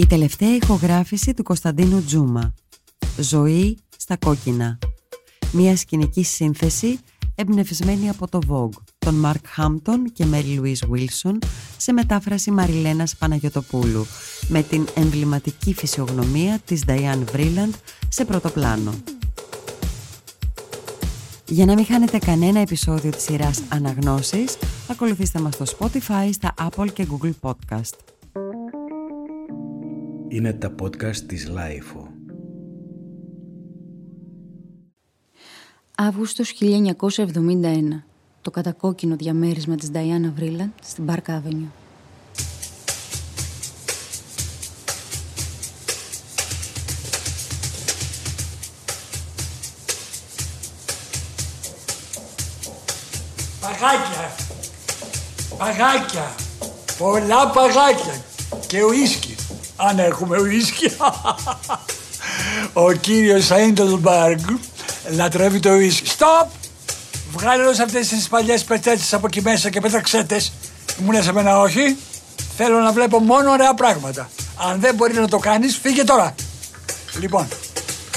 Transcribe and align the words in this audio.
Η 0.00 0.06
τελευταία 0.06 0.54
ηχογράφηση 0.54 1.34
του 1.34 1.42
Κωνσταντίνου 1.42 2.04
Τζούμα. 2.04 2.54
Ζωή 3.18 3.78
στα 3.96 4.16
κόκκινα. 4.16 4.78
Μια 5.52 5.76
σκηνική 5.76 6.22
σύνθεση 6.22 6.98
εμπνευσμένη 7.34 8.08
από 8.08 8.28
το 8.28 8.38
Vogue, 8.48 8.82
τον 8.98 9.14
Μαρκ 9.14 9.46
Χάμπτον 9.46 10.12
και 10.12 10.24
Μέρι 10.24 10.54
Λουίς 10.54 10.84
Βίλσον 10.88 11.38
σε 11.76 11.92
μετάφραση 11.92 12.50
Μαριλένας 12.50 13.16
Παναγιωτοπούλου 13.16 14.06
με 14.48 14.62
την 14.62 14.86
εμβληματική 14.94 15.74
φυσιογνωμία 15.74 16.58
της 16.64 16.82
Diane 16.86 17.24
Vreeland 17.34 17.72
σε 18.08 18.24
πρώτο 18.24 18.50
πλάνο. 18.50 18.94
Για 21.46 21.64
να 21.64 21.74
μην 21.74 21.86
χάνετε 21.86 22.18
κανένα 22.18 22.60
επεισόδιο 22.60 23.10
της 23.10 23.22
σειράς 23.22 23.62
Αναγνώσεις, 23.68 24.56
ακολουθήστε 24.88 25.40
μας 25.40 25.54
στο 25.54 25.64
Spotify, 25.78 26.30
στα 26.32 26.54
Apple 26.58 26.92
και 26.92 27.06
Google 27.10 27.32
Podcast. 27.40 28.17
Είναι 30.38 30.52
τα 30.52 30.74
podcast 30.82 31.16
της 31.16 31.48
Lifeo. 31.50 32.06
Αύγουστος 35.94 36.52
1971. 36.52 38.04
Το 38.42 38.50
κατακόκκινο 38.50 39.16
διαμέρισμα 39.16 39.74
της 39.74 39.90
Diana 39.92 40.40
Vreeland 40.40 40.70
στην 40.82 41.04
Park 41.08 41.30
Avenue. 41.30 41.68
Παγάκια. 53.60 54.34
Παγάκια. 55.58 56.34
Πολλά 56.98 57.50
παγάκια. 57.50 58.24
Και 58.66 58.82
ουίσκι. 58.84 59.37
Αν 59.80 59.98
έχουμε 59.98 60.38
ουίσκι. 60.40 60.92
Ο 62.72 62.92
κύριος 62.92 63.50
Αίντελμπαργκ 63.50 64.40
λατρεύει 65.10 65.60
το 65.60 65.70
ουίσκι. 65.70 66.08
Στοπ! 66.08 66.48
Βγάλε 67.32 67.62
όλες 67.62 67.78
αυτές 67.78 68.08
τις 68.08 68.28
παλιές 68.28 68.64
πετέτσες 68.64 69.12
από 69.14 69.26
εκεί 69.26 69.42
μέσα 69.42 69.70
και 69.70 69.80
πέταξέ 69.80 70.24
τες. 70.24 70.52
Μου 70.98 71.12
λες 71.12 71.26
εμένα 71.26 71.58
όχι. 71.60 71.96
Θέλω 72.56 72.78
να 72.78 72.92
βλέπω 72.92 73.18
μόνο 73.18 73.50
ωραία 73.50 73.74
πράγματα. 73.74 74.30
Αν 74.70 74.80
δεν 74.80 74.94
μπορεί 74.94 75.14
να 75.14 75.28
το 75.28 75.38
κάνεις, 75.38 75.78
φύγε 75.82 76.04
τώρα. 76.04 76.34
Λοιπόν, 77.20 77.48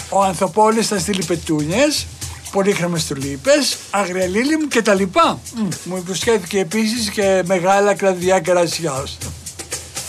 ο 0.10 0.24
Ανθοπόλης 0.24 0.88
θα 0.88 1.00
στείλει 1.00 1.24
πετούνιες, 1.24 2.06
πολύχρωμες 2.52 3.06
τουλίπες, 3.06 3.78
αγριαλίλιμ 3.92 4.68
και 4.68 4.82
τα 4.82 4.94
λοιπά. 4.94 5.40
Μμ, 5.56 5.68
Μου 5.84 5.98
υποσχέθηκε 5.98 6.60
επίσης 6.60 7.10
και 7.10 7.42
μεγάλα 7.46 7.94
κλαδιά 7.94 8.40
κρασιάς. 8.40 9.18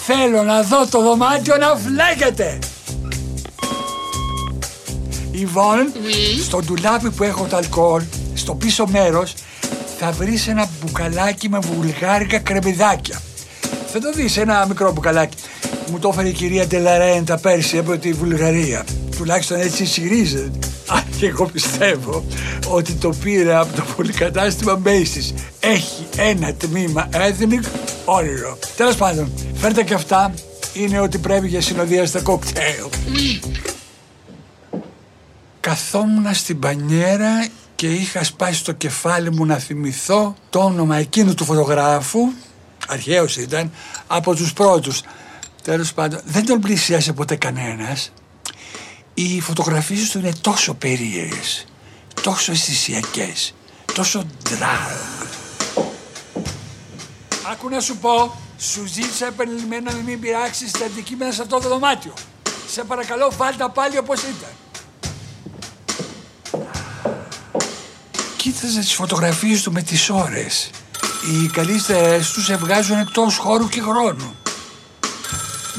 Θέλω 0.06 0.42
να 0.42 0.62
δω 0.62 0.86
το 0.86 1.02
δωμάτιο 1.02 1.56
να 1.56 1.76
φλέγεται. 1.76 2.58
Ιβόν, 5.30 5.92
στο 6.44 6.58
ντουλάπι 6.58 7.10
που 7.10 7.22
έχω 7.22 7.46
το 7.50 7.56
αλκοόλ, 7.56 8.02
στο 8.34 8.54
πίσω 8.54 8.86
μέρος, 8.86 9.34
θα 9.98 10.10
βρεις 10.10 10.48
ένα 10.48 10.68
μπουκαλάκι 10.80 11.48
με 11.48 11.58
βουλγάρικα 11.58 12.38
κρεμμυδάκια. 12.38 13.22
Θα 13.92 13.98
το 14.00 14.12
δεις, 14.12 14.36
ένα 14.36 14.66
μικρό 14.68 14.92
μπουκαλάκι. 14.92 15.36
Μου 15.90 15.98
το 15.98 16.08
έφερε 16.12 16.28
η 16.28 16.32
κυρία 16.32 16.66
Ντελαρέντα 16.66 17.38
πέρσι 17.38 17.78
από 17.78 17.98
τη 17.98 18.12
Βουλγαρία. 18.12 18.84
Τουλάχιστον 19.22 19.60
έτσι 19.60 19.82
ισχυρίζεται. 19.82 20.68
Αν 20.88 21.04
και 21.18 21.26
εγώ 21.26 21.46
πιστεύω 21.46 22.24
ότι 22.68 22.92
το 22.92 23.10
πήρε 23.22 23.54
από 23.54 23.76
το 23.76 23.84
πολυκατάστημα 23.96 24.82
Macy's. 24.84 25.34
Έχει 25.60 26.06
ένα 26.16 26.54
τμήμα 26.54 27.08
ethnic 27.12 27.64
όνειρο. 28.04 28.58
Τέλος 28.76 28.96
πάντων, 28.96 29.32
φέρτε 29.54 29.82
και 29.82 29.94
αυτά. 29.94 30.34
Είναι 30.74 31.00
ότι 31.00 31.18
πρέπει 31.18 31.48
για 31.48 31.60
συνοδεία 31.60 32.06
στα 32.06 32.20
κοκτέιλ. 32.20 32.84
Καθόμουν 35.60 36.34
στην 36.34 36.58
πανιέρα 36.58 37.46
και 37.74 37.86
είχα 37.92 38.24
σπάσει 38.24 38.54
στο 38.54 38.72
κεφάλι 38.72 39.32
μου 39.32 39.46
να 39.46 39.58
θυμηθώ 39.58 40.34
το 40.50 40.58
όνομα 40.58 40.96
εκείνου 40.96 41.34
του 41.34 41.44
φωτογράφου, 41.44 42.20
αρχαίος 42.88 43.36
ήταν, 43.36 43.70
από 44.06 44.34
τους 44.34 44.52
πρώτους. 44.52 45.02
Τέλος 45.62 45.92
πάντων, 45.92 46.20
δεν 46.24 46.46
τον 46.46 46.60
πλησίασε 46.60 47.12
ποτέ 47.12 47.36
κανένας. 47.36 48.12
Οι 49.24 49.40
φωτογραφίες 49.40 50.10
του 50.10 50.18
είναι 50.18 50.32
τόσο 50.40 50.74
περίεργες, 50.74 51.64
τόσο 52.22 52.52
αισθησιακές, 52.52 53.54
τόσο 53.94 54.26
drag. 54.44 55.26
Άκου 57.52 57.68
να 57.68 57.80
σου 57.80 57.96
πω, 57.96 58.40
σου 58.58 58.86
ζήτησα 58.86 59.26
επανειλημμένα 59.26 59.92
να 59.92 59.98
μην 59.98 60.20
πειράξεις 60.20 60.70
τα 60.70 60.84
αντικείμενα 60.84 61.32
σε 61.32 61.42
αυτό 61.42 61.58
το 61.58 61.68
δωμάτιο. 61.68 62.14
Σε 62.70 62.84
παρακαλώ 62.84 63.32
βάλτα 63.36 63.70
πάλι 63.70 63.98
όπως 63.98 64.20
ήταν. 64.20 64.50
Κοίταζε 68.36 68.80
τις 68.80 68.94
φωτογραφίες 68.94 69.62
του 69.62 69.72
με 69.72 69.82
τις 69.82 70.10
ώρες. 70.10 70.70
Οι 71.30 71.46
καλύτερες 71.46 72.30
τους 72.30 72.44
σε 72.44 72.56
βγάζουν 72.56 72.98
εκτός 72.98 73.36
χώρου 73.36 73.68
και 73.68 73.80
χρόνου. 73.80 74.34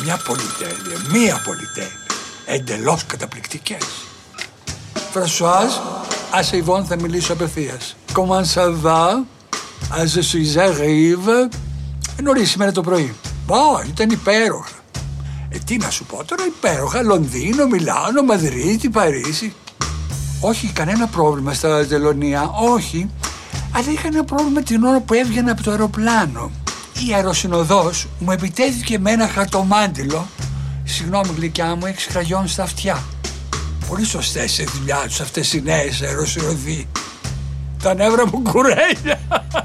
Μια 0.04 0.18
πολυτέλεια, 0.18 1.00
μία 1.10 1.42
πολυτέλεια. 1.46 2.03
Εντελώς 2.46 3.06
καταπληκτικές. 3.06 3.84
Φρασουάζ, 5.12 5.72
άσε 6.32 6.58
Ιβόν 6.58 6.86
θα 6.86 6.96
μιλήσω 6.96 7.34
απευθείας. 7.34 7.96
Comment 8.14 8.46
ça 8.54 8.70
va? 8.84 9.26
As 9.92 10.08
je 10.16 10.22
suis 10.22 10.58
arrive; 10.58 11.50
Νωρίς 12.24 12.50
σήμερα 12.50 12.72
το 12.72 12.82
πρωί. 12.82 13.16
Πω, 13.48 13.56
ήταν 13.88 14.10
υπέροχα. 14.10 14.76
Ε, 15.50 15.58
τι 15.58 15.78
να 15.78 15.90
σου 15.90 16.06
πω 16.06 16.24
τώρα, 16.26 16.46
υπέροχα. 16.46 17.02
Λονδίνο, 17.02 17.68
Μιλάνο, 17.68 18.22
Μαδρίτη, 18.22 18.90
Παρίσι. 18.90 19.54
Όχι, 20.40 20.68
κανένα 20.68 21.08
πρόβλημα 21.08 21.54
στα 21.54 21.86
τελωνία, 21.88 22.50
όχι. 22.62 23.10
Αλλά 23.72 23.92
είχα 23.92 24.08
ένα 24.08 24.24
πρόβλημα 24.24 24.62
την 24.62 24.84
ώρα 24.84 25.00
που 25.00 25.14
έβγαινα 25.14 25.52
από 25.52 25.64
το 25.64 25.72
αεροπλάνο. 25.72 26.52
Η 27.08 27.14
αεροσυνοδός 27.14 28.08
μου 28.20 28.32
επιτέθηκε 28.32 29.00
με 29.00 29.12
ένα 29.12 29.28
χαρτομάντιλο. 29.28 30.28
Συγγνώμη 30.94 31.34
γλυκιά 31.36 31.76
μου, 31.76 31.86
έξι 31.86 32.08
κραγιόν 32.08 32.48
στα 32.48 32.64
αυτιά. 32.64 33.04
Πολύ 33.88 34.06
σωστές 34.06 34.52
σε 34.52 34.64
δουλειά 34.64 35.04
τους 35.08 35.20
αυτές 35.20 35.54
οι 35.54 35.62
νέες 35.62 36.02
αεροσυνοδοί. 36.02 36.88
Τα 37.84 37.94
νεύρα 37.94 38.28
μου 38.28 38.42
κουρέλια. 38.42 39.20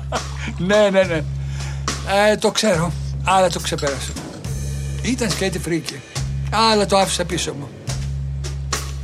ναι, 0.69 0.91
ναι, 0.91 1.03
ναι. 1.03 1.23
Ε, 2.31 2.37
το 2.37 2.51
ξέρω, 2.51 2.93
αλλά 3.25 3.51
το 3.51 3.61
ξεπέρασα. 3.61 4.13
Ήταν 5.03 5.31
σκέτη 5.31 5.59
φρίκι, 5.59 6.01
αλλά 6.51 6.87
το 6.87 6.97
άφησα 6.97 7.25
πίσω 7.25 7.53
μου. 7.53 7.69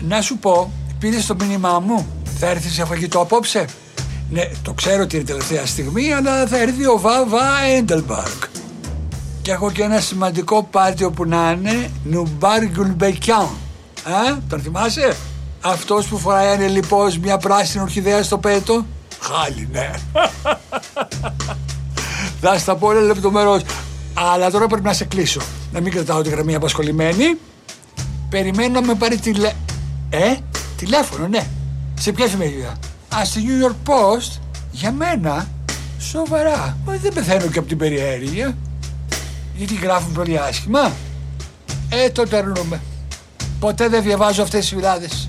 Να 0.00 0.20
σου 0.20 0.38
πω, 0.38 0.72
πήρες 0.98 1.26
το 1.26 1.34
μήνυμά 1.34 1.78
μου. 1.78 2.06
Θα 2.38 2.46
έρθεις 2.46 2.72
σε 2.72 2.84
φαγητό 2.84 3.20
απόψε; 3.20 3.64
Ναι, 4.30 4.50
το 4.62 4.72
ξέρω 4.72 5.02
ότι 5.02 5.16
είναι 5.16 5.24
τελευταία 5.24 5.66
στιγμή, 5.66 6.12
αλλά 6.12 6.46
θα 6.46 6.58
έρθει 6.58 6.86
ο 6.86 6.98
Βαβα 7.00 7.62
Έντελμπαργκ. 7.76 8.42
Και 9.44 9.52
έχω 9.52 9.70
και 9.70 9.82
ένα 9.82 10.00
σημαντικό 10.00 10.62
πάρτι 10.70 11.04
όπου 11.04 11.24
να 11.24 11.50
είναι 11.50 11.90
Νουμπάργκουλ 12.04 12.88
Μπεκιάν. 12.88 13.48
Ε, 14.06 14.34
τον 14.48 14.60
θυμάσαι; 14.60 15.16
Αυτός 15.60 16.06
που 16.06 16.18
φοράει 16.18 16.54
ανελιπώς 16.54 17.18
μια 17.18 17.38
πράσινη 17.38 17.82
ορχιδέα 17.82 18.22
στο 18.22 18.38
πέτο. 18.38 18.86
Χάλι, 19.20 19.68
ναι. 19.72 19.90
Θα 22.40 22.58
στα 22.58 22.76
πω 22.76 22.86
όλα 22.86 23.00
λεπτομερώς. 23.00 23.62
Αλλά 24.14 24.50
τώρα 24.50 24.66
πρέπει 24.66 24.84
να 24.84 24.92
σε 24.92 25.04
κλείσω. 25.04 25.40
Να 25.72 25.80
μην 25.80 25.92
κρατάω 25.92 26.22
τη 26.22 26.28
γραμμή 26.30 26.54
απασχολημένη. 26.54 27.38
Περιμένω 28.28 28.80
να 28.80 28.86
με 28.86 28.94
πάρει 28.94 29.16
τηλε... 29.16 29.52
Ε, 30.10 30.34
τηλέφωνο, 30.76 31.28
ναι. 31.28 31.46
Σε 32.00 32.12
ποια 32.12 32.24
εφημερίδα; 32.24 32.78
Α, 33.16 33.24
στη 33.24 33.40
New 33.46 33.66
York 33.66 33.92
Post. 33.92 34.40
Για 34.70 34.92
μένα. 34.92 35.48
Σοβαρά. 35.98 36.76
Μα 36.84 36.96
δεν 36.96 37.12
πεθαίνω 37.12 37.46
και 37.46 37.58
από 37.58 37.68
την 37.68 37.78
περιέργεια. 37.78 38.56
Γιατί 39.56 39.74
γράφουν 39.74 40.12
πολύ 40.12 40.38
άσχημα. 40.38 40.92
Ε, 41.88 42.10
το 42.10 42.22
τερνούμε. 42.22 42.80
Ποτέ 43.60 43.88
δεν 43.88 44.02
διαβάζω 44.02 44.42
αυτές 44.42 44.60
τις 44.60 44.68
φυλάδες. 44.68 45.28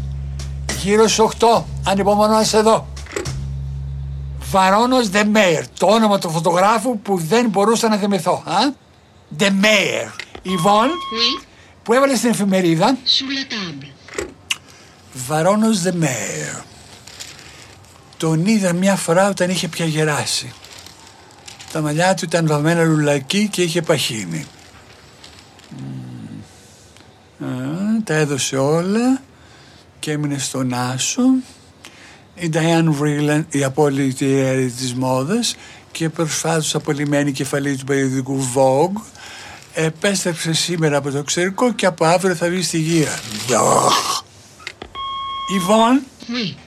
Γύρω 0.81 1.07
στις 1.07 1.19
8. 1.19 1.63
Ανυπομονώ 1.83 2.33
να 2.33 2.43
σε 2.43 2.61
δω. 2.61 2.87
Βαρόνος 4.51 5.09
Ντεμέιρ. 5.09 5.67
Το 5.67 5.87
όνομα 5.87 6.19
του 6.19 6.29
φωτογράφου 6.29 6.99
που 6.99 7.17
δεν 7.17 7.49
μπορούσα 7.49 7.89
να 7.89 7.97
θυμηθώ. 7.97 8.43
Ντεμέιρ. 9.35 10.07
Ιβόν. 10.41 10.89
Που 11.83 11.93
έβαλε 11.93 12.15
στην 12.15 12.29
εφημερίδα. 12.29 12.97
Sous 12.97 13.31
la 13.31 13.53
table. 13.53 13.87
Βαρόνος 15.27 15.81
Ντεμέιρ. 15.81 16.53
Τον 18.17 18.45
είδα 18.45 18.73
μια 18.73 18.95
φορά 18.95 19.29
όταν 19.29 19.49
είχε 19.49 19.67
πια 19.67 19.85
γεράσει. 19.85 20.53
Τα 21.75 21.81
μαλλιά 21.81 22.13
του 22.13 22.25
ήταν 22.25 22.47
βαμμένα 22.47 22.83
λουλακί 22.83 23.47
και 23.51 23.61
είχε 23.61 23.81
παχύνει. 23.81 24.45
Μμμ. 27.39 27.49
Α, 27.49 28.03
τα 28.03 28.13
έδωσε 28.13 28.57
όλα 28.57 29.21
και 29.99 30.11
έμεινε 30.11 30.37
στον 30.37 30.73
Άσο. 30.73 31.21
Η 32.35 32.49
Diane 32.53 33.01
Vreeland, 33.01 33.43
η 33.49 33.63
απόλυτη 33.63 34.25
αίρη 34.25 34.71
της 34.71 34.93
μόδας 34.93 35.55
και 35.91 36.09
προσφάτως 36.09 36.75
απολυμμένη 36.75 37.31
κεφαλή 37.31 37.75
του 37.75 37.85
περιοδικού 37.85 38.39
Vogue 38.55 39.01
Επέστρεψε 39.73 40.53
σήμερα 40.53 40.97
από 40.97 41.11
το 41.11 41.17
εξωτερικό 41.17 41.73
και 41.73 41.85
από 41.85 42.05
αύριο 42.05 42.35
θα 42.35 42.49
βγει 42.49 42.61
στη 42.61 42.77
γύρα. 42.77 43.19
Ιβόν, 45.55 46.01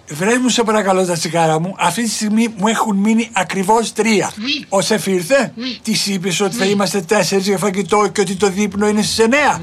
βρες 0.08 0.38
μου 0.38 0.48
σε 0.48 0.62
παρακαλώ 0.62 1.06
τα 1.06 1.16
τσιγάρα 1.16 1.60
μου. 1.60 1.74
Αυτή 1.78 2.02
τη 2.02 2.10
στιγμή 2.10 2.48
μου 2.56 2.68
έχουν 2.68 2.96
μείνει 2.96 3.28
ακριβώς 3.32 3.92
τρία. 3.92 4.32
Ο 4.68 4.80
Σεφ 4.80 5.06
ήρθε, 5.06 5.52
της 5.82 6.06
είπες 6.06 6.40
ότι 6.40 6.56
θα 6.56 6.64
είμαστε 6.64 7.00
τέσσερις 7.00 7.46
για 7.46 7.58
φαγητό 7.58 8.08
και 8.12 8.20
ότι 8.20 8.34
το 8.34 8.50
δείπνο 8.50 8.88
είναι 8.88 9.02
στις 9.02 9.18
εννέα. 9.18 9.60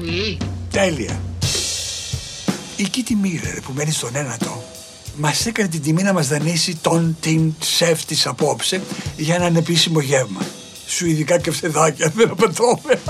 Τέλεια. 0.70 1.20
Η 2.76 2.82
Κίτη 2.82 3.14
Μίρερ 3.14 3.60
που 3.60 3.72
μένει 3.74 3.90
στον 3.90 4.16
ένατο 4.16 4.64
μας 5.16 5.46
έκανε 5.46 5.68
την 5.68 5.82
τιμή 5.82 6.02
να 6.02 6.12
μας 6.12 6.28
δανείσει 6.28 6.76
τον 6.76 7.16
την 7.20 7.54
σεφ 7.58 8.04
της 8.04 8.26
απόψε 8.26 8.82
για 9.16 9.34
έναν 9.34 9.56
επίσημο 9.56 10.00
γεύμα. 10.00 10.40
Σου 10.88 11.06
ειδικά 11.06 11.38
και 11.38 11.50
φθεδάκια 11.50 12.12
δεν 12.14 12.30
απαιτώμε. 12.30 13.00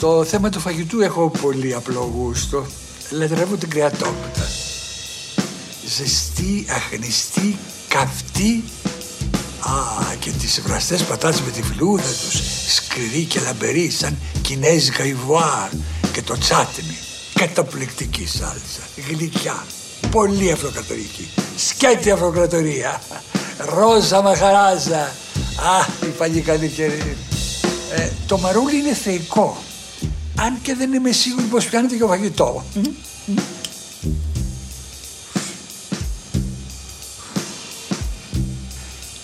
Στο 0.00 0.24
θέμα 0.24 0.48
του 0.48 0.60
φαγητού 0.60 1.00
έχω 1.00 1.30
πολύ 1.42 1.74
απλό 1.74 2.12
γούστο. 2.14 2.66
Λατρεύω 3.10 3.56
την 3.56 3.70
κρεατόπιτα. 3.70 4.48
Ζεστή, 5.96 6.66
αχνιστή, 6.70 7.58
καυτή. 7.88 8.64
Α, 9.60 10.14
και 10.18 10.30
τις 10.30 10.60
βραστές 10.60 11.02
πατάτες 11.02 11.40
με 11.40 11.50
τη 11.50 11.62
φλούδα 11.62 12.02
τους. 12.02 12.40
Σκληρή 12.74 13.24
και 13.24 13.40
λαμπερή 13.40 13.90
σαν 13.90 14.16
κινέζικα 14.42 15.04
ιβουάρ. 15.04 15.68
Και 16.12 16.22
το 16.22 16.38
τσάτνι. 16.38 16.98
Καταπληκτική 17.34 18.26
σάλτσα. 18.26 18.82
Γλυκιά. 19.08 19.66
Πολύ 20.10 20.52
αφροκρατορική. 20.52 21.28
Σκέτη 21.56 22.10
αφροκρατορία. 22.10 23.02
Ρόζα 23.58 24.22
μαχαράζα. 24.22 25.02
Α, 25.56 25.86
η 26.02 26.10
παλιή 26.18 26.40
καλή 26.40 26.68
καιρή. 26.68 27.16
Ε, 27.94 28.08
το 28.26 28.38
μαρούλι 28.38 28.76
είναι 28.76 28.94
θεϊκό. 28.94 29.62
Αν 30.44 30.58
και 30.62 30.74
δεν 30.74 30.92
είμαι 30.92 31.12
σίγουρη 31.12 31.46
πως 31.46 31.66
πιάνεται 31.66 31.96
για 31.96 32.06
φαγητό. 32.06 32.64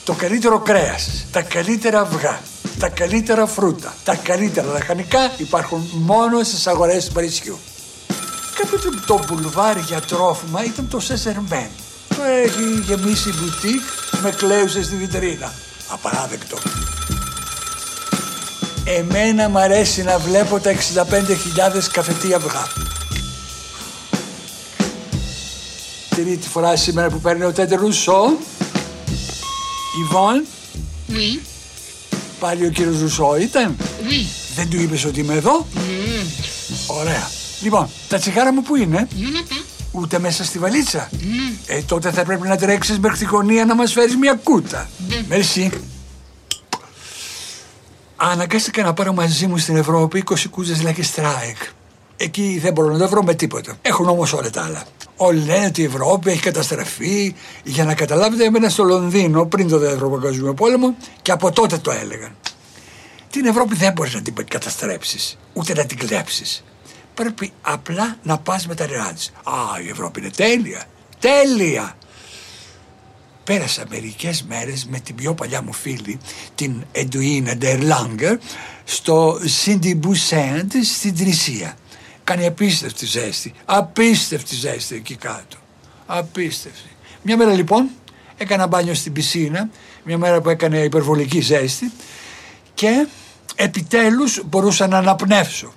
Το 0.05 0.13
καλύτερο 0.13 0.59
κρέας, 0.59 1.27
τα 1.31 1.43
καλύτερα 1.43 2.01
αυγά, 2.01 2.41
τα 2.79 2.89
καλύτερα 2.89 3.47
φρούτα, 3.47 3.95
τα 4.05 4.15
καλύτερα 4.15 4.73
λαχανικά 4.73 5.33
υπάρχουν 5.37 5.91
μόνο 5.93 6.43
στις 6.43 6.67
αγορές 6.67 7.05
του 7.07 7.13
Παρισιού. 7.13 7.59
Κάποτε 8.55 8.89
το 9.07 9.21
μπουλβάρι 9.27 9.81
για 9.81 10.01
τρόφιμα 10.01 10.65
ήταν 10.65 10.89
το 10.89 11.01
Σεζερμέν. 11.01 11.69
Το 12.09 12.23
έχει 12.23 12.81
γεμίσει 12.87 13.31
μπουτίκ 13.31 13.83
με 14.23 14.31
κλαίουσες 14.31 14.87
στη 14.87 14.97
βιτρίνα. 14.97 15.53
Απαράδεκτο. 15.89 16.57
Εμένα 18.89 19.49
μ' 19.49 19.57
αρέσει 19.57 20.03
να 20.03 20.19
βλέπω 20.19 20.59
τα 20.61 20.71
65.000 20.73 20.77
καφετή 21.93 22.35
αυγά. 22.35 22.67
Τρίτη 26.11 26.49
φορά 26.49 26.77
σήμερα 26.77 27.09
που 27.09 27.21
παίρνει 27.21 27.45
ο 27.45 27.53
Τέντε 27.53 27.77
Ρουσό. 27.77 28.37
Ιβόν. 30.05 30.45
Oui, 31.11 31.41
Πάλι 32.41 32.67
ο 32.67 32.71
κύριος 32.71 33.01
Ρουσό 33.01 33.37
ήταν. 33.41 33.77
oui. 33.79 34.27
Δεν 34.57 34.69
του 34.71 34.77
είπες 34.81 35.05
ότι 35.05 35.21
είμαι 35.21 35.35
εδώ. 35.35 35.67
Ωραία. 36.87 37.31
Λοιπόν, 37.61 37.89
τα 38.09 38.19
τσιγάρα 38.19 38.53
μου 38.53 38.63
που 38.63 38.77
είναι; 38.77 39.09
Ούτε 39.93 40.19
μέσα 40.19 40.45
στη 40.45 40.59
βαλίτσα. 40.59 41.11
Ε, 41.67 41.81
τότε 41.83 42.11
θα 42.11 42.25
πρέπει 42.25 42.49
να 42.49 42.57
τρέξεις 42.57 42.99
μέχρι 42.99 43.19
τη 43.19 43.25
γωνία 43.25 43.65
να 43.65 43.75
μας 43.75 43.93
φέρεις 43.93 44.17
μια 44.17 44.41
κούτα. 44.43 44.89
Μερσή. 45.29 45.71
Αναγκάστηκα 48.17 48.83
να 48.83 48.95
πάρω 48.95 49.13
μαζί 49.13 49.47
μου 49.47 49.59
στην 49.59 49.77
Ευρώπη 49.77 50.25
20 50.27 50.35
κούτες 50.51 50.83
Lucky 50.85 51.03
Strike. 51.15 51.73
Εκεί 52.17 52.59
δεν 52.63 52.73
μπορώ 52.73 52.93
να 52.93 52.99
τα 52.99 53.07
βρω 53.07 53.23
με 53.23 53.35
τίποτα. 53.35 53.79
Έχουν 53.83 54.09
όμως 54.09 54.33
όλα 54.33 54.51
τα 54.51 54.63
άλλα. 54.63 54.83
Όλοι 55.17 55.45
λένε 55.45 55.67
ότι 55.67 55.81
η 55.81 55.85
Ευρώπη 55.85 56.31
έχει 56.31 56.41
καταστραφεί. 56.41 57.35
Για 57.63 57.85
να 57.85 57.95
καταλάβετε, 57.95 58.45
έμενα 58.45 58.69
στο 58.69 58.85
Λονδίνο 58.85 59.47
πριν 59.47 59.69
το 59.69 59.79
δεύτερο 59.79 60.11
παγκόσμιο 60.11 60.55
πόλεμο 60.55 60.95
και 61.23 61.33
από 61.33 61.53
τότε 61.53 61.79
το 61.79 61.91
έλεγαν. 61.91 62.37
Την 63.31 63.47
Ευρώπη 63.47 63.75
δεν 63.75 63.93
μπορείς 63.93 64.15
να 64.15 64.23
την 64.23 64.35
καταστρέψεις, 64.49 65.39
ούτε 65.53 65.75
να 65.75 65.87
την 65.87 65.99
κλέψεις. 65.99 66.65
Πρέπει 67.15 67.53
απλά 67.63 68.17
να 68.23 68.39
πας 68.39 68.67
με 68.67 68.75
τα 68.75 68.87
νερά 68.87 69.13
της. 69.13 69.33
Α, 69.45 69.81
η 69.87 69.89
Ευρώπη 69.89 70.21
είναι 70.21 70.31
τέλεια. 70.37 70.85
Τέλεια! 71.19 71.97
Πέρασα 73.47 73.85
μερικές 73.89 74.43
μέρες 74.43 74.87
με 74.91 74.99
την 75.01 75.15
πιο 75.15 75.35
παλιά 75.35 75.63
μου 75.63 75.73
φίλη, 75.73 76.19
την 76.55 76.85
Εντουίνα 76.93 77.55
Ντερλάγκερ, 77.55 78.39
στο 78.85 79.41
Σίντι 79.45 79.95
Μπουσέντ 79.95 80.73
στην 80.85 81.17
Τρισία. 81.17 81.77
Κάνει 82.25 82.47
απίστευτη 82.47 83.07
ζέστη. 83.07 83.53
Απίστευτη 83.65 84.55
ζέστη 84.55 84.95
εκεί 84.95 85.15
κάτω. 85.15 85.57
Απίστευτη. 86.07 86.91
Μια 87.23 87.37
μέρα 87.37 87.53
λοιπόν 87.53 87.89
έκανα 88.37 88.67
μπάνιο 88.67 88.95
στην 88.95 89.13
πισίνα, 89.13 89.69
μια 90.05 90.19
μέρα 90.19 90.41
που 90.41 90.49
έκανε 90.49 90.79
υπερβολική 90.79 91.41
ζέστη 91.41 91.93
και 92.75 93.07
επιτέλους 93.55 94.43
μπορούσα 94.45 94.87
να 94.87 94.99
αναπνεύσω. 94.99 95.73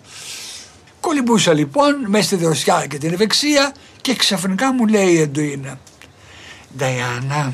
Κολυμπούσα 1.00 1.54
λοιπόν 1.54 1.96
μέσα 2.08 2.24
στη 2.24 2.36
δροσιά 2.36 2.86
και 2.90 2.98
την 2.98 3.14
ευεξία 3.14 3.74
και 4.02 4.16
ξαφνικά 4.16 4.74
μου 4.74 4.88
λέει 4.88 5.14
η 5.14 5.20
Εντουίνα 5.20 5.80
Νταϊάννα, 6.78 7.54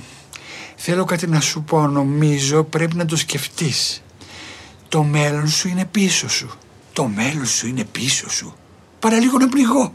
θέλω 0.76 1.04
κάτι 1.06 1.28
να 1.28 1.40
σου 1.40 1.64
πω, 1.64 1.88
νομίζω 1.88 2.64
πρέπει 2.64 2.96
να 2.96 3.06
το 3.06 3.16
σκεφτείς. 3.16 4.04
Το 4.88 5.04
μέλλον 5.04 5.48
σου 5.48 5.68
είναι 5.68 5.86
πίσω 5.86 6.30
σου. 6.30 6.50
Το 6.94 7.08
μέλλον 7.08 7.46
σου 7.46 7.68
είναι 7.68 7.84
πίσω 7.84 8.30
σου. 8.30 8.56
Παραλίγο 9.00 9.38
να 9.38 9.50
πληγώ. 9.50 9.94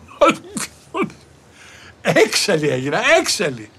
Έξαλλη 2.02 2.68
έγινα, 2.68 3.00
έξαλλη. 3.20 3.70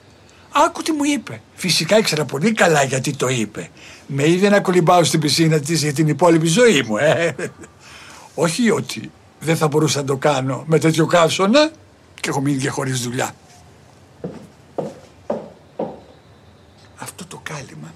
Άκου 0.51 0.81
τι 0.81 0.91
μου 0.91 1.03
είπε. 1.03 1.41
Φυσικά 1.55 1.97
ήξερα 1.97 2.25
πολύ 2.25 2.51
καλά 2.51 2.83
γιατί 2.83 3.15
το 3.15 3.27
είπε. 3.27 3.69
Με 4.07 4.27
είδε 4.27 4.49
να 4.49 4.59
κολυμπάω 4.59 5.03
στην 5.03 5.19
πισίνα 5.19 5.59
της 5.59 5.81
για 5.81 5.94
την 5.94 6.07
υπόλοιπη 6.07 6.47
ζωή 6.47 6.83
μου, 6.87 6.97
ε. 6.97 7.35
Όχι 8.35 8.69
ότι 8.69 9.11
δεν 9.39 9.57
θα 9.57 9.67
μπορούσα 9.67 9.99
να 9.99 10.05
το 10.05 10.17
κάνω 10.17 10.63
με 10.67 10.79
τέτοιο 10.79 11.05
καύσωνα 11.05 11.71
και 12.19 12.29
έχω 12.29 12.41
μείνει 12.41 12.61
και 12.61 12.69
χωρίς 12.69 12.99
δουλειά. 13.01 13.35
Αυτό 16.97 17.25
το 17.25 17.42
κάλυμα, 17.44 17.94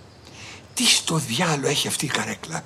τι 0.75 0.85
στο 0.85 1.17
διάλο 1.17 1.67
έχει 1.67 1.87
αυτή 1.87 2.05
η 2.05 2.07
καρέκλα; 2.07 2.63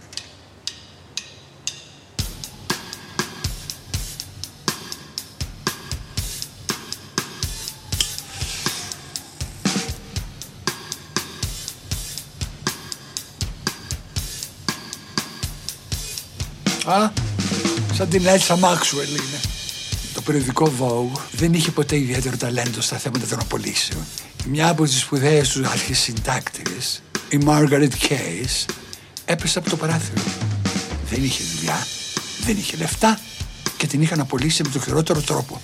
Α, 16.86 17.12
σαν 17.94 18.10
την 18.10 18.26
Έλσα 18.26 18.58
Μάξουελ 18.58 19.10
είναι. 19.10 19.40
Το 20.14 20.22
περιοδικό 20.22 20.74
Vogue 20.80 21.20
δεν 21.32 21.54
είχε 21.54 21.72
ποτέ 21.72 21.96
ιδιαίτερο 21.98 22.38
ταλέντο 22.38 22.82
στα 22.82 22.98
θέματα 22.98 23.26
των 23.26 23.40
απολύσεων. 23.40 24.06
Μια 24.46 24.70
από 24.70 24.84
τις 24.84 25.00
σπουδαίες 25.00 25.50
τους 25.50 25.68
αρχισυντάκτηρες, 25.68 27.02
η 27.30 27.40
Margaret 27.46 27.92
Case, 28.10 28.74
έπεσε 29.26 29.60
από 29.60 29.70
το 29.70 29.76
παράθυρο. 29.76 30.22
Δεν 31.10 31.24
είχε 31.24 31.44
δουλειά, 31.56 31.88
δεν 32.46 32.58
είχε 32.58 32.78
λεφτά 32.78 33.20
και 33.78 33.88
την 33.88 34.02
είχαν 34.02 34.20
απολύσει 34.20 34.64
με 34.64 34.70
τον 34.70 34.82
χειρότερο 34.82 35.22
τρόπο. 35.22 35.62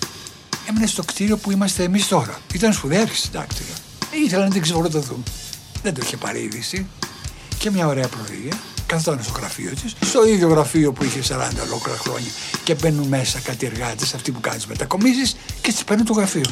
Έμεινε 0.70 0.86
στο 0.86 1.04
κτίριο 1.04 1.38
που 1.38 1.52
είμαστε 1.52 1.84
εμείς 1.84 2.08
τώρα. 2.08 2.40
Ήταν 2.54 2.74
σπουδαία 2.74 3.02
αρχισυντάκτηρα. 3.02 3.74
Ήθελα 4.26 4.44
να 4.44 4.50
την 4.50 4.62
ξεφορτωθούν. 4.62 5.24
Δεν 5.84 5.94
το 5.94 6.02
είχε 6.04 6.18
πάρει 6.18 6.40
είδηση. 6.40 6.88
Και 7.58 7.72
μια 7.72 7.88
ωραία 7.88 8.08
πρωία 8.08 8.60
καθόταν 8.86 9.24
στο 9.24 9.34
γραφείο 9.38 9.72
της, 9.84 9.96
στο 10.10 10.28
ίδιο 10.28 10.48
γραφείο 10.48 10.94
που 10.94 11.04
είχε 11.04 11.20
40 11.30 11.50
ολόκληρα 11.66 11.98
χρόνια. 11.98 12.32
Και 12.64 12.76
μπαίνουν 12.76 13.08
μέσα 13.08 13.40
κάτι 13.40 13.66
εργάτες, 13.66 14.14
αυτοί 14.14 14.32
που 14.32 14.40
κάνει 14.40 14.62
μετακομίσεις, 14.68 15.36
και 15.62 15.72
τις 15.72 15.84
παίρνουν 15.84 16.06
το 16.06 16.14
γραφείο. 16.14 16.46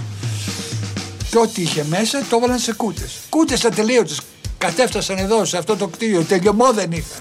Και 1.29 1.37
ό,τι 1.37 1.61
είχε 1.61 1.85
μέσα 1.89 2.19
το 2.29 2.35
έβαλαν 2.35 2.59
σε 2.59 2.73
κούτες. 2.73 3.19
Κούτες 3.29 3.65
ατελείωτε. 3.65 4.15
Κατέφτασαν 4.63 5.17
εδώ 5.17 5.45
σε 5.45 5.57
αυτό 5.57 5.75
το 5.75 5.87
κτίριο. 5.87 6.21
Τελειωμό 6.21 6.73
δεν 6.73 6.91
είχαν. 6.91 7.19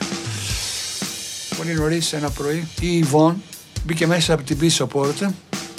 Πολύ 1.56 1.74
νωρίς 1.74 2.12
ένα 2.12 2.30
πρωί 2.30 2.68
η 2.80 2.96
Ιβόν 2.96 3.42
μπήκε 3.84 4.06
μέσα 4.06 4.34
από 4.34 4.42
την 4.42 4.58
πίσω 4.58 4.86
πόρτα 4.86 5.34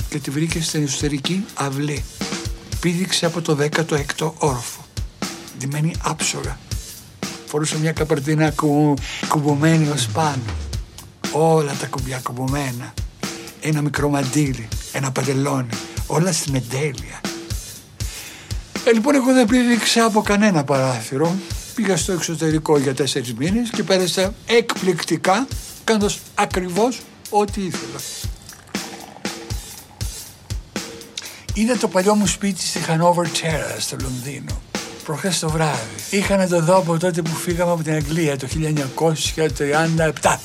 και 0.09 0.19
τη 0.19 0.31
βρήκε 0.31 0.61
στην 0.61 0.83
εσωτερική 0.83 1.45
αυλή. 1.53 2.03
Πήδηξε 2.79 3.25
από 3.25 3.41
το 3.41 3.57
16ο 3.59 4.31
όροφο. 4.37 4.85
Ντυμένη 5.57 5.93
άψογα 6.03 6.57
φορούσε 7.45 7.79
μια 7.79 7.91
καπαρτίνα 7.91 8.51
κου, 8.51 8.93
κουμπωμένη 9.27 9.89
ως 9.89 10.07
πάνω. 10.07 10.43
Όλα 11.31 11.73
τα 11.79 11.87
κουμπιά 11.87 12.19
κουμπωμένα. 12.23 12.93
Ένα 13.61 13.81
μικρό 13.81 14.09
μαντίλι, 14.09 14.67
ένα 14.91 15.11
παντελόνι, 15.11 15.69
όλα 16.07 16.31
στην 16.31 16.55
εντέλεια. 16.55 17.21
Ε, 18.85 18.91
λοιπόν, 18.91 19.15
εγώ 19.15 19.33
δεν 19.33 19.45
πήδηξα 19.45 20.05
από 20.05 20.21
κανένα 20.21 20.63
παράθυρο. 20.63 21.35
Πήγα 21.75 21.97
στο 21.97 22.11
εξωτερικό 22.11 22.77
για 22.77 22.93
τέσσερις 22.93 23.33
μήνες 23.33 23.69
και 23.69 23.83
πέρασα 23.83 24.33
εκπληκτικά 24.45 25.47
κάνοντας 25.83 26.19
ακριβώς 26.35 27.01
ό,τι 27.29 27.61
ήθελα. 27.61 27.99
Είδα 31.53 31.77
το 31.77 31.87
παλιό 31.87 32.15
μου 32.15 32.27
σπίτι 32.27 32.61
στη 32.61 32.79
Hanover 32.87 33.25
Terrace 33.25 33.79
στο 33.79 33.95
Λονδίνο. 34.01 34.61
Προχθές 35.03 35.39
το 35.39 35.49
βράδυ. 35.49 35.95
Είχα 36.09 36.37
να 36.37 36.47
το 36.47 36.61
δω 36.61 36.77
από 36.77 36.97
τότε 36.97 37.21
που 37.21 37.35
φύγαμε 37.35 37.71
από 37.71 37.83
την 37.83 37.93
Αγγλία 37.93 38.37
το 38.37 38.47
1937. 40.21 40.35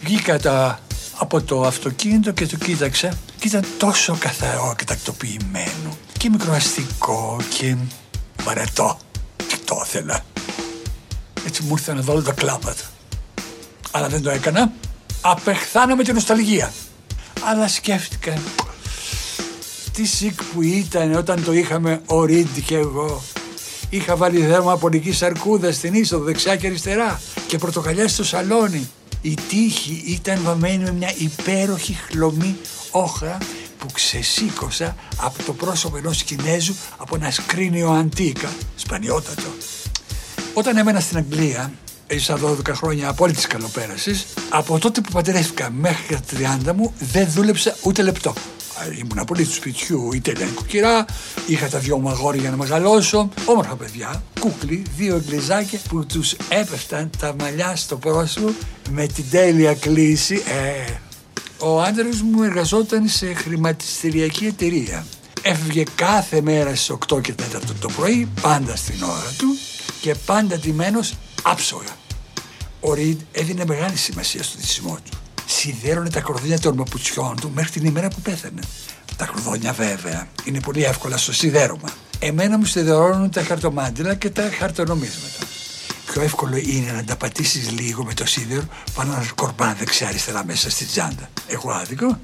Βγήκα 0.00 0.38
τα, 0.38 0.80
από 1.16 1.42
το 1.42 1.62
αυτοκίνητο 1.62 2.30
και 2.30 2.46
το 2.46 2.56
κοίταξα 2.56 3.08
και 3.38 3.48
ήταν 3.48 3.64
τόσο 3.78 4.16
καθαρό 4.20 4.74
και 4.78 4.84
τακτοποιημένο 4.84 5.96
και 6.22 6.30
μικροαστικό 6.30 7.36
και 7.58 7.76
βαρετό. 8.42 8.98
Και 9.36 9.56
το 9.64 9.82
ήθελα. 9.84 10.24
Έτσι 11.46 11.62
μου 11.62 11.72
ήρθε 11.72 11.94
να 11.94 12.00
δω 12.00 12.12
όλα 12.12 12.22
τα 12.22 12.32
κλάματα. 12.32 12.82
Αλλά 13.90 14.08
δεν 14.08 14.22
το 14.22 14.30
έκανα. 14.30 14.72
Απεχθάνω 15.20 15.94
με 15.94 16.02
την 16.02 16.14
νοσταλγία. 16.14 16.72
Αλλά 17.44 17.68
σκέφτηκα 17.68 18.38
τι 19.92 20.04
σικ 20.04 20.42
που 20.44 20.62
ήταν 20.62 21.14
όταν 21.14 21.44
το 21.44 21.52
είχαμε 21.52 22.02
ο 22.06 22.24
Ρίντ 22.24 22.58
και 22.66 22.76
εγώ. 22.76 23.22
Είχα 23.90 24.16
βάλει 24.16 24.46
δέρμα 24.46 24.76
πολική 24.76 25.24
αρκούδας 25.24 25.76
στην 25.76 25.94
είσοδο 25.94 26.24
δεξιά 26.24 26.56
και 26.56 26.66
αριστερά 26.66 27.20
και 27.46 27.58
πορτοκαλιά 27.58 28.08
στο 28.08 28.24
σαλόνι. 28.24 28.88
Η 29.22 29.34
τύχη 29.48 30.02
ήταν 30.06 30.40
βαμμένη 30.42 30.84
με 30.84 30.92
μια 30.92 31.12
υπέροχη 31.16 31.92
χλωμή 31.92 32.56
όχρα 32.90 33.38
που 33.82 33.92
ξεσήκωσα 33.92 34.96
από 35.16 35.42
το 35.42 35.52
πρόσωπο 35.52 35.96
ενός 35.96 36.22
Κινέζου 36.22 36.74
από 36.96 37.14
ένα 37.14 37.30
σκρίνιο 37.30 37.90
αντίκα, 37.90 38.48
σπανιότατο. 38.76 39.48
Όταν 40.54 40.76
έμενα 40.76 41.00
στην 41.00 41.16
Αγγλία, 41.16 41.72
έζησα 42.06 42.38
12 42.44 42.68
χρόνια 42.72 43.08
απόλυτης 43.08 43.46
καλοπέρασης, 43.46 44.26
από 44.50 44.78
τότε 44.78 45.00
που 45.00 45.12
παντρεύτηκα 45.12 45.70
μέχρι 45.70 46.14
τα 46.14 46.20
30 46.70 46.72
μου 46.72 46.92
δεν 46.98 47.28
δούλεψα 47.30 47.76
ούτε 47.82 48.02
λεπτό. 48.02 48.32
Ήμουν 48.98 49.24
πολύ 49.26 49.44
του 49.44 49.52
σπιτιού, 49.52 50.12
Ιταλιανή 50.12 50.52
κουκυρά, 50.52 51.04
είχα 51.46 51.68
τα 51.68 51.78
δυο 51.78 51.98
μου 51.98 52.08
αγόρια 52.08 52.40
για 52.40 52.50
να 52.50 52.56
μεγαλώσω. 52.56 53.28
Όμορφα 53.44 53.76
παιδιά, 53.76 54.22
κούκλοι, 54.40 54.82
δύο 54.96 55.16
εγκλιζάκια 55.16 55.78
που 55.88 56.06
τους 56.06 56.32
έπεφταν 56.48 57.10
τα 57.18 57.34
μαλλιά 57.38 57.76
στο 57.76 57.96
πρόσωπο 57.96 58.52
με 58.90 59.06
την 59.06 59.24
τέλεια 59.30 59.74
κλίση. 59.74 60.34
Ε, 60.34 60.92
ο 61.64 61.82
άντρας 61.82 62.20
μου 62.22 62.42
εργαζόταν 62.42 63.08
σε 63.08 63.34
χρηματιστηριακή 63.34 64.46
εταιρεία. 64.46 65.06
Έφευγε 65.42 65.82
κάθε 65.94 66.40
μέρα 66.40 66.74
στις 66.74 66.96
8 67.08 67.20
και 67.20 67.34
4 67.36 67.60
το 67.80 67.88
πρωί, 67.96 68.28
πάντα 68.40 68.76
στην 68.76 69.02
ώρα 69.02 69.32
του 69.38 69.56
και 70.00 70.14
πάντα 70.26 70.58
τιμένος 70.58 71.14
άψογα. 71.42 71.96
Ο 72.80 72.94
Ριντ 72.94 73.20
έδινε 73.32 73.64
μεγάλη 73.64 73.96
σημασία 73.96 74.42
στο 74.42 74.58
δυσιμό 74.58 74.98
του. 75.10 75.18
Σιδέρωνε 75.46 76.10
τα 76.10 76.20
κορδόνια 76.20 76.58
των 76.58 76.76
παπουτσιών 76.76 77.36
του 77.40 77.50
μέχρι 77.54 77.70
την 77.70 77.84
ημέρα 77.84 78.08
που 78.08 78.20
πέθανε. 78.20 78.60
Τα 79.16 79.26
κορδόνια 79.26 79.72
βέβαια 79.72 80.28
είναι 80.44 80.60
πολύ 80.60 80.84
εύκολα 80.84 81.16
στο 81.16 81.32
σιδέρωμα. 81.32 81.88
Εμένα 82.18 82.58
μου 82.58 82.64
σιδερώνουν 82.64 83.30
τα 83.30 83.42
χαρτομάντιλα 83.42 84.14
και 84.14 84.30
τα 84.30 84.50
χαρτονομίσματα. 84.58 85.46
Πιο 86.12 86.22
εύκολο 86.22 86.56
είναι 86.56 86.92
να 86.92 87.04
τα 87.04 87.16
πατήσεις 87.16 87.70
λίγο 87.70 88.04
με 88.04 88.14
το 88.14 88.26
σίδερο 88.26 88.62
πάνω 88.94 89.12
να 89.12 89.26
κορμπάν 89.34 89.76
δεξιά-αριστερά 89.78 90.44
μέσα 90.44 90.70
στη 90.70 90.84
τσάντα. 90.84 91.28
Έχω 91.46 91.70
άδικο, 91.70 92.18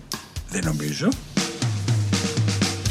δεν 0.51 0.65
νομίζω. 0.65 1.09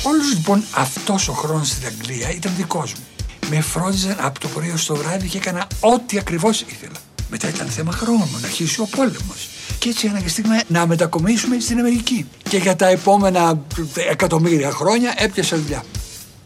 Όλος 0.04 0.34
λοιπόν 0.34 0.64
αυτός 0.76 1.28
ο 1.28 1.34
χρόνος 1.34 1.68
στην 1.68 1.88
Αγγλία 1.88 2.32
ήταν 2.32 2.54
δικός 2.58 2.94
μου. 2.94 3.06
Με 3.50 3.62
φρόντιζαν 3.62 4.18
από 4.20 4.40
το 4.40 4.48
πρωί 4.48 4.72
ως 4.72 4.86
το 4.86 4.96
βράδυ 4.96 5.28
και 5.28 5.38
έκανα 5.38 5.68
ό,τι 5.80 6.18
ακριβώς 6.18 6.62
ήθελα. 6.62 7.00
Μετά 7.30 7.48
ήταν 7.48 7.68
θέμα 7.68 7.92
χρόνου 7.92 8.30
να 8.42 8.48
αρχίσει 8.48 8.82
ο 8.82 8.86
πόλεμος. 8.86 9.50
Και 9.80 9.90
έτσι 9.90 10.08
αναγκαστήκαμε 10.08 10.62
να 10.68 10.88
μετακομίσουμε 10.88 11.60
στην 11.60 11.80
Αμερική. 11.80 12.26
Και 12.50 12.58
για 12.58 12.76
τα 12.76 12.88
επόμενα 12.88 13.62
εκατομμύρια 14.10 14.72
χρόνια 14.72 15.14
έπιασα 15.18 15.58
δουλειά. 15.58 15.84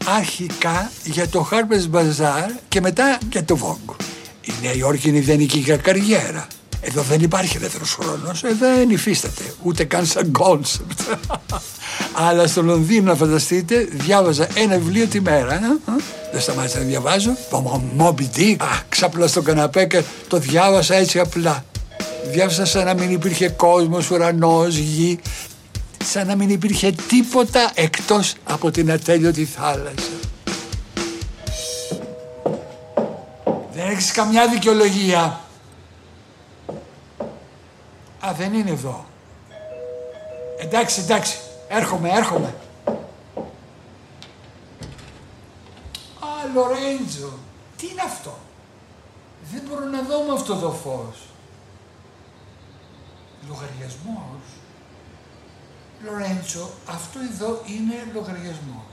Αρχικά 0.04 0.90
για 1.04 1.28
το 1.28 1.48
Harper's 1.50 1.96
Bazaar 1.96 2.50
και 2.68 2.80
μετά 2.80 3.18
για 3.30 3.44
το 3.44 3.58
Vogue. 3.62 4.11
Η 4.44 4.52
Νέα 4.62 4.74
Υόρκη 4.74 5.08
είναι 5.08 5.18
ιδανική 5.18 5.58
για 5.58 5.76
καριέρα. 5.76 6.46
Εδώ 6.84 7.02
δεν 7.02 7.20
υπάρχει 7.20 7.56
ελεύθερο 7.56 7.84
χρόνος, 7.84 8.42
ε, 8.42 8.54
δεν 8.58 8.90
υφίσταται, 8.90 9.42
ούτε 9.62 9.84
καν 9.84 10.06
σαν 10.06 10.32
concept. 10.32 11.00
Αλλά 12.28 12.46
στο 12.46 12.62
Λονδίνο, 12.62 13.10
να 13.10 13.14
φανταστείτε, 13.14 13.88
διάβαζα 13.90 14.48
ένα 14.54 14.78
βιβλίο 14.78 15.06
τη 15.06 15.20
μέρα. 15.20 15.54
Ε; 15.54 15.58
Δεν 16.32 16.40
σταμάτησα 16.40 16.78
να 16.78 16.84
διαβάζω. 16.84 17.36
Το 17.50 17.82
Moby 17.98 18.36
Dick. 18.36 18.56
Α, 18.58 18.66
ξάπλα 18.88 19.26
στο 19.26 19.42
καναπέ 19.42 19.84
και 19.84 20.02
το 20.28 20.38
διάβασα 20.38 20.94
έτσι 20.94 21.18
απλά. 21.18 21.64
Διάβασα 22.30 22.64
σαν 22.64 22.84
να 22.84 22.94
μην 22.94 23.10
υπήρχε 23.10 23.48
κόσμος, 23.48 24.10
ουρανός, 24.10 24.76
γη. 24.76 25.18
Σαν 26.04 26.26
να 26.26 26.36
μην 26.36 26.50
υπήρχε 26.50 26.94
τίποτα 27.08 27.70
εκτός 27.74 28.34
από 28.44 28.70
την 28.70 28.92
ατέλειωτη 28.92 29.44
θάλασσα. 29.44 30.31
Έχεις 33.92 34.12
καμιά 34.12 34.48
δικαιολογία. 34.48 35.40
Α, 38.26 38.32
δεν 38.36 38.54
είναι 38.54 38.70
εδώ. 38.70 39.04
Εντάξει, 40.58 41.00
εντάξει. 41.00 41.38
Έρχομαι, 41.68 42.10
έρχομαι. 42.10 42.54
Α, 46.20 46.28
Λορέντζο. 46.54 47.32
Τι 47.76 47.86
είναι 47.86 48.02
αυτό; 48.04 48.34
Δεν 49.52 49.62
μπορώ 49.68 49.84
να 49.84 50.02
δω 50.02 50.22
με 50.22 50.32
αυτό 50.32 50.54
το 50.54 50.70
φως. 50.70 51.16
Λογαριασμός. 53.48 54.42
Λορέντσο, 56.04 56.70
αυτό 56.86 57.18
εδώ 57.32 57.62
είναι 57.66 57.94
λογαριασμό. 58.14 58.84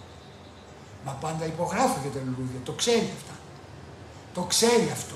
Μα 1.06 1.12
πάντα 1.12 1.46
υπογράφω 1.46 2.00
για 2.02 2.12
τα 2.12 2.20
λουλούδια, 2.26 2.60
το 2.64 2.72
ξέρει 2.72 3.10
αυτά. 3.18 3.39
Το 4.40 4.46
ξέρει 4.46 4.90
αυτό. 4.92 5.16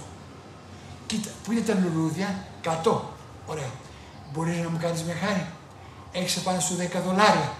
Κοίτα, 1.06 1.30
πού 1.44 1.52
είναι 1.52 1.62
τα 1.62 1.74
λουλούδια, 1.74 2.46
κατώ. 2.62 3.14
Ωραία. 3.46 3.70
Μπορείς 4.34 4.58
να 4.58 4.70
μου 4.70 4.78
κάνεις 4.82 5.04
μια 5.04 5.16
χάρη; 5.16 5.46
Έχεις 6.12 6.40
πάνω 6.42 6.60
σου 6.60 6.76
10 6.76 7.02
δολάρια. 7.06 7.54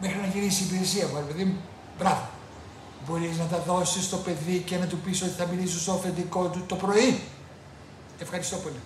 Μέχρι 0.00 0.18
να 0.18 0.26
γυρίσει 0.26 0.62
η 0.62 0.66
υπηρεσία 0.66 1.06
μου, 1.06 1.24
παιδί 1.26 1.44
μου. 1.44 1.56
Μπράβο. 1.98 2.28
Μπορείς 3.06 3.38
να 3.38 3.44
τα 3.44 3.62
δώσεις 3.66 4.04
στο 4.04 4.16
παιδί 4.16 4.58
και 4.66 4.76
να 4.76 4.86
του 4.86 4.98
πεις 4.98 5.22
ότι 5.22 5.30
θα 5.30 5.46
μιλήσω 5.46 5.78
στο 5.78 5.92
αφεντικό 5.92 6.46
του 6.48 6.64
το 6.66 6.74
πρωί. 6.74 7.20
Ευχαριστώ 8.18 8.56
πολύ. 8.56 8.80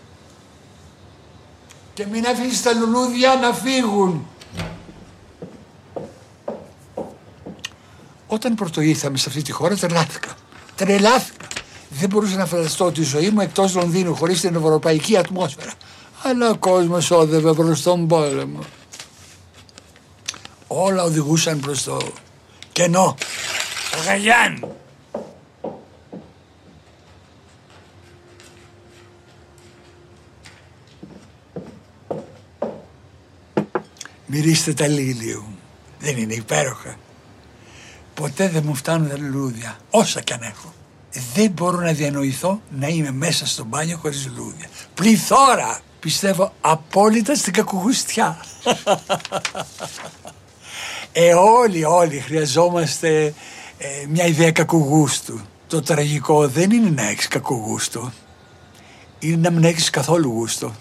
Και 1.94 2.06
μην 2.06 2.26
αφήσεις 2.26 2.62
τα 2.62 2.72
λουλούδια 2.72 3.34
να 3.34 3.52
φύγουν. 3.52 4.26
Όταν 8.26 8.54
πρωτοήρθαμε 8.54 9.16
σε 9.16 9.28
αυτή 9.28 9.42
τη 9.42 9.52
χώρα 9.52 9.76
τρελάθηκα. 9.76 10.28
Τρελάθηκα. 10.76 11.46
Δεν 11.94 12.08
μπορούσα 12.08 12.36
να 12.36 12.46
φανταστώ 12.46 12.92
τη 12.92 13.02
ζωή 13.02 13.30
μου 13.30 13.40
εκτός 13.40 13.74
Λονδίνου 13.74 14.14
χωρίς 14.14 14.40
την 14.40 14.54
ευρωπαϊκή 14.54 15.16
ατμόσφαιρα. 15.16 15.72
Αλλά 16.22 16.50
ο 16.50 16.56
κόσμος 16.56 17.10
όδευε 17.10 17.52
προς 17.52 17.82
τον 17.82 18.08
πόλεμο. 18.08 18.58
Όλα 20.66 21.02
οδηγούσαν 21.02 21.60
προς 21.60 21.82
το 21.82 21.98
κενό. 22.72 23.16
Γαγιάν. 24.06 24.66
Μυρίστε 34.26 34.72
τα 34.72 34.86
λίλιο. 34.86 35.44
Δεν 35.98 36.16
είναι 36.16 36.34
υπέροχα. 36.34 36.96
Ποτέ 38.14 38.48
δεν 38.48 38.62
μου 38.66 38.74
φτάνουν 38.74 39.08
τα 39.08 39.18
λουλούδια, 39.18 39.78
όσα 39.90 40.20
κι 40.20 40.32
αν 40.32 40.42
έχω. 40.42 40.72
Δεν 41.34 41.50
μπορώ 41.50 41.80
να 41.80 41.92
διανοηθώ 41.92 42.60
να 42.70 42.88
είμαι 42.88 43.10
μέσα 43.10 43.46
στο 43.46 43.64
μπάνιο 43.64 43.96
χωρίς 43.96 44.26
λουλούδια. 44.26 44.66
Πληθώρα! 44.94 45.80
Πιστεύω 46.00 46.52
απόλυτα 46.60 47.34
στην 47.34 47.52
κακουγουστιά. 47.52 48.44
ε, 51.12 51.34
όλοι, 51.34 51.84
όλοι 51.84 52.18
χρειαζόμαστε 52.18 53.34
ε, 53.78 53.86
μια 54.08 54.26
ιδέα 54.26 54.52
κακουγούστου. 54.52 55.40
Το 55.66 55.82
τραγικό 55.82 56.48
δεν 56.48 56.70
είναι 56.70 56.90
να 56.90 57.08
έχεις 57.08 57.28
κακογούστο. 57.28 58.12
Είναι 59.18 59.36
να 59.36 59.50
μην 59.50 59.64
έχεις 59.64 59.90
καθόλου 59.90 60.30
γούστο. 60.30 60.72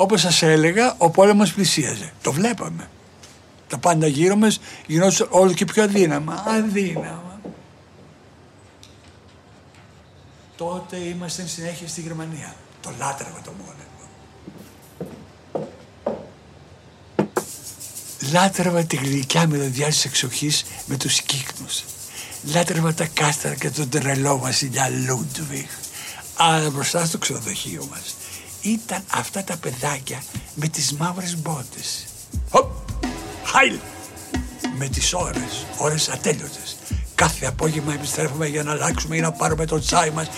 Όπως 0.00 0.20
σας 0.20 0.42
έλεγα, 0.42 0.94
ο 0.98 1.10
πόλεμος 1.10 1.52
πλησίαζε. 1.52 2.12
Το 2.22 2.32
βλέπαμε. 2.32 2.88
Τα 3.68 3.78
πάντα 3.78 4.06
γύρω 4.06 4.36
μας 4.36 4.60
γινόταν 4.86 5.26
όλο 5.30 5.52
και 5.52 5.64
πιο 5.64 5.82
αδύναμα. 5.82 6.44
Αδύναμα. 6.46 7.40
Τότε 10.56 10.96
ήμασταν 10.96 11.48
συνέχεια 11.48 11.88
στη 11.88 12.00
Γερμανία. 12.00 12.54
Το 12.82 12.90
λάτρευα 12.98 13.40
το 13.44 13.50
μόνιμο. 13.58 13.86
Λάτρευα 18.32 18.84
τη 18.84 18.96
γλυκιά 18.96 19.46
μυρωδιά 19.46 19.86
της 19.86 20.04
εξοχής 20.04 20.64
με 20.86 20.96
τους 20.96 21.20
κύκνους. 21.20 21.84
Λάτρευα 22.54 22.94
τα 22.94 23.06
κάστρα 23.06 23.54
και 23.54 23.70
τον 23.70 23.88
τρελό 23.88 24.38
βασιλιά 24.38 24.88
Λούντβιχ. 24.88 25.70
Αλλά 26.36 26.70
μπροστά 26.70 27.06
στο 27.06 27.18
ξενοδοχείο 27.18 27.86
μας 27.90 28.16
ήταν 28.68 29.02
αυτά 29.10 29.44
τα 29.44 29.56
παιδάκια 29.56 30.22
με 30.54 30.68
τις 30.68 30.92
μαύρες 30.92 31.36
μπότες. 31.36 32.04
Χοπ! 32.50 32.70
Χάιλ! 33.44 33.78
Με 34.78 34.88
τις 34.88 35.12
ώρες, 35.14 35.66
ώρες 35.78 36.08
ατέλειωτες. 36.08 36.76
Κάθε 37.14 37.46
απόγευμα 37.46 37.92
επιστρέφουμε 37.92 38.46
για 38.46 38.62
να 38.62 38.70
αλλάξουμε 38.70 39.16
ή 39.16 39.20
να 39.20 39.32
πάρουμε 39.32 39.64
το 39.64 39.78
τσάι 39.78 40.10
μας 40.10 40.28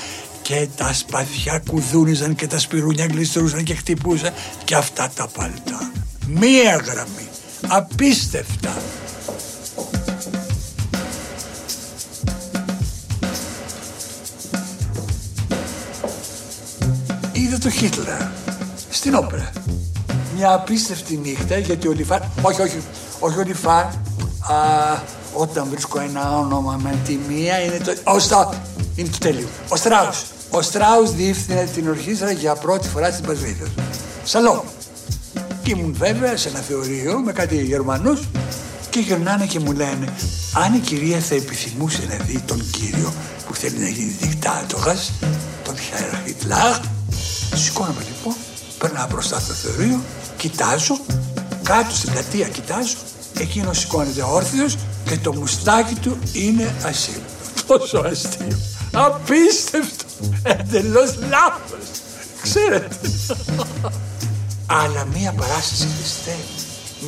και 0.42 0.68
τα 0.76 0.92
σπαθιά 0.92 1.62
κουδούνιζαν 1.70 2.34
και 2.34 2.46
τα 2.46 2.58
σπιρούνια 2.58 3.06
γλιστρούσαν 3.06 3.64
και 3.64 3.74
χτυπούσαν 3.74 4.32
και 4.64 4.74
αυτά 4.74 5.10
τα 5.14 5.28
παλτά. 5.28 5.90
Μία 6.26 6.76
γραμμή. 6.76 7.28
Απίστευτα. 7.66 8.76
Το 17.60 17.70
Χίτλερ 17.70 18.20
στην 18.90 19.14
όπερα. 19.14 19.50
Μια 20.36 20.52
απίστευτη 20.52 21.16
νύχτα 21.16 21.58
γιατί 21.58 21.88
ο 21.88 21.92
Λιφάν, 21.92 22.22
όχι, 22.42 22.62
όχι, 22.62 22.82
όχι 23.18 23.38
ο 23.38 23.42
Λιφάν, 23.42 23.84
α, 23.84 23.94
όταν 25.34 25.66
βρίσκω 25.70 26.00
ένα 26.00 26.38
όνομα 26.38 26.80
με 26.82 26.98
τη 27.06 27.18
μία 27.28 27.60
είναι 27.60 27.78
το, 27.84 28.12
ο 28.12 28.18
Στά, 28.18 28.62
είναι 28.94 29.08
το 29.08 29.18
τέλειο. 29.18 29.46
Ο 29.68 29.76
Στράους. 29.76 30.24
Ο 30.50 30.62
Στράους 30.62 31.14
διεύθυνε 31.14 31.68
την 31.74 31.88
ορχήστρα 31.88 32.30
για 32.30 32.54
πρώτη 32.54 32.88
φορά 32.88 33.12
στην 33.12 33.26
Πασβίδα. 33.26 33.66
Σαλό. 34.24 34.64
Και 35.62 35.70
ήμουν 35.70 35.94
βέβαια 35.98 36.36
σε 36.36 36.48
ένα 36.48 36.58
θεωρείο 36.58 37.18
με 37.18 37.32
κάτι 37.32 37.56
Γερμανούς 37.56 38.20
και 38.90 39.00
γυρνάνε 39.00 39.46
και 39.46 39.60
μου 39.60 39.72
λένε 39.72 40.14
αν 40.64 40.74
η 40.74 40.78
κυρία 40.78 41.18
θα 41.18 41.34
επιθυμούσε 41.34 42.02
να 42.08 42.24
δει 42.24 42.40
τον 42.40 42.70
κύριο 42.70 43.12
που 43.46 43.54
θέλει 43.54 43.78
να 43.78 43.88
γίνει 43.88 44.16
δικτάτορας, 44.20 45.12
τον 45.64 45.78
Herr 45.78 46.26
Χίτλερ, 46.26 46.76
σηκώνομαι 47.54 48.04
λοιπόν, 48.08 48.34
περνάω 48.78 49.06
μπροστά 49.10 49.40
στο 49.40 49.52
θεωρείο, 49.52 50.00
κοιτάζω, 50.36 50.98
κάτω 51.62 51.94
στην 51.94 52.12
πλατεία 52.12 52.48
κοιτάζω, 52.48 52.96
εκείνος 53.38 53.78
σηκώνεται 53.78 54.22
όρθιος 54.22 54.76
και 55.04 55.16
το 55.18 55.34
μουστάκι 55.34 55.94
του 55.94 56.18
είναι 56.32 56.74
ασύλληπτο. 56.84 57.78
Τόσο 57.78 57.98
αστείο. 57.98 58.58
Απίστευτο. 58.92 60.04
Εντελώς 60.42 61.18
λάθος. 61.28 61.88
Ξέρετε. 62.42 62.96
Αλλά 64.66 65.06
μία 65.14 65.32
παράσταση 65.32 65.88
Χριστέ, 65.96 66.36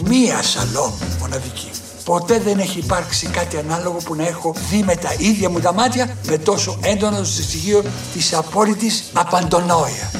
μία 0.04 0.42
σαλόν 0.42 0.92
μοναδική. 1.18 1.70
Ποτέ 2.04 2.38
δεν 2.38 2.59
έχει 2.59 2.78
υπάρξει 2.78 3.26
κάτι 3.26 3.56
ανάλογο 3.56 3.97
που 4.04 4.14
να 4.14 4.26
έχω 4.26 4.54
δει 4.71 4.82
με 4.82 4.97
τα 4.97 5.14
ίδια 5.18 5.50
μου 5.50 5.61
τα 5.61 5.73
μάτια 5.73 6.16
με 6.26 6.38
τόσο 6.38 6.78
έντονο 6.82 7.25
στοιχείο 7.25 7.82
της 8.12 8.35
απόλυτης 8.35 9.04
απαντονόια. 9.12 10.11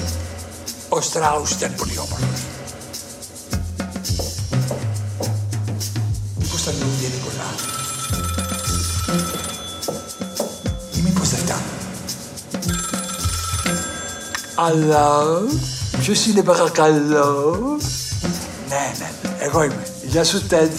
Ο 0.89 1.01
Στράους 1.01 1.51
ήταν 1.51 1.75
πολύ 1.75 1.99
όμορφος. 1.99 2.41
Μήπως 6.39 6.65
τα 6.65 6.73
λουλούδια 6.73 7.09
Νικολά; 7.09 7.51
Ή 10.97 11.01
μήπως 11.05 11.29
δεν 11.29 11.39
φτάνουν. 11.39 11.63
Αλλά 14.55 15.25
ποιος 16.01 16.27
είναι 16.27 16.43
παρακαλώ; 16.43 17.59
Ναι, 18.69 18.93
ναι, 18.99 19.11
ναι, 19.23 19.37
εγώ 19.45 19.63
είμαι. 19.63 19.87
Γεια 20.03 20.25
σου 20.25 20.47
Τέντ. 20.47 20.73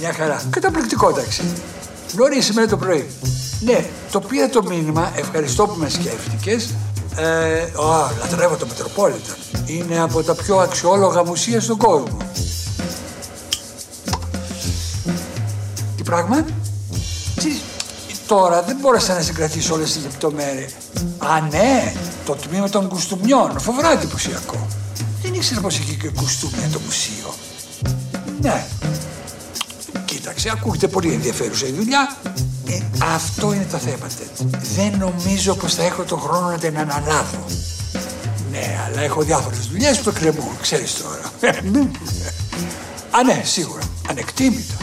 Μια 0.00 0.12
χαρά. 0.12 0.42
Καταπληκτικό 0.50 1.12
ταξί. 1.12 1.42
Νωρί 2.16 2.40
σήμερα 2.40 2.68
το 2.68 2.76
πρωί. 2.76 3.10
Ναι, 3.60 3.84
το 4.10 4.20
πήρα 4.20 4.48
το 4.48 4.62
μήνυμα. 4.62 5.12
Ευχαριστώ 5.16 5.66
που 5.66 5.74
με 5.78 5.88
σκέφτηκες. 5.88 6.74
Ε, 7.16 7.78
ο, 7.78 8.10
λατρεύω 8.20 8.56
το 8.56 8.66
Μετροπόλιταν. 8.66 9.36
Είναι 9.66 10.00
από 10.00 10.22
τα 10.22 10.34
πιο 10.34 10.56
αξιόλογα 10.56 11.24
μουσεία 11.24 11.60
στον 11.60 11.76
κόσμο. 11.76 12.16
Τι 15.96 16.02
πράγμα; 16.02 16.44
Τι, 17.34 17.58
τώρα 18.26 18.62
δεν 18.62 18.76
μπόρεσα 18.80 19.14
να 19.14 19.20
συγκρατήσω 19.20 19.74
όλες 19.74 19.92
τις 19.92 20.02
λεπτομέρειες. 20.02 20.72
Α, 21.18 21.40
ναι, 21.50 21.92
το 22.24 22.34
τμήμα 22.34 22.68
των 22.68 22.88
κουστούμιών. 22.88 23.60
Φοβερά 23.60 23.92
εντυπωσιακό. 23.92 24.66
Δεν 25.22 25.34
ήξερα 25.34 25.60
πως 25.60 25.78
είχε 25.78 25.94
και 25.94 26.08
κουστούμια 26.08 26.68
το 26.72 26.78
μουσείο. 26.84 27.34
Ναι. 28.40 28.66
Κοίταξε, 30.40 30.60
ακούγεται 30.62 30.88
πολύ 30.88 31.12
ενδιαφέρουσα 31.12 31.66
η 31.66 31.72
δουλειά. 31.72 32.16
Ε, 32.68 32.78
αυτό 33.14 33.52
είναι 33.52 33.66
το 33.70 33.76
θέμα, 33.76 34.06
Τετ. 34.18 34.52
Δεν 34.76 34.98
νομίζω 34.98 35.54
πως 35.54 35.74
θα 35.74 35.82
έχω 35.82 36.02
τον 36.02 36.20
χρόνο 36.20 36.50
να 36.50 36.58
την 36.58 36.78
αναλάβω. 36.78 37.44
Ναι, 38.50 38.80
αλλά 38.86 39.00
έχω 39.00 39.22
διάφορες 39.22 39.66
δουλειές 39.66 39.98
που 39.98 40.04
το 40.04 40.12
κρεμούν, 40.12 40.56
ξέρεις 40.60 40.94
τώρα. 41.02 41.54
Α, 43.18 43.22
ναι, 43.24 43.42
σίγουρα. 43.44 43.80
Ανεκτήμητο. 44.08 44.74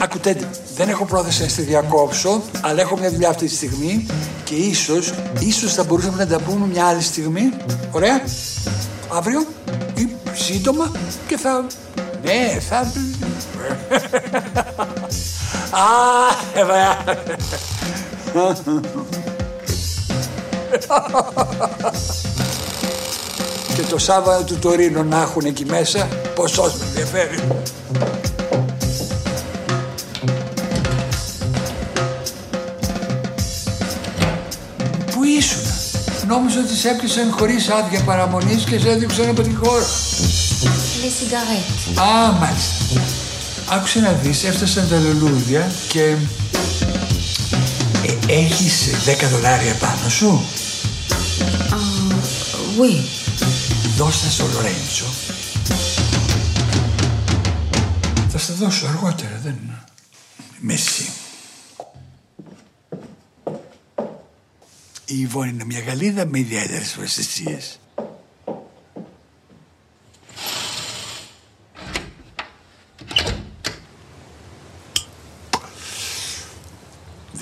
Ακούτε, 0.00 0.36
δεν 0.76 0.88
έχω 0.88 1.04
πρόθεση 1.04 1.42
να 1.42 1.48
στη 1.48 1.62
διακόψω, 1.62 2.42
αλλά 2.60 2.80
έχω 2.80 2.98
μια 2.98 3.10
δουλειά 3.10 3.28
αυτή 3.28 3.46
τη 3.46 3.54
στιγμή 3.54 4.06
και 4.44 4.54
ίσως, 4.54 5.14
ίσως 5.38 5.74
θα 5.74 5.84
μπορούσαμε 5.84 6.16
να 6.16 6.26
τα 6.26 6.40
πούμε 6.40 6.66
μια 6.66 6.84
άλλη 6.84 7.02
στιγμή. 7.02 7.52
Ωραία. 7.90 8.22
Αύριο 9.08 9.46
ή 9.94 10.08
σύντομα 10.34 10.92
και 11.26 11.36
θα... 11.36 11.66
Ναι, 12.22 12.58
θα... 12.68 12.76
Α, 15.70 15.82
βέβαια. 16.54 17.04
Και 23.74 23.82
το 23.90 23.98
Σάββατο 23.98 24.44
του 24.44 24.58
Τωρίνο 24.58 25.02
να 25.02 25.20
έχουν 25.20 25.44
εκεί 25.44 25.64
μέσα, 25.64 26.08
ποσός 26.34 26.74
με 26.74 26.84
ενδιαφέρει. 26.84 27.38
Πού 35.10 35.24
ήσουν, 35.24 35.62
νόμιζα 36.26 36.60
ότι 36.60 36.74
σε 36.74 36.88
έπιασαν 36.90 37.32
χωρίς 37.38 37.68
άδεια 37.68 38.00
παραμονής 38.04 38.64
και 38.64 38.78
σε 38.78 38.90
έδιωξαν 38.90 39.28
από 39.28 39.42
τη 39.42 39.54
χώρα. 39.54 39.84
Les 41.02 41.10
cigarettes. 41.10 42.00
Α, 42.00 42.32
μάλιστα. 42.32 43.02
Άκουσε 43.68 44.00
να 44.00 44.12
δεις, 44.12 44.44
έφτασαν 44.44 44.88
τα 44.88 44.98
λουλούδια 44.98 45.72
και... 45.88 46.16
Ε, 48.06 48.32
έχεις 48.32 48.88
10 49.06 49.26
δολάρια 49.30 49.74
πάνω 49.74 50.08
σου; 50.08 50.44
Ah, 51.70 52.80
oui. 52.80 53.04
Δώσ' 53.96 54.22
τα 54.22 54.30
στο 54.30 54.46
Λορέντσο. 54.52 55.04
Θα 58.28 58.38
στα 58.38 58.54
δώσω 58.54 58.86
αργότερα, 58.86 59.40
δεν 59.42 59.58
είναι. 59.62 59.84
Μεσή. 60.58 61.08
Η 65.04 65.20
Ιβόνη 65.20 65.50
είναι 65.50 65.64
μια 65.64 65.80
Γαλλίδα 65.80 66.26
με 66.26 66.38
ιδιαίτερες 66.38 66.94
ευαισθησίες. 66.96 67.78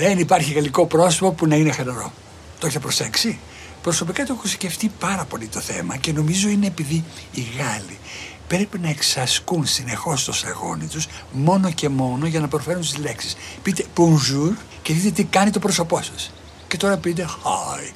Δεν 0.00 0.18
υπάρχει 0.18 0.52
γαλλικό 0.52 0.86
πρόσωπο 0.86 1.32
που 1.32 1.46
να 1.46 1.56
είναι 1.56 1.72
χαλαρό. 1.72 2.12
Το 2.58 2.66
έχετε 2.66 2.80
προσέξει; 2.80 3.38
Προσωπικά 3.82 4.24
το 4.24 4.34
έχω 4.36 4.46
σκεφτεί 4.46 4.92
πάρα 4.98 5.24
πολύ 5.24 5.46
το 5.46 5.60
θέμα 5.60 5.96
και 5.96 6.12
νομίζω 6.12 6.48
είναι 6.48 6.66
επειδή 6.66 7.04
οι 7.32 7.40
Γάλλοι 7.40 7.98
πρέπει 8.46 8.78
να 8.78 8.88
εξασκούν 8.88 9.66
συνεχώς 9.66 10.24
το 10.24 10.32
σαγόνι 10.32 10.86
τους 10.86 11.06
μόνο 11.32 11.72
και 11.72 11.88
μόνο 11.88 12.26
για 12.26 12.40
να 12.40 12.48
προφέρουν 12.48 12.80
τις 12.80 12.96
λέξεις. 12.96 13.36
Πείτε 13.62 13.84
bonjour 13.96 14.52
και 14.82 14.92
δείτε 14.92 15.10
τι 15.10 15.24
κάνει 15.24 15.50
το 15.50 15.58
πρόσωπό 15.58 16.02
σας. 16.02 16.32
Και 16.68 16.76
τώρα 16.76 16.96
πείτε 16.96 17.26
hi. 17.28 17.92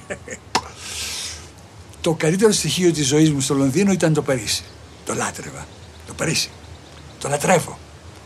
το 2.00 2.14
καλύτερο 2.14 2.52
στοιχείο 2.52 2.92
της 2.92 3.06
ζωής 3.06 3.30
μου 3.30 3.40
στο 3.40 3.54
Λονδίνο 3.54 3.92
ήταν 3.92 4.12
το 4.14 4.22
Παρίσι. 4.22 4.64
Το 5.04 5.14
λάτρευα. 5.14 5.66
Το 6.06 6.14
Παρίσι. 6.14 6.50
Το 7.18 7.28
λατρεύω. 7.28 7.78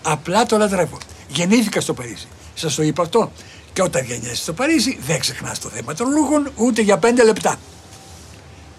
Απλά 0.03 0.47
το 0.47 0.57
λατρεύω. 0.57 0.99
Γεννήθηκα 1.29 1.81
στο 1.81 1.95
Παρίσι. 1.95 2.29
Σας 2.55 2.75
το 2.75 2.83
είπα 2.83 3.03
αυτό. 3.03 3.33
Και 3.73 3.83
όταν 3.83 4.05
γεννιέσαι 4.05 4.35
στο 4.35 4.53
Παρίσι, 4.53 4.99
δεν 5.07 5.21
ξεχνάς 5.21 5.59
το 5.59 5.69
θέμα 5.69 5.95
των 5.95 6.11
ρούχων 6.11 6.51
ούτε 6.57 6.83
για 6.83 6.99
πέντε 6.99 7.25
λεπτά. 7.25 7.57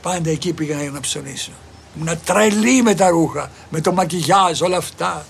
Πάντα 0.01 0.29
εκεί 0.29 0.53
πήγα 0.53 0.81
για 0.81 0.91
να 0.91 0.99
ψωνίσω. 0.99 1.51
Ήμουν 1.97 2.19
τρελή 2.25 2.81
με 2.81 2.95
τα 2.95 3.09
ρούχα, 3.09 3.51
με 3.69 3.81
το 3.81 3.91
μακιγιάζ, 3.91 4.61
όλα 4.61 4.77
αυτά. 4.77 5.25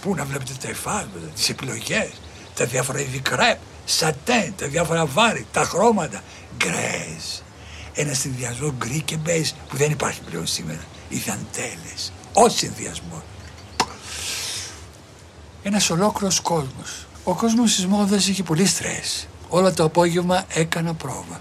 Πού 0.00 0.14
να 0.14 0.24
βλέπετε 0.24 0.52
τα 0.62 0.68
εφάσματα, 0.68 1.26
τις 1.34 1.48
επιλογές, 1.48 2.10
τα 2.54 2.64
διάφορα 2.64 3.00
είδη 3.00 3.18
κρέπ, 3.18 3.58
σατέν, 3.84 4.54
τα 4.56 4.66
διάφορα 4.66 5.06
βάρη, 5.06 5.46
τα 5.52 5.64
χρώματα, 5.64 6.22
γκρέζ. 6.56 7.24
ένα 7.94 8.14
συνδυασμό 8.14 8.74
γκρι 8.78 9.02
και 9.02 9.16
μπέζ 9.16 9.50
που 9.68 9.76
δεν 9.76 9.90
υπάρχει 9.90 10.20
πλέον 10.20 10.46
σήμερα. 10.46 10.84
Οι 11.08 11.16
δαντέλες, 11.16 12.12
ο 12.32 12.48
συνδυασμό. 12.48 13.22
Ένας 15.62 15.90
ολόκληρος 15.90 16.40
κόσμος. 16.40 17.06
Ο 17.24 17.34
κόσμος 17.34 17.74
της 17.74 17.86
μόδας 17.86 18.28
είχε 18.28 18.42
πολύ 18.42 18.66
στρες. 18.66 19.28
Όλα 19.48 19.72
το 19.72 19.84
απόγευμα 19.84 20.44
έκανα 20.48 20.94
πρόβα. 20.94 21.40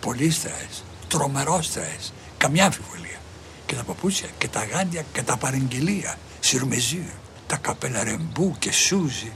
Πολύ 0.00 0.30
στρες. 0.30 0.84
Τρομερό 1.08 1.62
στρες. 1.62 2.12
Καμιά 2.38 2.64
αμφιβολία. 2.64 3.20
Και 3.66 3.74
τα 3.74 3.82
παπούτσια 3.82 4.28
και 4.38 4.48
τα 4.48 4.64
γάντια 4.64 5.04
και 5.12 5.22
τα 5.22 5.36
παραγγελία. 5.36 6.18
Σιρμεζίρ. 6.40 7.10
Τα 7.46 7.56
καπέλα 7.56 8.04
ρεμπού 8.04 8.56
και 8.58 8.72
σούζι. 8.72 9.32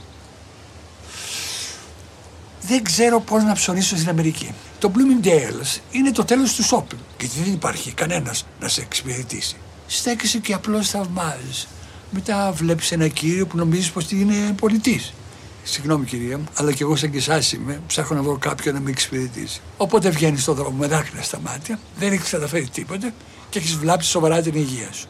Δεν 2.61 2.83
ξέρω 2.83 3.19
πώς 3.19 3.43
να 3.43 3.53
ψωνίσω 3.53 3.95
στην 3.95 4.09
Αμερική. 4.09 4.53
Το 4.79 4.91
Bloomingdale's 4.95 5.79
είναι 5.91 6.11
το 6.11 6.25
τέλος 6.25 6.53
του 6.55 6.63
shopping. 6.63 6.99
Γιατί 7.19 7.39
δεν 7.43 7.53
υπάρχει 7.53 7.91
κανένας 7.91 8.45
να 8.59 8.67
σε 8.67 8.81
εξυπηρετήσει. 8.81 9.55
Στέκεσαι 9.87 10.37
και 10.37 10.53
απλώς 10.53 10.89
θαυμάζεις. 10.89 11.67
Μετά 12.11 12.51
βλέπεις 12.51 12.91
ένα 12.91 13.07
κύριο 13.07 13.47
που 13.47 13.57
νομίζεις 13.57 13.91
πως 13.91 14.11
είναι 14.11 14.53
πολιτής. 14.59 15.13
Συγγνώμη 15.63 16.05
κυρία 16.05 16.37
μου, 16.37 16.45
αλλά 16.53 16.71
και 16.71 16.83
εγώ 16.83 16.95
σαν 16.95 17.11
και 17.11 17.17
εσάς 17.17 17.51
είμαι, 17.51 17.81
ψάχνω 17.87 18.15
να 18.17 18.23
βρω 18.23 18.37
κάποιον 18.37 18.73
να 18.73 18.79
με 18.79 18.89
εξυπηρετήσει. 18.89 19.61
Οπότε 19.77 20.09
βγαίνεις 20.09 20.41
στον 20.41 20.55
δρόμο 20.55 20.77
με 20.77 20.87
δάκρυα 20.87 21.21
στα 21.23 21.39
μάτια, 21.39 21.79
δεν 21.97 22.11
έχεις 22.11 22.29
καταφέρει 22.29 22.67
τίποτε 22.69 23.13
και 23.49 23.59
έχεις 23.59 23.75
βλάψει 23.75 24.09
σοβαρά 24.09 24.41
την 24.41 24.55
υγεία 24.55 24.91
σου. 24.91 25.07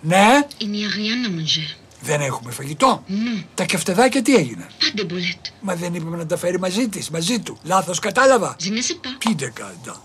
Ναι, 0.00 0.26
Il 0.60 0.70
n'y 0.70 0.84
a 0.84 0.88
rien 0.88 1.26
à 1.26 1.30
manger. 1.30 1.76
δεν 2.00 2.20
έχουμε 2.20 2.52
φαγητό. 2.52 3.02
Ναι. 3.06 3.42
Τα 3.54 3.64
κεφτεδάκια 3.64 4.22
τι 4.22 4.34
έγιναν; 4.34 4.66
Pas 4.68 5.00
de 5.00 5.02
boulettes. 5.04 5.50
Μα 5.60 5.74
δεν 5.74 5.94
είπαμε 5.94 6.16
να 6.16 6.26
τα 6.26 6.36
φέρει 6.36 6.58
μαζί 6.58 6.88
της, 6.88 7.10
μαζί 7.10 7.38
του. 7.40 7.58
Λάθος 7.62 7.98
κατάλαβα. 7.98 8.56
Je 8.60 8.64
ne 8.64 8.66
sais 8.66 9.06
pas. 9.06 9.16
Πείτε 9.18 9.52
κατά. 9.54 10.02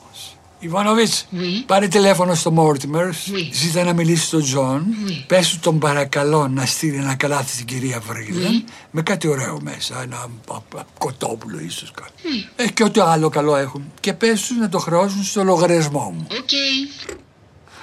Ιβάνοβιτς, 0.59 1.25
Oui. 1.33 1.63
πάρε 1.65 1.87
τηλέφωνο 1.87 2.35
στο 2.35 2.51
Μόρτιμερ. 2.51 3.09
Oui. 3.11 3.49
Ζήτα 3.51 3.83
να 3.83 3.93
μιλήσει 3.93 4.25
στον 4.25 4.41
Τζον. 4.43 4.85
Oui. 5.07 5.23
Πες 5.27 5.49
του 5.49 5.59
τον 5.59 5.79
παρακαλώ 5.79 6.47
να 6.47 6.65
στείλει 6.65 6.95
ένα 6.97 7.15
καλάθι 7.15 7.53
στην 7.53 7.65
κυρία 7.65 7.99
Βρίλαντ. 7.99 8.47
Oui. 8.49 8.69
Με 8.91 9.01
κάτι 9.01 9.27
ωραίο 9.27 9.59
μέσα. 9.61 10.01
Ένα 10.01 10.17
α, 10.17 10.55
α, 10.77 10.83
κοτόπουλο 10.97 11.59
ίσως 11.59 11.91
κάτι. 11.91 12.11
Oui. 12.23 12.49
Ε, 12.55 12.67
και 12.67 12.83
ό,τι 12.83 12.99
άλλο 12.99 13.29
καλό 13.29 13.55
έχουν. 13.55 13.91
Και 13.99 14.13
πες 14.13 14.41
τους 14.41 14.57
να 14.57 14.69
το 14.69 14.79
χρεώσουν 14.79 15.23
στο 15.23 15.43
λογαριασμό 15.43 16.13
μου. 16.17 16.27
OK. 16.29 16.53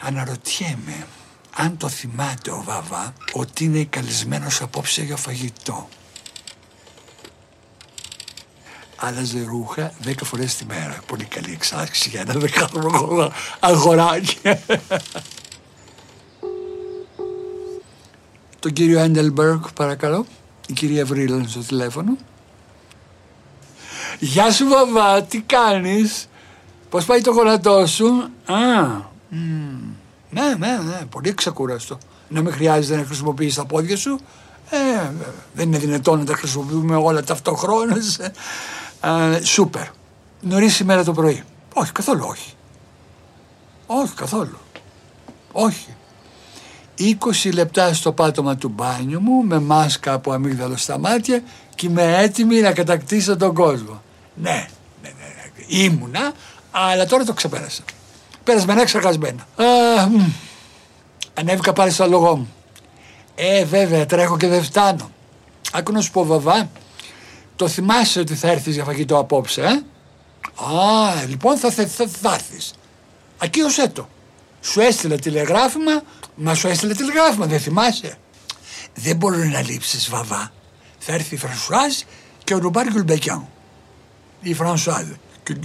Αναρωτιέμαι 0.03 1.07
αν 1.57 1.77
το 1.77 1.89
θυμάται 1.89 2.51
ο 2.51 2.63
Βαβά 2.67 3.13
ότι 3.33 3.65
είναι 3.65 3.85
καλεσμένος 3.91 4.61
απόψε 4.61 5.03
για 5.03 5.17
φαγητό. 5.17 5.89
Άλλαζε 9.05 9.45
ρούχα 9.49 9.93
δέκα 10.01 10.25
φορές 10.25 10.57
τη 10.57 10.65
μέρα. 10.65 10.99
Πολύ 11.07 11.25
καλή 11.25 11.53
εξάσκηση 11.53 12.09
για 12.09 12.21
ένα 12.21 12.33
δεκάχρονο 12.33 13.33
αγοράκι. 13.61 14.39
Τον 18.59 18.73
κύριο 18.73 18.99
Έντελμπεργκ 18.99 19.61
παρακαλώ. 19.75 20.27
Η 20.67 20.73
κυρία 20.73 21.05
Βρύλαν 21.05 21.49
στο 21.49 21.61
τηλέφωνο. 21.61 22.17
Γεια 24.19 24.51
σου 24.51 24.69
Βαβά, 24.69 25.23
τι 25.23 25.41
κάνεις; 25.41 26.29
Πώς 26.91 27.05
πάει 27.05 27.21
το 27.21 27.31
γονατό 27.31 27.87
σου; 27.87 28.07
Α, 28.45 28.85
μμ. 29.29 29.39
Ναι, 30.31 30.55
ναι, 30.59 30.79
ναι, 30.79 31.05
πολύ 31.11 31.35
ξεκούραστο. 31.35 31.99
Να 32.29 32.41
μην 32.43 32.53
χρειάζεται 32.53 32.97
να 32.97 33.05
χρησιμοποιείς 33.05 33.55
τα 33.55 33.65
πόδια 33.65 33.97
σου. 33.97 34.21
Ε, 34.71 35.11
δεν 35.55 35.69
είναι 35.69 35.79
δυνατόν 35.79 36.19
να 36.19 36.25
τα 36.25 36.35
χρησιμοποιούμε 36.35 36.97
όλα 36.97 37.25
ταυτόχρονα. 37.25 37.97
Ε, 39.03 39.45
σούπερ. 39.45 39.87
Νωρίς 40.41 40.75
σήμερα 40.75 41.05
το 41.05 41.13
πρωί. 41.13 41.43
Όχι, 41.75 41.93
καθόλου 41.93 42.25
όχι. 42.29 42.53
Όχι, 43.87 44.15
καθόλου. 44.15 44.59
Όχι. 45.53 45.95
20 46.99 47.53
λεπτά 47.53 47.95
στο 47.95 48.13
πάτωμα 48.13 48.57
του 48.57 48.69
μπάνιου 48.69 49.21
μου 49.21 49.43
με 49.45 49.59
μάσκα 49.59 50.13
από 50.13 50.33
αμύγδαλο 50.33 50.77
στα 50.77 50.99
μάτια 50.99 51.43
και 51.75 51.87
είμαι 51.87 52.17
έτοιμη 52.19 52.61
να 52.61 52.73
κατακτήσω 52.73 53.37
τον 53.37 53.55
κόσμο. 53.55 54.03
Ναι, 54.35 54.69
ναι, 55.03 55.09
ναι, 55.19 55.25
ναι. 55.57 55.85
ήμουνα, 55.85 56.33
αλλά 56.71 57.07
τώρα 57.07 57.25
το 57.25 57.33
ξεπέρασα. 57.33 57.83
Περασμένα 58.45 58.85
ξεχασμένα. 58.85 59.47
Α, 59.57 60.07
μ. 60.07 60.33
ανέβηκα 61.35 61.73
πάλι 61.73 61.91
στο 61.91 62.07
λόγο 62.07 62.37
μου. 62.37 62.53
Ε, 63.35 63.65
βέβαια, 63.65 64.07
τρέχω 64.07 64.37
και 64.37 64.49
δεν 64.49 64.63
φτάνω. 64.63 65.11
Άκου 65.73 65.93
να 65.93 66.01
σου 66.01 66.11
πω, 66.11 66.25
Βαβά, 66.25 66.69
το 67.57 67.69
θυμάσαι 67.69 68.21
ότι 68.21 68.35
θα 68.35 68.49
έρθεις 68.51 68.75
για 68.75 68.85
φαγητό 68.85 69.19
απόψε, 69.19 69.63
ε; 69.63 69.83
Α, 70.65 71.25
λοιπόν 71.29 71.57
θα, 71.57 71.71
θα, 71.71 71.87
θα, 71.87 72.07
θα 72.23 72.35
έρθεις. 72.35 72.75
Ακύρωσέ 73.39 73.89
το. 73.89 74.09
Σου 74.61 74.81
έστειλε 74.81 75.17
τηλεγράφημα, 75.17 76.03
μα 76.35 76.55
σου 76.55 76.69
έστειλε 76.69 76.95
τηλεγράφημα, 76.95 77.47
δεν 77.47 77.61
θυμάσαι; 77.61 78.19
Δεν 78.95 79.17
μπορεί 79.17 79.49
να 79.49 79.63
λείψεις, 79.63 80.11
Βαβά. 80.11 80.53
Θα 80.99 81.13
έρθει 81.13 81.35
η 81.35 81.39
Φρανσουάζ 81.39 81.95
και 82.45 82.55
ο 82.55 82.59
Ρουμπάρ 82.59 82.87
Γκουλμπεκιάν. 82.91 83.49
Η 84.41 84.55
Φρανσουάζ. 84.55 85.07
Και 85.43 85.57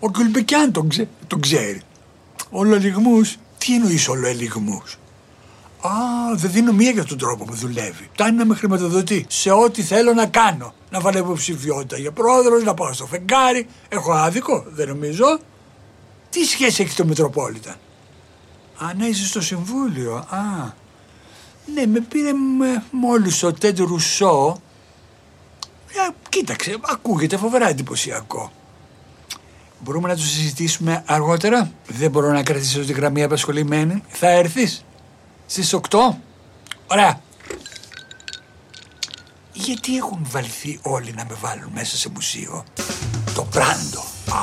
Ο 0.00 0.10
Γκουλμπεκιάν 0.10 0.72
τον, 0.72 0.88
ξέ, 0.88 1.08
τον 1.26 1.40
ξέρει. 1.40 1.82
Ολολιγμούς. 2.50 3.36
Τι 3.58 3.74
εννοείς 3.74 4.08
ολολιγμούς. 4.08 4.98
Α, 5.82 6.34
δεν 6.34 6.50
δίνω 6.52 6.72
μία 6.72 6.90
για 6.90 7.04
τον 7.04 7.18
τρόπο 7.18 7.44
που 7.44 7.54
δουλεύει. 7.54 8.08
Φτάνει 8.12 8.36
να 8.36 8.44
με 8.44 8.54
χρηματοδοτεί 8.54 9.26
σε 9.28 9.50
ό,τι 9.50 9.82
θέλω 9.82 10.12
να 10.12 10.26
κάνω. 10.26 10.74
Να 10.90 11.00
βάλω 11.00 11.18
υποψηφιότητα 11.18 11.96
για 11.96 12.12
πρόεδρος, 12.12 12.64
να 12.64 12.74
πάω 12.74 12.92
στο 12.92 13.06
φεγγάρι. 13.06 13.66
Έχω 13.88 14.12
άδικο, 14.12 14.64
δεν 14.68 14.88
νομίζω. 14.88 15.38
Τι 16.30 16.44
σχέση 16.44 16.82
έχει 16.82 16.94
το 16.94 17.04
Μετροπόλιταν; 17.04 17.70
Α, 18.76 18.94
ναι, 18.96 19.06
είσαι 19.06 19.26
στο 19.26 19.40
συμβούλιο. 19.40 20.14
Α, 20.14 20.72
ναι, 21.74 21.86
με 21.86 22.00
πήρε 22.00 22.32
με, 22.32 22.82
μόλις 22.90 23.42
ο 23.42 23.52
Τέντ 23.52 23.80
Ρουσό. 23.80 24.60
Ε, 25.88 26.12
κοίταξε, 26.28 26.76
ακούγεται 26.82 27.36
φοβερά 27.36 27.68
εντυπωσιακό. 27.68 28.52
Μπορούμε 29.78 30.08
να 30.08 30.14
το 30.14 30.22
συζητήσουμε 30.22 31.02
αργότερα. 31.06 31.70
Δεν 31.86 32.10
μπορώ 32.10 32.32
να 32.32 32.42
κρατήσω 32.42 32.80
τη 32.80 32.92
γραμμή 32.92 33.22
απασχολημένη. 33.22 34.02
Θα 34.08 34.28
έρθεις; 34.28 34.84
Στις 35.46 35.72
8. 35.72 35.80
Ωραία. 36.86 37.20
Γιατί 39.52 39.96
έχουν 39.96 40.26
βαλθεί 40.30 40.78
όλοι 40.82 41.12
να 41.16 41.24
με 41.24 41.36
βάλουν 41.40 41.70
μέσα 41.74 41.96
σε 41.96 42.08
μουσείο; 42.14 42.64
Το 43.34 43.42
Πράντο. 43.42 44.00
Α, 44.28 44.40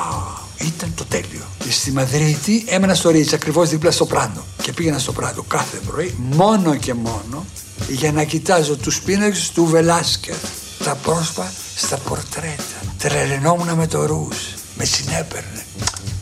ήταν 0.58 0.94
το 0.96 1.06
τέλειο. 1.06 1.46
Στη 1.70 1.92
Μαδρίτη 1.92 2.66
έμενα 2.68 2.94
στο 2.94 3.10
Ρίτς, 3.10 3.34
ακριβώς 3.34 3.70
δίπλα 3.70 3.92
στο 3.92 4.06
Πράντο. 4.06 4.44
Και 4.62 4.74
πήγαινα 4.74 5.00
στο 5.00 5.12
Πράντο 5.12 5.44
κάθε 5.44 5.78
πρωί, 5.78 6.16
μόνο 6.18 6.76
και 6.76 6.94
μόνο, 6.94 7.46
για 7.88 8.12
να 8.12 8.24
κοιτάζω 8.24 8.78
τους 8.78 9.02
πίνακες 9.02 9.52
του 9.52 9.66
Βελάσκερ. 9.66 10.36
Τα 10.84 10.96
πρόσωπα 10.96 11.52
στα 11.76 11.98
πορτρέτα. 11.98 12.64
Τρελαινόμουν 12.98 13.74
με 13.74 13.88
το 13.88 14.06
ρούς. 14.06 14.54
Με 14.76 14.86
συνέπαιρνε. 14.86 15.66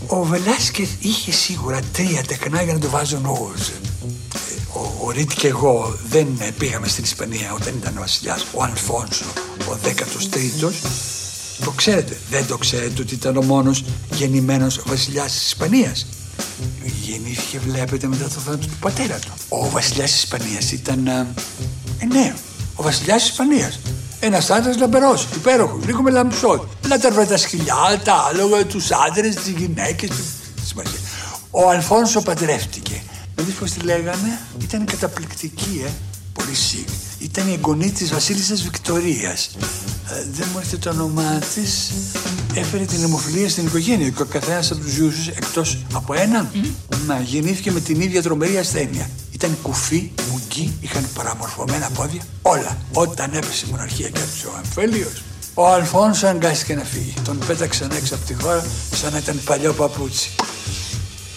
Ο 0.08 0.24
Βελάσκεθ 0.24 0.90
είχε 1.00 1.32
σίγουρα 1.32 1.80
τρία 1.94 2.24
τεκνά 2.24 2.62
για 2.62 2.74
να 2.74 2.80
το 2.80 2.90
βάζουν 2.90 3.24
ρούζ. 3.26 3.70
Ο, 4.78 5.06
ο 5.06 5.12
Ρίτ 5.12 5.32
και 5.34 5.48
εγώ 5.48 5.98
δεν 6.08 6.28
ε, 6.40 6.52
πήγαμε 6.58 6.88
στην 6.88 7.04
Ισπανία 7.04 7.54
όταν 7.54 7.74
ήταν 7.80 7.98
ο 7.98 8.00
βασιλιάς, 8.00 8.46
ο 8.54 8.64
Αλφόνσο, 8.64 9.26
ο 9.70 9.78
13ος. 9.84 10.74
Το 11.64 11.72
ξέρετε, 11.72 12.18
δεν 12.30 12.48
το 12.48 12.58
ξέρετε 12.58 13.02
ότι 13.02 13.14
ήταν 13.14 13.38
ο 13.38 13.42
μόνος 13.42 13.84
γεννημένος 14.12 14.82
βασιλιάς 14.86 15.32
της 15.32 15.46
Ισπανίας. 15.46 16.06
Γεννήθηκε, 17.02 17.60
βλέπετε, 17.60 18.08
μετά 18.08 18.24
το 18.24 18.40
θάνατο 18.40 18.68
του 18.68 18.78
πατέρα 18.80 19.20
του. 19.20 19.32
Ο 19.50 19.70
βασιλιάς 19.70 20.12
της 20.12 20.24
Ισπανίας 20.24 20.72
ήταν, 20.72 21.08
ε, 21.08 21.28
ε, 22.00 22.06
ναι, 22.06 22.34
ο 22.76 22.84
βασιλιάς 22.84 23.22
της 23.22 23.32
Ισπανίας. 23.32 23.80
Ένας 24.20 24.50
άντρας 24.50 24.78
λαμπερός, 24.78 25.28
υπέροχος, 25.36 25.86
λίγο 25.86 26.02
με 26.02 26.12
λαμψό. 26.12 26.68
Λάταρβε 26.88 27.26
τα 27.26 27.38
σκυλιά, 27.38 28.02
τα 28.04 28.14
άλογα, 28.30 28.66
τους 28.66 28.92
άντρες, 28.92 29.36
τις 29.36 29.54
γυναίκες. 29.58 30.10
Σημασία. 30.66 31.00
Ο 31.52 31.70
Αλφόνσο 31.70 32.22
παντρεύτηκε. 32.22 33.02
Να 33.38 33.44
δεις 33.44 33.54
πώς 33.54 33.72
τη 33.72 33.80
λέγανε, 33.80 34.40
ήταν 34.62 34.86
καταπληκτική, 34.86 35.84
ε. 35.86 35.90
Πολύ 36.34 36.56
σίγ. 36.56 36.86
Ήταν 37.20 37.48
η 37.48 37.54
εγγονή 37.54 37.92
της 37.92 38.10
βασίλισσας 38.10 38.62
Βικτορίας. 38.62 39.50
Ε, 40.10 40.26
δεν 40.32 40.48
μου 40.54 40.60
έρχεται 40.60 40.78
το 40.78 40.90
όνομά 40.90 41.40
της. 41.54 41.92
Έφερε 42.54 42.86
την 42.86 43.04
αιμοφιλία 43.04 43.50
στην 43.50 43.66
οικογένεια 43.66 44.10
και 44.10 44.22
ο 44.22 44.26
καθένας 44.26 44.72
από 44.72 44.82
τους 44.82 44.96
γιους 44.96 45.28
εκτός 45.28 45.78
από 45.94 46.14
έναν, 46.14 46.50
να 47.08 47.20
γεννήθηκε 47.22 47.72
με 47.72 47.80
την 47.80 48.02
ίδια 48.02 48.22
τρομερή 48.22 48.58
ασθένεια. 48.58 49.10
Ήταν 49.32 49.58
κουφή, 49.62 50.12
μουγκή, 50.32 50.74
είχαν 50.82 51.08
παραμορφωμένα 51.14 51.90
πόδια, 51.90 52.22
όλα. 52.42 52.78
Όταν 52.94 53.34
έπεσε 53.34 53.66
η 53.68 53.72
μοναρχία 53.72 54.10
και 54.10 54.20
έπεσε 54.20 54.48
ο 54.48 54.54
Αμφέλιος, 54.58 55.24
ο 55.54 55.68
Αλφόνσο 55.68 56.28
αγκάστηκε 56.28 56.76
να 56.76 56.84
φύγει. 56.84 57.14
Τον 57.24 57.40
πέταξαν 57.48 57.92
έξω 57.92 58.16
από 58.16 58.26
τη 58.26 58.34
χώρα 58.34 58.66
σαν 58.96 59.12
να 59.12 59.18
ήταν 59.18 59.40
παλιό 59.46 59.74
παπούτσι. 59.74 60.30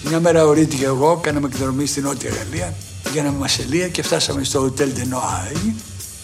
Μια 0.04 0.20
μέρα 0.20 0.46
ο 0.46 0.52
Ρίτ 0.52 0.74
και 0.74 0.84
εγώ 0.84 1.16
κάναμε 1.16 1.46
εκδρομή 1.46 1.86
στην 1.86 2.02
Νότια 2.02 2.30
Γαλλία 2.30 2.74
για 3.12 3.22
να 3.22 3.30
Μασελία 3.30 3.88
και 3.88 4.02
φτάσαμε 4.02 4.44
στο 4.44 4.64
Hotel 4.64 4.82
de 4.82 5.14
Noailles 5.14 5.74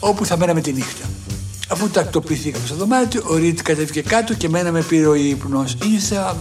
όπου 0.00 0.26
θα 0.26 0.36
μέναμε 0.36 0.60
τη 0.60 0.72
νύχτα. 0.72 1.08
Αφού 1.68 1.88
τακτοποιηθήκαμε 1.88 2.66
στο 2.66 2.74
δωμάτιο, 2.74 3.22
ο 3.26 3.34
Ρίτ 3.34 3.60
κατέβηκε 3.62 4.02
κάτω 4.02 4.34
και 4.34 4.48
μένα 4.48 4.72
με 4.72 4.82
πήρε 4.82 5.06
ο 5.06 5.14
ύπνος. 5.14 5.76
Ήρθα 5.92 6.36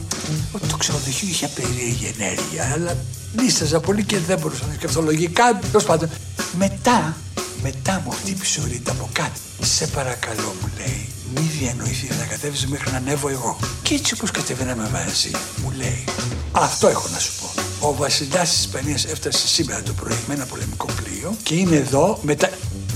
ότι 0.51 0.67
το 0.67 0.77
ξενοδοχείο 0.77 1.29
είχε 1.29 1.47
περίεργη 1.47 2.13
ενέργεια, 2.17 2.71
αλλά 2.73 2.97
δίσταζα 3.35 3.79
πολύ 3.79 4.03
και 4.03 4.17
δεν 4.19 4.39
μπορούσα 4.39 4.65
να 4.67 4.73
σκεφτώ 4.73 5.01
λογικά. 5.01 5.59
Τέλος 5.59 5.83
πάντων, 5.85 6.09
μετά, 6.57 7.17
μετά 7.67 8.01
μου 8.05 8.11
χτύπησε 8.11 8.61
ο 8.61 8.63
Ρίτ 8.71 8.89
από 8.89 9.09
κάτω. 9.13 9.39
Σε 9.61 9.87
παρακαλώ, 9.87 10.53
μου 10.61 10.69
λέει, 10.77 11.07
μη 11.35 11.49
διανοηθεί 11.59 12.07
να 12.19 12.25
κατέβει 12.25 12.67
μέχρι 12.67 12.91
να 12.91 12.97
ανέβω 12.97 13.29
εγώ. 13.29 13.59
Και 13.83 13.93
έτσι 13.93 14.13
όπως 14.13 14.31
κατέβαινα 14.31 14.75
με 14.75 14.89
βάζει, 14.93 15.31
μου 15.63 15.71
λέει, 15.77 16.03
Αυτό 16.51 16.87
έχω 16.87 17.07
να 17.13 17.19
σου 17.19 17.31
πω. 17.39 17.47
Ο 17.87 17.93
βασιλιάς 17.93 18.49
της 18.49 18.59
Ισπανίας 18.59 19.05
έφτασε 19.05 19.47
σήμερα 19.47 19.81
το 19.83 19.93
πρωί 19.93 20.17
με 20.27 20.33
ένα 20.33 20.45
πολεμικό 20.45 20.87
πλοίο 21.03 21.35
και 21.43 21.55
είναι 21.55 21.75
εδώ 21.75 22.19
μετά. 22.21 22.49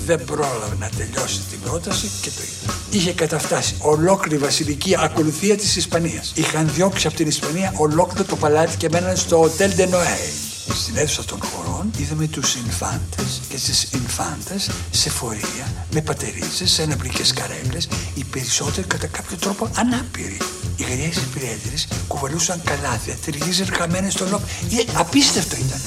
Δεν 0.05 0.23
πρόλαβε 0.23 0.75
να 0.79 0.89
τελειώσει 0.97 1.39
την 1.49 1.59
πρόταση 1.59 2.09
και 2.21 2.29
το 2.29 2.41
είδα. 2.41 2.73
Είχε 2.89 3.13
καταφτάσει 3.13 3.75
ολόκληρη 3.79 4.37
βασιλική 4.37 4.95
ακολουθία 4.99 5.57
της 5.57 5.75
Ισπανίας. 5.75 6.31
Είχαν 6.35 6.69
διώξει 6.73 7.07
από 7.07 7.15
την 7.15 7.27
Ισπανία 7.27 7.73
ολόκληρο 7.75 8.23
το 8.23 8.35
παλάτι 8.35 8.77
και 8.77 8.89
μέναν 8.89 9.17
στο 9.17 9.43
Hotel 9.43 9.79
de 9.79 9.85
Noël. 9.93 10.48
Στην 10.73 10.97
αίθουσα 10.97 11.23
των 11.23 11.39
χωρών 11.43 11.91
είδαμε 11.97 12.27
τους 12.27 12.55
Ινφάντες 12.55 13.41
και 13.49 13.55
τι 13.55 13.97
Ινφάντες 13.97 14.69
σε 14.91 15.09
φορεία 15.09 15.85
με 15.91 16.01
πατερίζες, 16.01 16.71
σε 16.71 16.83
αναπλικέ 16.83 17.23
καρέκλες, 17.33 17.87
οι 18.13 18.23
περισσότεροι 18.23 18.87
κατά 18.87 19.07
κάποιο 19.07 19.37
τρόπο 19.37 19.69
ανάπηροι. 19.75 20.37
Οι 20.75 20.83
γριές 20.83 21.15
υπηρέτερε 21.15 21.75
κουβαλούσαν 22.07 22.61
καλάθια, 22.63 23.15
ταιριζε 23.25 23.65
χαμένες 23.65 24.13
στο 24.13 24.25
λόγο. 24.25 24.41
Ε, 24.71 24.83
απίστευτο 24.93 25.55
ήταν. 25.55 25.81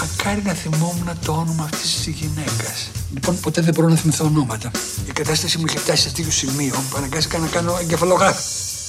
Μακάρι 0.00 0.42
να 0.42 0.52
θυμόμουν 0.52 1.18
το 1.24 1.32
όνομα 1.32 1.64
αυτής 1.64 1.94
της 1.94 2.06
γυναίκας. 2.06 2.90
Λοιπόν, 3.12 3.40
ποτέ 3.40 3.60
δεν 3.60 3.74
μπορώ 3.74 3.88
να 3.88 3.96
θυμηθώ 3.96 4.24
ονόματα. 4.24 4.70
Η 5.08 5.12
κατάσταση 5.12 5.58
μου 5.58 5.64
είχε 5.68 5.78
φτάσει 5.78 6.02
σε 6.02 6.08
τέτοιο 6.08 6.30
σημείο 6.30 6.74
που 6.90 6.96
αναγκάστηκα 6.96 7.38
να 7.38 7.46
κάνω 7.46 7.78
εγκεφαλογράφη. 7.80 8.42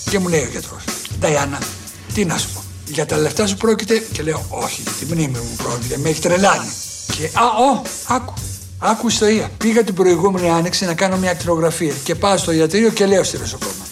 Και 0.10 0.19
μου 0.19 0.28
λέει 0.28 0.41
ο 0.41 0.49
γιατρός, 0.52 0.84
Νταϊάννα, 1.19 1.60
τι 2.13 2.26
να 2.26 2.38
σου 2.38 2.49
πω. 2.54 2.62
Για 2.86 3.06
τα 3.06 3.17
λεφτά 3.17 3.48
σου 3.48 3.58
πρόκειται. 3.58 4.04
Και 4.12 4.24
λέω, 4.24 4.46
Όχι, 4.50 4.82
για 4.82 4.91
τη 4.91 5.06
μνήμη 5.06 5.38
μου 5.38 5.56
πρόκειται. 5.58 5.98
Με 5.98 6.10
έχει 6.10 6.22
τρελάνει. 6.22 6.69
Και, 7.17 7.26
α, 7.26 7.46
ο, 7.46 7.82
άκου. 8.08 8.34
Άκου 8.78 9.08
ιστορία. 9.08 9.50
Πήγα 9.58 9.84
την 9.84 9.93
προηγούμενη 9.93 10.50
άνοιξη 10.50 10.86
να 10.86 10.93
κάνω 10.93 11.17
μια 11.17 11.32
ακτινογραφία 11.32 11.93
και 12.04 12.15
πάω 12.15 12.38
στο 12.38 12.52
ιατρείο 12.52 12.89
και 12.89 13.06
λέω 13.06 13.24
στη 13.24 13.38
νοσοκόμα. 13.38 13.86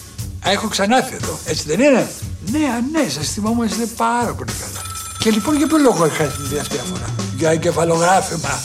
Α, 0.46 0.50
έχω 0.50 0.68
ξανάρθει 0.68 1.14
εδώ, 1.14 1.38
έτσι 1.44 1.64
δεν 1.66 1.80
είναι; 1.80 2.10
Ναι, 2.50 2.58
α, 2.58 2.80
ναι, 2.92 3.08
σας 3.10 3.28
θυμόμαστε 3.28 3.86
πάρα 3.96 4.34
πολύ 4.34 4.52
καλά. 4.52 4.80
Και 5.18 5.30
λοιπόν 5.30 5.56
για 5.56 5.66
ποιο 5.66 5.78
λόγο 5.78 6.06
είχα 6.06 6.22
έρθει 6.22 6.36
την 6.40 6.48
τελευταία 6.48 6.82
φορά; 6.82 7.14
Για 7.36 7.50
εγκεφαλογράφημα. 7.50 8.60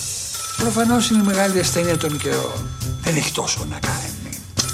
Προφανώς 0.57 1.09
είναι 1.09 1.23
μεγάλη 1.23 1.59
ασθένεια 1.59 1.97
των 1.97 2.17
καιρών. 2.17 2.67
Δεν 3.01 3.15
έχει 3.15 3.31
τόσο 3.31 3.65
να 3.69 3.79
κάνει. 3.79 4.11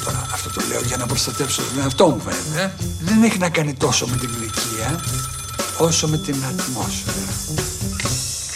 Τώρα 0.06 0.28
αυτό 0.34 0.50
το 0.50 0.62
λέω 0.68 0.82
για 0.82 0.98
να 0.98 1.06
προστατεύσω 1.06 1.62
τον 1.62 1.84
εαυτό 1.84 2.08
μου 2.08 2.22
βέβαια. 2.26 2.74
Δεν 3.02 3.24
έχει 3.24 3.38
να 3.38 3.50
κάνει 3.50 3.74
τόσο 3.74 4.08
με 4.08 4.16
την 4.16 4.30
ηλικία 4.30 5.00
όσο 5.78 6.08
με 6.08 6.18
την 6.18 6.36
ατμόσφαιρα. 6.36 7.34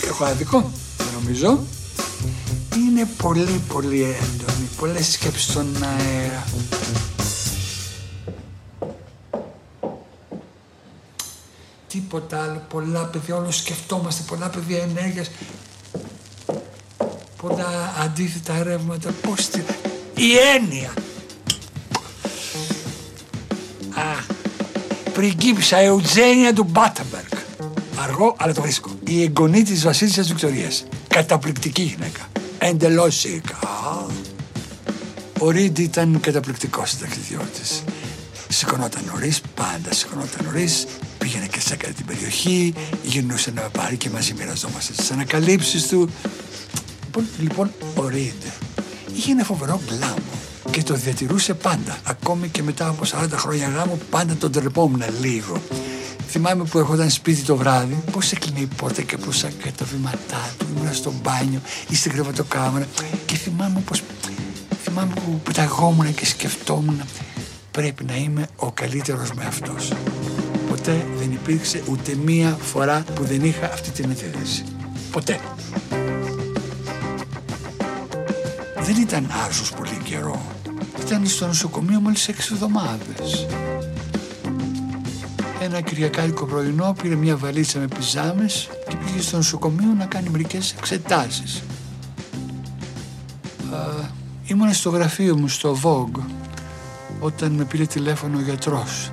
Έχω 0.07 0.23
άδικο, 0.23 0.71
νομίζω. 1.13 1.63
Είναι 2.75 3.07
πολύ 3.17 3.61
πολύ 3.67 4.01
έντονη. 4.01 4.69
Πολλές 4.77 5.11
σκέψεις 5.11 5.51
στον 5.51 5.75
αέρα. 5.83 6.43
Τίποτα 11.87 12.41
άλλο. 12.43 12.65
Πολλά 12.69 13.05
παιδιά, 13.05 13.35
όλο 13.35 13.51
σκεφτόμαστε. 13.51 14.23
Πολλά 14.27 14.49
παιδιά 14.49 14.81
ενέργειας. 14.81 15.31
Πολλά 17.41 17.93
αντίθετα 18.03 18.63
ρεύματα. 18.63 19.11
Πώς 19.21 19.47
τη... 19.47 19.61
Η 20.15 20.37
έννοια. 20.55 20.93
Πριγκίπισσα 25.17 25.77
Εουτζένια 25.77 26.53
του 26.53 26.63
Μπάτεμπεργκ. 26.63 27.31
Αργό, 28.03 28.35
αλλά 28.37 28.53
το 28.53 28.61
βρίσκω. 28.61 28.89
Η 29.03 29.21
εγγονή 29.21 29.63
της 29.63 29.83
βασίλισσας 29.83 30.27
Βικτωρίας. 30.27 30.85
Καταπληκτική 31.07 31.81
γυναίκα. 31.81 32.29
Εντελώς 32.57 33.15
σίκα. 33.15 33.59
Ο 35.39 35.49
Ρίντ 35.49 35.77
ήταν 35.77 36.19
καταπληκτικός 36.19 36.97
ταξιδιώτης. 36.97 37.83
Σηκωνόταν 38.47 39.03
νωρίς, 39.11 39.41
πάντα 39.55 39.93
σηκωνόταν 39.93 40.45
νωρίς, 40.45 40.87
πήγαινε 41.17 41.45
και 41.45 41.59
σε 41.59 41.73
έκανε 41.73 41.93
την 41.93 42.05
περιοχή, 42.05 42.73
γυρνούσε 43.03 43.51
να 43.51 43.61
με 43.61 43.69
πάρει 43.71 43.97
και 43.97 44.09
μαζί 44.09 44.33
μοιραζόμαστε 44.33 44.93
τις 44.93 45.11
ανακαλύψεις 45.11 45.87
του. 45.87 46.09
Λοιπόν, 47.05 47.27
λοιπόν, 47.39 47.71
ο 47.95 48.07
Ρίντ 48.07 48.43
είχε 49.15 49.31
ένα 49.31 49.43
φοβερό 49.43 49.81
γκλάμο 49.85 50.36
και 50.77 50.83
το 50.83 50.93
διατηρούσε 50.93 51.53
πάντα. 51.53 51.97
Ακόμη 52.03 52.47
και 52.47 52.63
μετά 52.63 52.87
από 52.87 53.03
40 53.05 53.27
χρόνια 53.31 53.67
γάμου, 53.69 53.99
πάντα 54.09 54.35
τον 54.35 54.51
τρεπόμουν 54.51 55.03
λίγο. 55.21 55.61
Θυμάμαι 56.29 56.63
που 56.63 56.77
έρχονταν 56.77 57.09
σπίτι 57.09 57.41
το 57.41 57.55
βράδυ, 57.55 58.03
πώς 58.11 58.31
έκλεινε 58.31 58.59
η 58.59 58.65
πόρτα 58.75 59.01
και 59.01 59.17
πώ 59.17 59.29
έκανε 59.37 59.73
τα 59.77 59.85
βήματά 59.85 60.49
του. 60.57 60.65
Ήμουν 60.75 60.93
στο 60.93 61.13
μπάνιο 61.21 61.61
ή 61.89 61.95
στην 61.95 62.11
κρεβατοκάμαρα 62.11 62.87
και 63.25 63.35
θυμάμαι 63.35 63.79
πώ. 63.79 63.95
Θυμάμαι 64.83 65.13
που 65.13 65.39
πεταγόμουν 65.43 66.13
και 66.13 66.25
σκεφτόμουν 66.25 67.01
πρέπει 67.71 68.03
να 68.03 68.15
είμαι 68.15 68.47
ο 68.55 68.71
καλύτερος 68.71 69.33
με 69.33 69.45
αυτός. 69.45 69.91
Ποτέ 70.69 71.05
δεν 71.17 71.31
υπήρξε 71.31 71.83
ούτε 71.89 72.15
μία 72.25 72.57
φορά 72.61 73.03
που 73.15 73.23
δεν 73.23 73.43
είχα 73.43 73.65
αυτή 73.73 73.89
την 73.89 74.09
εντέλεση. 74.09 74.63
Ποτέ. 75.11 75.39
Δεν 78.79 79.01
ήταν 79.01 79.31
άρσος 79.45 79.71
πολύ 79.71 79.99
καιρό. 80.03 80.56
Ήταν 81.07 81.27
στο 81.27 81.45
νοσοκομείο 81.47 81.99
μόλις 81.99 82.27
έξι 82.27 82.49
εβδομάδες. 82.53 83.45
Ένα 85.61 85.81
κυριακάρικο 85.81 86.45
πρωινό 86.45 86.95
πήρε 87.01 87.15
μια 87.15 87.37
βαλίτσα 87.37 87.79
με 87.79 87.87
πιζάμες 87.87 88.69
και 88.87 88.95
πήγε 88.95 89.21
στο 89.21 89.35
νοσοκομείο 89.35 89.93
να 89.97 90.05
κάνει 90.05 90.29
μερικές 90.29 90.73
εξετάσεις. 90.77 91.63
ήμουνα 94.45 94.73
στο 94.73 94.89
γραφείο 94.89 95.37
μου 95.37 95.47
στο 95.47 95.77
Vogue 95.83 96.21
όταν 97.19 97.51
με 97.51 97.63
πήρε 97.63 97.85
τηλέφωνο 97.85 98.37
ο 98.37 98.41
γιατρός. 98.41 99.09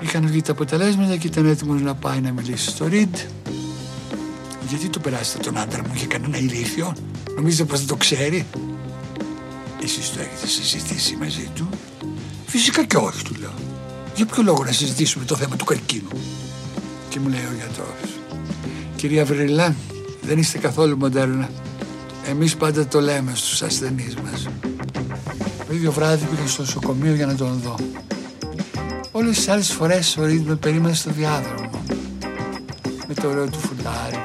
Είχαν 0.00 0.26
βγει 0.26 0.42
τα 0.42 0.52
αποτελέσματα 0.52 1.16
και 1.16 1.26
ήταν 1.26 1.46
έτοιμος 1.46 1.80
να 1.82 1.94
πάει 1.94 2.20
να 2.20 2.32
μιλήσει 2.32 2.68
στο 2.68 2.86
Ριντ. 2.86 3.16
Γιατί 4.68 4.88
το 4.88 4.98
περάσετε 4.98 5.42
τον 5.42 5.58
άντρα 5.58 5.82
μου 5.82 5.92
για 5.94 6.06
κανένα 6.06 6.38
ηλίθιο. 6.38 6.94
Νομίζετε 7.36 7.64
πως 7.64 7.78
δεν 7.78 7.88
το 7.88 7.96
ξέρει; 7.96 8.46
Εσείς 9.84 10.12
το 10.12 10.20
έχετε 10.20 10.46
συζητήσει 10.46 11.16
μαζί 11.16 11.50
του; 11.54 11.68
Φυσικά 12.46 12.84
και 12.84 12.96
όχι 12.96 13.24
του 13.24 13.34
λέω. 13.40 13.54
Για 14.16 14.26
ποιο 14.26 14.42
λόγο 14.42 14.64
να 14.64 14.72
συζητήσουμε 14.72 15.24
το 15.24 15.36
θέμα 15.36 15.56
του 15.56 15.64
καρκίνου; 15.64 16.08
Και 17.08 17.20
μου 17.20 17.28
λέει 17.28 17.40
ο 17.40 17.54
γιατρός. 17.56 18.18
Κυρία 18.96 19.24
Βρυλά, 19.24 19.74
δεν 20.22 20.38
είστε 20.38 20.58
καθόλου 20.58 20.96
μοντέρνα. 20.96 21.50
Εμείς 22.28 22.56
πάντα 22.56 22.86
το 22.86 23.00
λέμε 23.00 23.32
στους 23.34 23.62
ασθενείς 23.62 24.14
μας. 24.14 24.48
Το 25.66 25.74
ίδιο 25.74 25.92
βράδυ 25.92 26.24
πήγα 26.24 26.48
στο 26.48 26.62
νοσοκομείο 26.62 27.14
για 27.14 27.26
να 27.26 27.34
τον 27.34 27.60
δω. 27.64 27.74
Όλες 29.12 29.36
τις 29.36 29.48
άλλες 29.48 29.72
φορές 29.72 30.16
ο 30.16 30.24
Ρίντ 30.24 30.46
με 30.48 30.54
περίμενε 30.54 30.94
στο 30.94 31.10
διάδρομο. 31.10 31.70
Με 33.08 33.14
το 33.14 33.28
ωραίο 33.28 33.50
του 33.50 33.58
φουλάρι, 33.58 34.22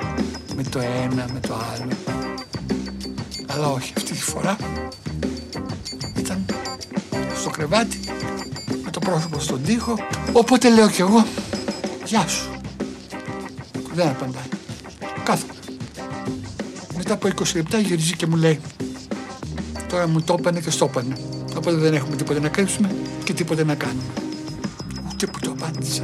με 0.56 0.64
το 0.64 0.80
ένα, 0.80 1.28
με 1.34 1.40
το 1.40 1.54
άλλο. 1.74 1.92
Αλλά 3.48 3.68
όχι, 3.68 3.94
αυτή 3.98 4.12
τη 4.12 4.22
φορά 4.22 4.58
ήταν 4.58 4.78
στο 4.92 5.09
κρεβάτι, 7.60 8.00
με 8.84 8.92
το 8.92 9.00
πρόσωπο 9.00 9.40
στον 9.40 9.64
τοίχο. 9.64 9.96
Οπότε 10.34 10.70
λέω 10.70 10.90
κι 10.90 11.02
εγώ, 11.02 11.26
γεια 12.06 12.28
σου. 12.28 12.50
Δεν 13.94 14.08
απαντάει. 14.08 14.44
Κάθομαι. 15.24 15.54
Μετά 16.98 17.14
από 17.14 17.28
20 17.28 17.56
λεπτά 17.56 17.80
γυρίζει 17.80 18.16
και 18.16 18.26
μου 18.26 18.36
λέει, 18.36 18.60
τώρα 19.88 20.08
μου 20.08 20.22
το 20.22 20.36
έπανε 20.40 20.60
και 20.60 20.70
στο 20.70 20.86
έπανε. 20.86 21.16
Οπότε 21.58 21.76
δεν 21.76 21.94
έχουμε 21.94 22.16
τίποτα 22.16 22.40
να 22.40 22.50
κρύψουμε 22.50 22.96
και 23.24 23.34
τίποτα 23.34 23.64
να 23.64 23.76
κάνουμε. 23.76 24.04
Ούτε 25.12 25.26
που 25.26 25.40
το 25.40 25.52
απάντησα. 25.52 26.04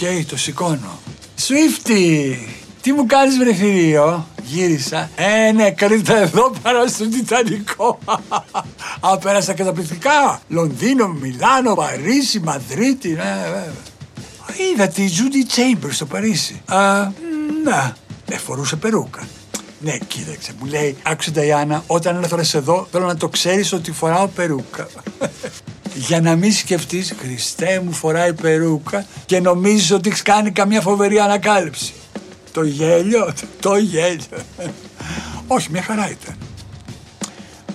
Lazare. 0.00 0.18
OK, 0.18 0.26
το 0.28 0.36
σηκώνω. 0.36 0.98
Σουίφτι! 1.36 2.38
Τι 2.80 2.92
μου 2.92 3.06
κάνεις 3.06 3.38
βρε 3.38 3.52
θηρίο; 3.52 4.26
Γύρισα. 4.44 5.10
Ε, 5.16 5.52
ναι, 5.52 5.70
καλύτερα 5.70 6.18
εδώ 6.18 6.52
παρά 6.62 6.88
στο 6.88 7.08
Τιτανικό. 7.08 7.98
Α, 9.00 9.18
πέρασα 9.18 9.52
καταπληκτικά. 9.52 10.40
Λονδίνο, 10.48 11.06
Μιλάνο, 11.08 11.74
Παρίσι, 11.74 12.40
Μαδρίτη. 12.40 13.08
Ναι, 13.08 13.38
βέβαια. 13.44 13.72
Είδα 14.72 14.88
τη 14.88 15.08
Judy 15.08 15.56
Chambers 15.56 15.90
στο 15.90 16.06
Παρίσι. 16.06 16.62
Α, 16.66 17.02
ναι, 17.64 17.92
δεν 18.26 18.38
φορούσε 18.38 18.76
περούκα. 18.76 19.26
Ναι, 19.82 19.98
κοίταξε, 19.98 20.52
μου 20.60 20.66
λέει, 20.66 20.96
άκουσε 21.02 21.30
Νταϊάννα, 21.30 21.84
όταν 21.86 22.16
έρθω 22.22 22.58
εδώ, 22.58 22.88
θέλω 22.90 23.06
να 23.06 23.16
το 23.16 23.28
ξέρεις 23.28 23.72
ότι 23.72 23.92
φοράω 23.92 24.26
περούκα. 24.26 24.88
Για 26.06 26.20
να 26.20 26.36
μην 26.36 26.52
σκεφτείς, 26.52 27.14
Χριστέ 27.18 27.82
μου 27.84 27.92
φοράει 27.92 28.32
περούκα 28.32 29.06
και 29.26 29.40
νομίζεις 29.40 29.90
ότι 29.90 30.08
έχεις 30.08 30.22
κάνει 30.22 30.50
καμιά 30.50 30.80
φοβερή 30.80 31.18
ανακάλυψη. 31.18 31.92
Το 32.52 32.62
γέλιο, 32.62 33.32
το 33.60 33.76
γέλιο. 33.76 34.38
Όχι, 35.46 35.70
μια 35.70 35.82
χαρά 35.82 36.10
ήταν. 36.10 36.36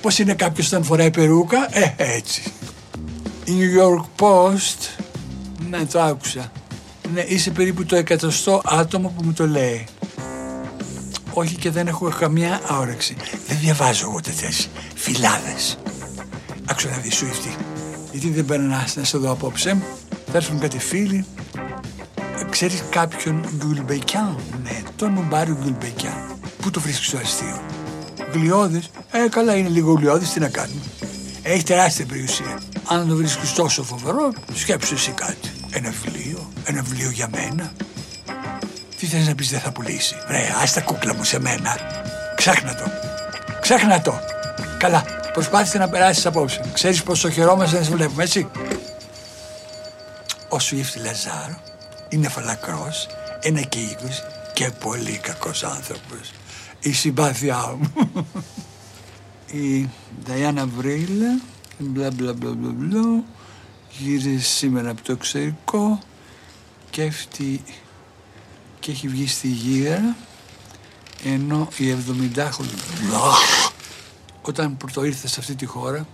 Πώς 0.01 0.19
είναι 0.19 0.33
κάποιος 0.33 0.67
όταν 0.67 0.83
φοράει 0.83 1.11
περούκα, 1.11 1.77
ε, 1.77 1.93
έτσι. 1.97 2.43
Η 3.45 3.51
New 3.59 3.81
York 3.81 4.05
Post, 4.19 5.03
ναι, 5.69 5.85
το 5.85 6.01
άκουσα. 6.01 6.51
Ναι, 7.13 7.21
είσαι 7.21 7.51
περίπου 7.51 7.85
το 7.85 7.95
εκατοστό 7.95 8.61
άτομο 8.65 9.13
που 9.17 9.23
μου 9.25 9.33
το 9.33 9.47
λέει. 9.47 9.85
Όχι 11.33 11.55
και 11.55 11.71
δεν 11.71 11.87
έχω 11.87 12.09
καμιά 12.19 12.61
όρεξη. 12.79 13.15
Δεν 13.47 13.57
διαβάζω 13.59 14.09
εγώ 14.09 14.19
τέτοιες 14.21 14.69
φυλάδες. 14.95 15.77
Άκουσα 16.65 16.89
να 16.89 16.97
δεις 16.97 17.15
σου 17.15 17.25
Γιατί 18.15 18.29
δεν 18.29 18.45
περνάς 18.45 18.95
να 18.95 19.03
σε 19.03 19.17
δω 19.17 19.31
απόψε. 19.31 19.77
Θα 20.31 20.37
έρθουν 20.37 20.59
κάτι 20.59 20.79
φίλοι. 20.79 21.25
Ξέρεις 22.49 22.83
κάποιον 22.89 23.45
Γκουλμπεκιάν. 23.57 24.37
Ναι, 24.63 24.81
τον 24.95 25.11
Μουμπάριο 25.11 25.57
Γκουλμπεκιάν. 25.61 26.39
Πού 26.61 26.69
το 26.71 26.79
βρίσκεις 26.79 27.07
στο 27.07 27.17
αστείο; 27.17 27.61
Γλιώδης. 28.33 28.89
Ε, 29.11 29.29
καλά 29.29 29.55
είναι 29.55 29.69
λίγο 29.69 29.93
γλιώδης, 29.93 30.31
τι 30.31 30.39
να 30.39 30.49
κάνουμε. 30.49 30.81
Έχει 31.41 31.63
τεράστια 31.63 32.05
περιουσία. 32.05 32.59
Αν 32.87 33.07
το 33.07 33.15
βρίσκεις 33.15 33.53
τόσο 33.53 33.83
φοβερό, 33.83 34.33
σκέψου 34.53 34.93
εσύ 34.93 35.11
κάτι. 35.11 35.51
Ένα 35.71 35.89
βιβλίο, 35.89 36.49
ένα 36.65 36.81
βιβλίο 36.81 37.09
για 37.09 37.29
μένα. 37.31 37.71
Τι 38.99 39.05
θες 39.05 39.27
να 39.27 39.35
πεις 39.35 39.49
δεν 39.49 39.59
θα 39.59 39.71
πουλήσει. 39.71 40.15
Βρε, 40.27 40.41
άστα 40.61 40.81
κούκλα 40.81 41.15
μου 41.15 41.23
σε 41.23 41.39
μένα. 41.39 41.77
Ξέχνα 42.35 42.75
το. 42.75 42.91
Ξέχνα 43.61 44.01
το. 44.01 44.19
Καλά, 44.77 45.03
προσπάθησε 45.35 45.77
να 45.77 45.89
περάσεις 45.89 46.25
απόψε. 46.25 46.71
Ξέρεις 46.73 47.03
πόσο 47.03 47.29
χαιρόμαστε 47.29 47.77
να 47.77 47.83
σε 47.83 47.91
βλέπουμε, 47.91 48.23
έτσι; 48.23 48.47
Ο 50.49 50.59
Σουίφτη 50.59 50.99
Λαζάρο 50.99 51.61
είναι 52.09 52.29
φαλακρός, 52.29 53.07
ένα 53.41 53.61
και 53.61 53.79
είκοσι 53.79 54.21
και 54.53 54.71
πολύ 54.79 55.17
κακός 55.17 55.63
άνθρωπος. 55.63 56.31
Η 56.79 56.91
συμπάθειά 56.93 57.77
μου. 57.77 57.93
Η 59.51 59.89
Νταϊάννα 60.23 60.65
Βρύλα, 60.65 61.39
μπλα 61.77 62.11
μπλα 62.11 62.33
μπλα 62.33 62.51
μπλα 62.51 62.71
μπλα, 62.71 63.23
γύρισε 63.97 64.39
σήμερα 64.39 64.89
από 64.89 65.01
το 65.01 65.11
εξωτερικό 65.11 65.99
και 66.89 67.03
αυτή 67.03 67.63
και 68.79 68.91
έχει 68.91 69.07
βγει 69.07 69.27
στη 69.27 69.47
γύρα 69.47 70.15
ενώ 71.23 71.67
η 71.77 71.95
70χρονη 72.07 72.75
όταν 74.47 74.77
πρώτο 74.77 75.03
ήρθε 75.03 75.27
σε 75.27 75.39
αυτή 75.39 75.55
τη 75.55 75.65
χώρα 75.65 76.05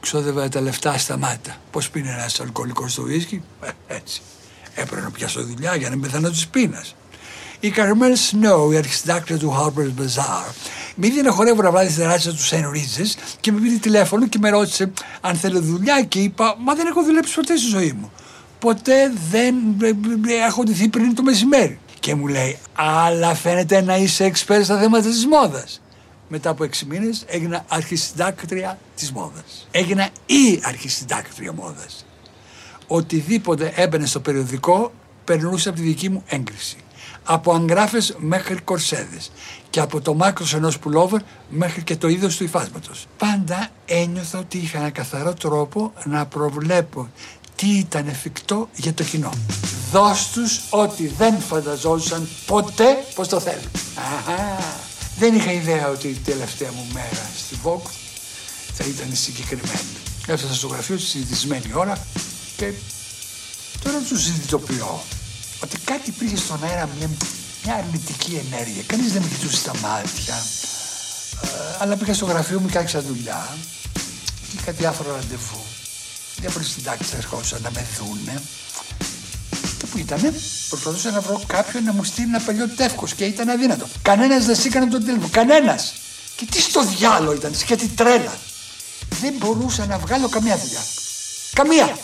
ξόδευα 0.00 0.48
τα 0.48 0.60
λεφτά 0.60 0.98
στα 0.98 1.16
μάτα. 1.16 1.56
Πώς 1.70 1.90
πίνει 1.90 2.08
ένας 2.08 2.40
αλκοολικός 2.40 2.92
στο 2.92 3.02
βίσκι, 3.02 3.42
ε, 3.60 3.68
έτσι. 3.86 4.22
Έπρεπε 4.74 5.02
να 5.02 5.10
πιάσω 5.10 5.42
δουλειά 5.42 5.76
για 5.76 5.88
να 5.88 5.96
μην 5.96 6.04
πεθάνω 6.04 6.30
της 6.30 6.46
πείνας. 6.46 6.94
Η 7.60 7.70
Καρμέλ 7.70 8.16
Σνόου, 8.16 8.70
η 8.70 8.76
αρχισυντάκτρια 8.76 9.38
του 9.38 9.56
Harper's 9.58 10.02
Bazaar, 10.02 10.52
με 10.94 11.06
είδε 11.06 11.22
να 11.22 11.30
χορεύω 11.30 11.62
να 11.62 11.70
βράδυ 11.70 11.90
στη 11.90 12.00
τεράστια 12.00 12.32
τους 12.32 12.46
Σεν 12.46 12.70
Ρίτζε 12.70 13.04
και 13.40 13.52
με 13.52 13.60
πήρε 13.60 13.76
τηλέφωνο 13.76 14.26
και 14.26 14.38
με 14.38 14.50
ρώτησε 14.50 14.92
αν 15.20 15.36
θέλω 15.36 15.60
δουλειά 15.60 16.02
και 16.02 16.18
είπα 16.18 16.56
Μα 16.58 16.74
δεν 16.74 16.86
έχω 16.86 17.02
δουλέψει 17.02 17.34
ποτέ 17.34 17.56
στη 17.56 17.68
ζωή 17.68 17.92
μου. 17.92 18.12
Ποτέ 18.58 19.12
δεν 19.30 19.54
έχω 20.46 20.62
ντυθεί 20.62 20.88
πριν 20.88 21.14
το 21.14 21.22
μεσημέρι. 21.22 21.78
Και 22.00 22.14
μου 22.14 22.26
λέει, 22.26 22.58
αλλά 22.74 23.34
φαίνεται 23.34 23.80
να 23.80 23.96
είσαι 23.96 24.24
εξπέρ 24.24 24.64
στα 24.64 24.78
θέματα 24.78 25.08
της 25.08 25.26
μόδας. 25.26 25.80
Μετά 26.28 26.50
από 26.50 26.64
έξι 26.64 26.84
μήνες 26.84 27.24
έγινα 27.26 27.64
αρχισυντάκτρια 27.68 28.78
της 28.96 29.12
μόδας. 29.12 29.68
Έγινα 29.70 30.08
η 30.26 30.60
αρχισυντάκτρια 30.62 31.52
μόδας. 31.52 32.06
Οτιδήποτε 32.86 33.72
έμπαινε 33.76 34.06
στο 34.06 34.20
περιοδικό 34.20 34.92
περνούσε 35.24 35.68
από 35.68 35.78
τη 35.78 35.84
δική 35.84 36.08
μου 36.08 36.22
έγκριση. 36.26 36.76
Από 37.24 37.52
αγγράφες 37.52 38.16
μέχρι 38.18 38.60
κορσέδες 38.60 39.30
και 39.70 39.80
από 39.80 40.00
το 40.00 40.14
μάκρος 40.14 40.54
ενός 40.54 40.78
πουλόβερ 40.78 41.20
μέχρι 41.48 41.82
και 41.82 41.96
το 41.96 42.08
είδος 42.08 42.36
του 42.36 42.44
υφάσματος. 42.44 43.06
Πάντα 43.18 43.68
ένιωθα 43.86 44.38
ότι 44.38 44.58
είχα 44.58 44.78
ένα 44.78 44.90
καθαρό 44.90 45.34
τρόπο 45.34 45.92
να 46.04 46.26
προβλέπω 46.26 47.08
τι 47.56 47.66
ήταν 47.66 48.08
εφικτό 48.08 48.68
για 48.74 48.94
το 48.94 49.02
κοινό. 49.02 49.30
Δώσ' 49.92 50.30
τους 50.30 50.60
ό,τι 50.70 51.06
δεν 51.06 51.38
φανταζόντουσαν 51.38 52.28
ποτέ 52.46 53.04
πως 53.14 53.28
το 53.28 53.40
θέλουν. 53.40 53.70
Δεν 55.18 55.34
είχα 55.34 55.52
ιδέα 55.52 55.88
ότι 55.88 56.08
η 56.08 56.20
τελευταία 56.24 56.72
μου 56.72 56.86
μέρα 56.92 57.30
στη 57.36 57.56
Vogue 57.64 57.90
θα 58.74 58.84
ήταν 58.84 59.08
συγκεκριμένη. 59.12 59.96
Έφτασα 60.26 60.54
στο 60.54 60.66
γραφείο 60.66 60.96
της 60.96 61.08
συνηθισμένη 61.08 61.72
ώρα 61.74 62.06
και 62.56 62.72
τώρα 63.82 63.98
τους 64.08 64.22
συνειδητοποιώ 64.22 65.02
ότι 65.62 65.78
κάτι 65.78 66.10
υπήρχε 66.10 66.36
στον 66.36 66.64
αέρα 66.64 66.88
μια, 66.98 67.10
μια 67.64 67.74
αρνητική 67.74 68.40
ενέργεια. 68.50 68.82
Κανείς 68.86 69.12
δεν 69.12 69.22
με 69.22 69.28
κοιτούσε 69.28 69.56
στα 69.56 69.72
μάτια. 69.78 70.34
Ε, 71.42 71.76
αλλά 71.78 71.96
πήγα 71.96 72.14
στο 72.14 72.24
γραφείο 72.24 72.60
μου 72.60 72.68
και 72.68 72.78
άρχισα 72.78 73.02
δουλειά. 73.02 73.56
Είχα 74.58 74.72
διάφορα 74.72 75.12
ραντεβού. 75.12 75.62
Διάφοροι 76.40 76.64
συντάξεις 76.64 77.12
ερχόντουσαν 77.12 77.62
να 77.62 77.70
με 77.70 77.86
δούνε. 77.98 78.42
Και 79.98 80.04
που 80.04 80.20
ήτανε, 80.20 80.34
προσπαθούσα 80.68 81.10
να 81.10 81.20
βρω 81.20 81.42
κάποιον 81.46 81.84
να 81.84 81.92
μου 81.92 82.04
στείλει 82.04 82.26
ένα 82.26 82.40
παλιό 82.40 82.68
τεύκο 82.68 83.06
και 83.16 83.24
ήταν 83.24 83.48
αδύνατο. 83.48 83.88
Κανένας 84.02 84.44
δεν 84.44 84.56
σήκανε 84.56 84.86
τον 84.86 85.00
τηλέφωνο. 85.00 85.28
Κανένας. 85.30 85.94
Και 86.36 86.46
τι 86.50 86.60
στο 86.60 86.84
διάλογο 86.84 87.32
ήταν, 87.32 87.54
σκέτη 87.54 87.88
τρέλα. 87.88 88.38
Δεν 89.20 89.34
μπορούσα 89.38 89.86
να 89.86 89.98
βγάλω 89.98 90.28
καμία 90.28 90.58
δουλειά. 90.58 90.80
Καμία. 91.52 91.98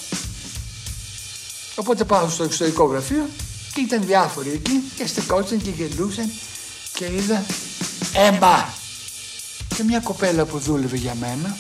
Οπότε 1.75 2.05
πάω 2.05 2.29
στο 2.29 2.45
εξωτερικό 2.45 2.85
γραφείο 2.85 3.29
και 3.75 3.81
ήταν 3.81 4.07
διάφοροι 4.07 4.51
εκεί 4.51 4.83
και 4.97 5.07
στεκόταν 5.07 5.63
και 5.63 5.71
γελούσαν 5.71 6.31
και 6.95 7.05
είδα 7.05 7.45
έμπα. 8.15 8.69
Και 9.77 9.83
μια 9.83 10.01
κοπέλα 10.01 10.45
που 10.45 10.59
δούλευε 10.59 10.97
για 10.97 11.15
μένα 11.15 11.57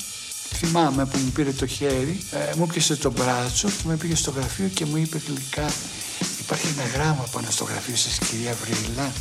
θυμάμαι 0.54 1.06
που 1.06 1.18
μου 1.18 1.30
πήρε 1.30 1.50
το 1.50 1.66
χέρι, 1.66 2.20
ε, 2.30 2.56
μου 2.56 2.66
πιάσε 2.66 2.96
το 2.96 3.10
μπράτσο 3.10 3.68
και 3.68 3.82
με 3.84 3.96
πήγε 3.96 4.14
στο 4.14 4.30
γραφείο 4.30 4.68
και 4.74 4.84
μου 4.84 4.96
είπε 4.96 5.20
γλυκά 5.26 5.72
υπάρχει 6.44 6.66
ένα 6.78 6.88
γράμμα 6.88 7.26
πάνω 7.33 7.50
στο 7.50 7.64
γραφείο 7.64 7.96
σας 7.96 8.18
κυρία 8.18 8.57
Βρύλα 8.62 9.12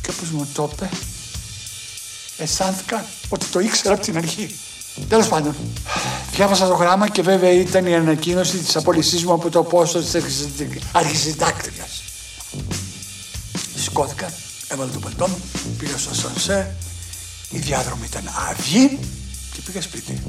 και 0.00 0.10
όπως 0.10 0.30
μου 0.30 0.48
το 0.52 0.70
είπε 0.72 0.88
αισθάνθηκα 2.36 3.04
ότι 3.28 3.46
το 3.46 3.60
ήξερα 3.60 3.94
από 3.94 4.02
την 4.02 4.16
αρχή. 4.16 4.54
Τέλος 5.08 5.28
πάντων, 5.28 5.56
διάβασα 6.32 6.68
το 6.68 6.74
γράμμα 6.74 7.08
και 7.08 7.22
βέβαια 7.22 7.50
ήταν 7.50 7.86
η 7.86 7.94
ανακοίνωση 7.94 8.56
της 8.56 8.76
απόλυσή 8.76 9.24
μου 9.24 9.32
από 9.32 9.50
το 9.50 9.62
πόστο 9.62 10.00
της 10.00 10.14
αρχισυντάκτριας. 10.92 12.02
Σηκώθηκα, 13.76 14.32
έβαλα 14.68 14.90
το 14.90 14.98
παλτό 14.98 15.28
μου, 15.28 15.40
πήγα 15.78 15.98
στο 15.98 16.14
σανσέ, 16.14 16.76
η 17.50 17.58
διάδρομη 17.58 18.04
ήταν 18.04 18.30
άδειοι 18.50 18.98
και 19.54 19.60
πήγα 19.64 19.82
σπίτι. 19.82 20.22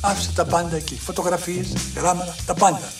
Άφησα 0.00 0.30
τα 0.34 0.44
πάντα 0.44 0.76
εκεί. 0.76 1.00
Φωτογραφίες, 1.04 1.72
γράμματα, 1.96 2.34
τα 2.46 2.54
πάντα. 2.54 2.92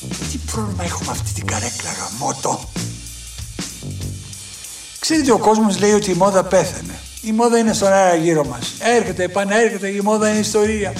Τι 0.00 0.38
πρόβλημα 0.52 0.84
έχουμε 0.84 1.10
αυτή 1.10 1.32
την 1.32 1.46
καρέκλα 1.46 1.90
γαμότο. 1.92 2.68
Ξέρετε 4.98 5.32
ο 5.32 5.38
κόσμος 5.38 5.78
λέει 5.78 5.92
ότι 5.92 6.10
η 6.10 6.14
μόδα 6.14 6.44
πέθανε. 6.44 6.98
Η 7.22 7.32
μόδα 7.32 7.58
είναι 7.58 7.72
στον 7.72 7.92
αέρα 7.92 8.14
γύρω 8.14 8.44
μας. 8.44 8.74
Έρχεται, 8.78 9.22
επανέρχεται, 9.22 9.88
η 9.88 10.00
μόδα 10.00 10.30
είναι 10.30 10.38
ιστορία. 10.38 10.92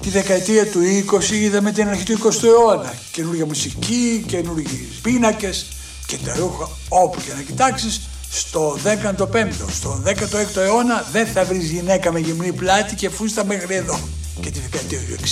Τη 0.00 0.10
δεκαετία 0.10 0.66
του 0.66 0.80
20 1.10 1.30
είδαμε 1.30 1.72
την 1.72 1.88
αρχή 1.88 2.04
του 2.04 2.18
20ου 2.18 2.44
αιώνα. 2.44 2.94
Καινούργια 3.12 3.46
μουσική, 3.46 4.24
καινούργιοι 4.26 4.88
πίνακες 5.02 5.66
και 6.06 6.16
τα 6.24 6.34
ρούχα 6.36 6.68
όπου 6.88 7.20
και 7.20 7.32
να 7.36 7.42
κοιτάξεις 7.42 8.00
στο 8.30 8.78
15ο, 8.84 9.48
στο 9.72 10.02
16ο 10.06 10.56
αιώνα 10.56 11.06
δεν 11.12 11.26
θα 11.26 11.44
βρεις 11.44 11.70
γυναίκα 11.70 12.12
με 12.12 12.18
γυμνή 12.18 12.52
πλάτη 12.52 12.94
και 12.94 13.08
φούστα 13.08 13.44
μέχρι 13.44 13.74
εδώ. 13.74 14.00
Και 14.40 14.50
τη 14.50 14.60
δεκαετία 14.60 14.98
του 14.98 15.24
60 15.24 15.28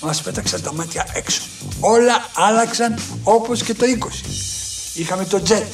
μας 0.00 0.22
πέταξαν 0.22 0.62
τα 0.62 0.72
μάτια 0.72 1.06
έξω. 1.12 1.42
Όλα 1.80 2.28
άλλαξαν 2.34 2.98
όπως 3.22 3.62
και 3.62 3.74
το 3.74 3.86
20. 3.86 4.26
Είχαμε 4.94 5.24
το 5.24 5.42
τζετ, 5.42 5.66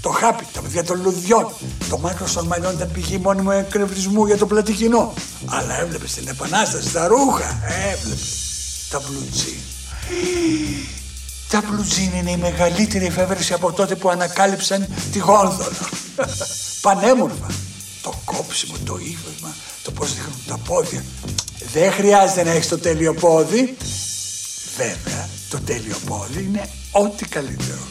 το 0.00 0.10
χάπι, 0.10 0.46
τα 0.52 0.60
παιδιά 0.60 0.84
των 0.84 1.02
λουδιών. 1.02 1.52
Το 1.88 1.98
μάκρο 1.98 2.26
των 2.34 2.46
μαλλιών 2.46 2.74
ήταν 2.74 2.90
πηγή 2.92 3.18
μόνιμου 3.18 3.50
εκνευρισμού 3.50 4.26
για 4.26 4.36
το 4.36 4.46
πλατικινό. 4.46 5.14
Αλλά 5.46 5.80
έβλεπες 5.80 6.12
την 6.12 6.28
επανάσταση, 6.28 6.92
τα 6.92 7.06
ρούχα. 7.06 7.60
Έβλεπες 7.92 8.48
τα 8.90 9.00
μπλουτζίν. 9.00 9.58
Τα 11.48 11.62
μπλουτζίν 11.66 12.12
είναι 12.12 12.30
η 12.30 12.36
μεγαλύτερη 12.36 13.06
εφεύρεση 13.06 13.52
από 13.52 13.72
τότε 13.72 13.94
που 13.94 14.10
ανακάλυψαν 14.10 14.86
τη 15.12 15.18
γόνδολα. 15.18 15.88
Πανέμορφα. 16.82 17.46
Το 18.02 18.12
κόψιμο, 18.24 18.74
το 18.84 18.98
ύφασμα, 18.98 19.54
το 19.88 19.94
πώς 19.94 20.14
δείχνουν 20.14 20.42
τα 20.46 20.58
πόδια. 20.58 21.04
Δεν 21.72 21.92
χρειάζεται 21.92 22.44
να 22.44 22.50
έχεις 22.50 22.68
το 22.68 22.78
τέλειο 22.78 23.14
πόδι. 23.14 23.76
Βέβαια, 24.76 25.28
το 25.48 25.60
τέλειο 25.60 25.96
πόδι 26.06 26.42
είναι 26.42 26.68
ό,τι 26.90 27.24
καλύτερο. 27.24 27.86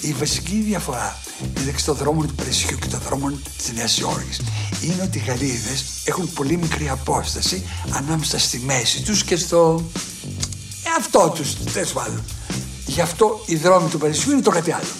Η 0.00 0.12
βασική 0.12 0.62
διαφορά 0.66 1.20
μεταξύ 1.58 1.84
των 1.84 1.96
δρόμων 1.96 2.26
του 2.26 2.34
Παρισιού 2.34 2.78
και 2.78 2.86
των 2.86 3.00
δρόμων 3.00 3.42
της 3.56 3.72
Νέας 3.72 3.98
Υόρκης 3.98 4.40
είναι 4.80 5.02
ότι 5.02 5.18
οι 5.18 5.22
Γαλλίδες 5.26 5.84
έχουν 6.04 6.32
πολύ 6.32 6.56
μικρή 6.56 6.88
απόσταση 6.88 7.66
ανάμεσα 7.90 8.38
στη 8.38 8.58
μέση 8.58 9.02
τους 9.02 9.24
και 9.24 9.36
στο 9.36 9.84
εαυτό 10.86 11.32
τους, 11.34 11.54
τέλος 11.72 11.92
πάντων. 11.92 12.24
Γι' 12.86 13.00
αυτό 13.00 13.42
οι 13.46 13.56
δρόμοι 13.56 13.88
του 13.88 13.98
Παρισιού 13.98 14.32
είναι 14.32 14.42
το 14.42 14.50
κάτι 14.50 14.72
άλλο. 14.72 14.92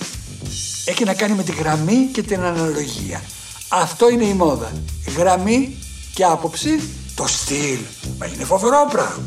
Έχει 0.85 1.05
να 1.05 1.15
κάνει 1.15 1.35
με 1.35 1.43
τη 1.43 1.53
γραμμή 1.53 2.09
και 2.13 2.23
την 2.23 2.41
αναλογία. 2.41 3.23
Αυτό 3.69 4.09
είναι 4.09 4.25
η 4.25 4.35
μόδα. 4.35 4.73
Γραμμή 5.17 5.77
και 6.15 6.25
άποψη, 6.25 6.81
το 7.15 7.27
στυλ. 7.27 7.79
Μα 8.19 8.27
είναι 8.27 8.45
φοβερό 8.45 8.89
πράγμα. 8.93 9.23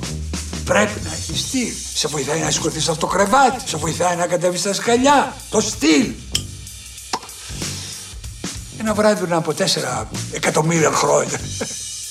Πρέπει 0.66 1.00
να 1.04 1.12
έχει 1.14 1.38
στυλ. 1.38 1.74
Σε 1.94 2.08
βοηθάει 2.08 2.40
να 2.40 2.52
σηκωθεί 2.52 2.90
από 2.90 3.00
το 3.00 3.08
κρεβάτι. 3.08 3.70
Σε 3.70 3.78
βοηθάει 3.78 4.16
να 4.16 4.26
κατέβεις 4.28 4.60
στα 4.60 4.74
σκαλιά. 4.74 5.34
Το 5.50 5.62
στυλ. 5.62 6.12
Ένα 8.80 8.94
βράδυ 8.94 9.22
πριν 9.22 9.34
από 9.34 9.54
τέσσερα 9.54 10.10
εκατομμύρια 10.32 10.92
χρόνια. 10.92 11.40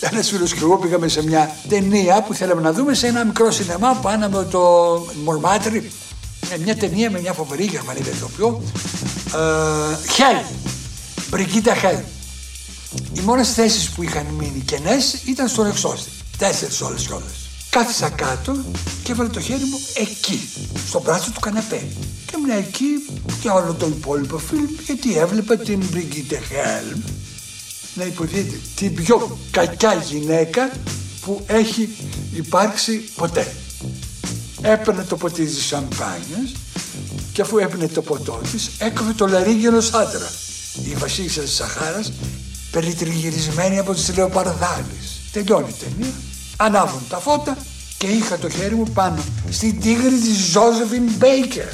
Ένα 0.01 0.23
φίλος 0.23 0.53
και 0.53 0.61
εγώ 0.63 0.77
πήγαμε 0.79 1.09
σε 1.09 1.23
μια 1.25 1.57
ταινία 1.69 2.23
που 2.23 2.35
θέλαμε 2.35 2.61
να 2.61 2.73
δούμε 2.73 2.95
σε 2.95 3.07
ένα 3.07 3.25
μικρό 3.25 3.51
σινεμά 3.51 3.95
πάνω 3.95 4.29
με 4.29 4.45
το 4.45 4.61
Μορμάτρι. 5.25 5.91
Ε, 6.51 6.57
Μια 6.59 6.77
ταινία 6.77 7.11
με 7.11 7.21
μια 7.21 7.33
φοβερή 7.33 7.65
Γερμανίδα 7.65 8.11
ηθοποιό. 8.11 8.63
Ε, 9.35 10.09
Χέλ. 10.13 10.37
Μπριγκίτα 11.31 11.75
Χέλ. 11.75 11.97
Οι 13.13 13.21
μόνες 13.21 13.53
θέσεις 13.53 13.91
που 13.91 14.03
είχαν 14.03 14.27
μείνει 14.27 14.63
κενές 14.65 15.23
ήταν 15.27 15.49
στον 15.49 15.67
εξώστη. 15.67 16.11
Τέσσερις 16.39 16.81
όλες 16.81 17.07
και 17.07 17.13
όλε. 17.13 17.25
Κάθισα 17.71 18.09
κάτω 18.09 18.57
και 19.03 19.13
έβαλε 19.13 19.29
το 19.29 19.41
χέρι 19.41 19.65
μου 19.65 19.79
εκεί, 19.95 20.49
στο 20.89 21.01
μπράτσο 21.01 21.31
του 21.31 21.41
καναπέ. 21.41 21.87
Και 22.27 22.35
ήμουν 22.37 22.51
εκεί 22.51 22.85
για 23.41 23.53
όλο 23.55 23.75
το 23.75 23.87
υπόλοιπο 23.87 24.39
φιλμ 24.39 24.69
γιατί 24.87 25.19
έβλεπα 25.19 25.57
την 25.57 25.85
Μπριγκίτε 25.91 26.43
Χέλμ 26.49 27.01
να 27.95 28.05
υποθείτε 28.05 28.61
την 28.75 28.95
πιο 28.95 29.39
κακιά 29.51 29.95
γυναίκα 29.95 30.71
που 31.21 31.43
έχει 31.47 31.89
υπάρξει 32.35 33.05
ποτέ. 33.17 33.55
Έπαιρνε 34.63 35.03
το 35.05 35.17
ποτήρι 35.17 35.49
της 35.49 35.65
σαμπάνιας 35.65 36.53
και 37.33 37.43
αφού 37.43 37.59
έπαιρνε 37.59 37.89
το 37.89 38.03
ποτό 38.03 38.41
της 38.53 38.71
έκοβε 38.79 39.13
το 39.13 39.27
λαρίγιο 39.27 39.69
ενός 39.69 39.93
άντρα. 39.93 40.31
Η 40.85 40.95
βασίλισσα 40.95 41.41
της 41.41 41.55
Σαχάρας 41.55 42.13
περιτριγυρισμένη 42.75 43.79
από 43.79 43.95
τις 43.95 44.15
λεοπαρδάλεις. 44.17 45.21
Τελειώνει 45.33 45.69
η 45.69 45.85
ταινία, 45.85 46.15
ανάβουν 46.57 47.03
τα 47.09 47.19
φώτα 47.19 47.57
και 47.99 48.07
είχα 48.07 48.39
το 48.39 48.49
χέρι 48.49 48.75
μου 48.75 48.91
πάνω 48.93 49.23
στην 49.51 49.81
τίγρη 49.81 50.19
της 50.19 50.39
Ζώζεφιν 50.51 51.03
Μπέικερ. 51.19 51.69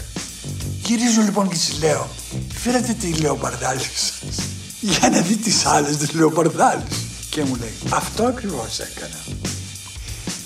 Γυρίζω 0.85 1.21
λοιπόν 1.23 1.49
και 1.49 1.55
της 1.55 1.79
λέω, 1.81 2.09
φέρατε 2.55 2.93
τη 2.93 3.13
λεοπαρδάλη 3.13 3.81
σας 3.81 4.13
για 4.81 5.09
να 5.09 5.21
δει 5.21 5.37
τις 5.37 5.67
άλλες 5.67 5.97
τις 5.97 6.13
λεοπαρδάλεις. 6.13 6.97
Και 7.31 7.45
μου 7.45 7.55
λέει, 7.55 7.75
αυτό 7.89 8.25
ακριβώς 8.25 8.79
έκανα. 8.79 9.21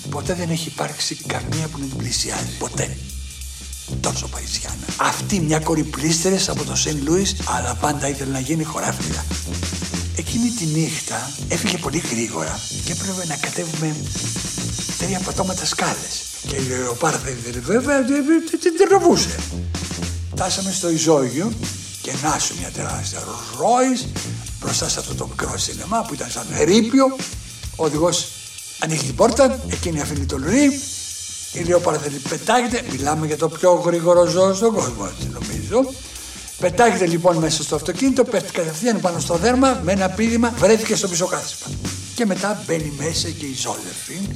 Ποτέ 0.09 0.33
δεν 0.33 0.49
έχει 0.49 0.67
υπάρξει 0.67 1.15
καμία 1.15 1.67
που 1.67 1.79
να 1.79 1.85
την 1.85 1.97
πλησιάζει. 1.97 2.57
Ποτέ. 2.59 2.97
Τόσο 4.01 4.27
Παρισιάνα. 4.27 4.85
Αυτή 4.97 5.39
μια 5.39 5.59
κορυπλίστερες 5.59 6.49
από 6.49 6.63
το 6.63 6.75
Σεν 6.75 7.01
Λούις, 7.03 7.35
αλλά 7.45 7.75
πάντα 7.75 8.07
ήθελε 8.07 8.31
να 8.31 8.39
γίνει 8.39 8.63
χωράφια. 8.63 9.25
Εκείνη 10.17 10.49
τη 10.49 10.65
νύχτα 10.65 11.31
έφυγε 11.47 11.77
πολύ 11.77 11.97
γρήγορα 11.97 12.59
και 12.85 12.91
έπρεπε 12.91 13.25
να 13.27 13.35
κατέβουμε 13.35 13.95
τρία 14.97 15.19
πατώματα 15.19 15.65
σκάλες. 15.65 16.23
Και 16.47 16.55
η 16.55 16.67
λεοπάρδα 16.67 17.19
βέβαια 17.61 18.03
την 18.03 18.87
τραβούσε. 18.87 19.35
Φτάσαμε 20.31 20.71
στο 20.71 20.89
Ιζόγειο 20.89 21.53
και 22.01 22.11
να 22.23 22.39
σου 22.39 22.55
μια 22.59 22.69
τεράστια 22.69 23.19
Ρόις 23.57 24.07
μπροστά 24.59 24.89
σε 24.89 24.99
αυτό 24.99 25.15
το 25.15 25.27
μικρό 25.27 25.57
σινεμά 25.57 26.01
που 26.01 26.13
ήταν 26.13 26.29
σαν 26.29 26.45
ερείπιο. 26.51 27.15
Ο 27.75 27.85
οδηγός 27.85 28.27
ανοίγει 28.79 29.05
την 29.05 29.15
πόρτα, 29.15 29.59
εκείνη 29.69 30.01
αφήνει 30.01 30.25
το 30.25 30.37
λουρί, 30.37 30.79
η 31.53 31.59
Λεοπαραθενή 31.59 32.17
πετάγεται, 32.29 32.83
μιλάμε 32.91 33.25
για 33.25 33.37
το 33.37 33.49
πιο 33.49 33.73
γρήγορο 33.73 34.25
ζώο 34.25 34.53
στον 34.53 34.73
κόσμο, 34.73 35.09
έτσι 35.11 35.29
νομίζω. 35.33 35.93
Πετάγεται 36.59 37.05
λοιπόν 37.05 37.37
μέσα 37.37 37.63
στο 37.63 37.75
αυτοκίνητο, 37.75 38.23
πέφτει 38.23 38.51
κατευθείαν 38.51 38.99
πάνω 38.99 39.19
στο 39.19 39.35
δέρμα 39.35 39.79
με 39.83 39.91
ένα 39.91 40.09
πείδημα, 40.09 40.53
βρέθηκε 40.57 40.95
στο 40.95 41.07
πίσω 41.07 41.25
κάθισμα. 41.25 41.75
Και 42.15 42.25
μετά 42.25 42.63
μπαίνει 42.65 42.93
μέσα 42.97 43.29
και 43.29 43.45
η 43.45 43.53
Ζόλεφιν 43.55 44.27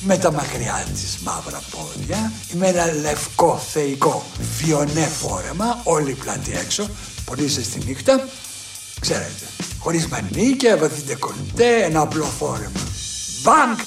με 0.00 0.18
τα 0.18 0.32
μακριά 0.32 0.86
της 0.92 1.18
μαύρα 1.22 1.62
πόδια, 1.70 2.32
με 2.52 2.66
ένα 2.66 2.92
λευκό 2.92 3.62
θεϊκό 3.70 4.24
βιονέ 4.58 5.06
φόρεμα, 5.06 5.80
όλη 5.84 6.10
η 6.10 6.14
πλάτη 6.14 6.52
έξω, 6.64 6.88
πολύ 7.24 7.46
ζεστή 7.46 7.82
νύχτα, 7.86 8.28
ξέρετε, 9.00 9.46
χωρίς 9.78 10.06
μανίκια, 10.06 10.76
βαθύ 10.76 11.02
ντεκολτέ, 11.02 11.82
ένα 11.82 12.00
απλό 12.00 12.24
φόρεμα. 12.24 12.80
Μπανκ! 13.42 13.78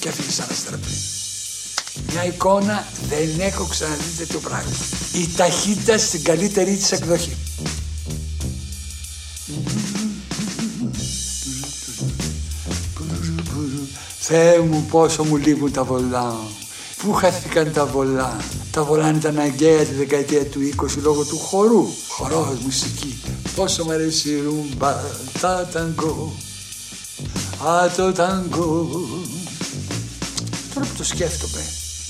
Και 0.00 0.08
έφυγε 0.08 0.30
σαν 0.30 0.46
αστραπή. 0.50 1.11
Μια 2.10 2.24
εικόνα 2.24 2.86
δεν 3.08 3.40
έχω 3.40 3.64
ξαναδεί 3.64 4.10
τέτοιο 4.18 4.38
πράγμα. 4.38 4.72
Η 5.12 5.28
ταχύτητα 5.36 5.98
στην 5.98 6.22
καλύτερη 6.22 6.76
της 6.76 6.92
εκδοχή. 6.92 7.36
Θεέ 14.18 14.58
μου 14.58 14.86
πόσο 14.90 15.24
μου 15.24 15.36
λείπουν 15.36 15.72
τα 15.72 15.84
βολά. 15.84 16.36
Πού 16.96 17.12
χάθηκαν 17.12 17.72
τα 17.72 17.86
βολά. 17.86 18.36
Τα 18.70 18.84
βολά 18.84 19.14
ήταν 19.14 19.38
αγκαία 19.38 19.84
τη 19.84 19.94
δεκαετία 19.94 20.44
του 20.46 20.60
20 20.82 20.86
λόγω 21.02 21.24
του 21.24 21.38
χορού. 21.38 21.86
Χορός, 22.08 22.58
μουσική. 22.64 23.20
Πόσο 23.56 23.84
μου 23.84 23.92
αρέσει 23.92 24.30
η 24.30 24.40
ρούμπα, 24.40 25.00
τα 25.40 25.68
ταγκό. 25.72 26.32
Α, 27.66 27.90
το 27.96 28.12
ταγκό. 28.12 28.88
Τώρα 30.74 30.86
που 30.86 30.96
το 30.96 31.04
σκέφτομαι, 31.04 31.62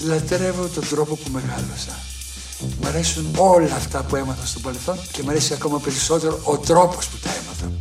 λατρεύω 0.04 0.66
τον 0.66 0.88
τρόπο 0.88 1.14
που 1.14 1.30
μεγάλωσα. 1.32 1.98
Μ' 2.80 2.86
αρέσουν 2.86 3.26
όλα 3.36 3.74
αυτά 3.74 4.02
που 4.02 4.16
έμαθα 4.16 4.46
στο 4.46 4.60
παρελθόν 4.60 4.98
και 5.12 5.22
μ' 5.22 5.28
αρέσει 5.28 5.52
ακόμα 5.52 5.78
περισσότερο 5.78 6.40
ο 6.44 6.58
τρόπος 6.58 7.08
που 7.08 7.16
τα 7.22 7.30
έμαθα. 7.30 7.72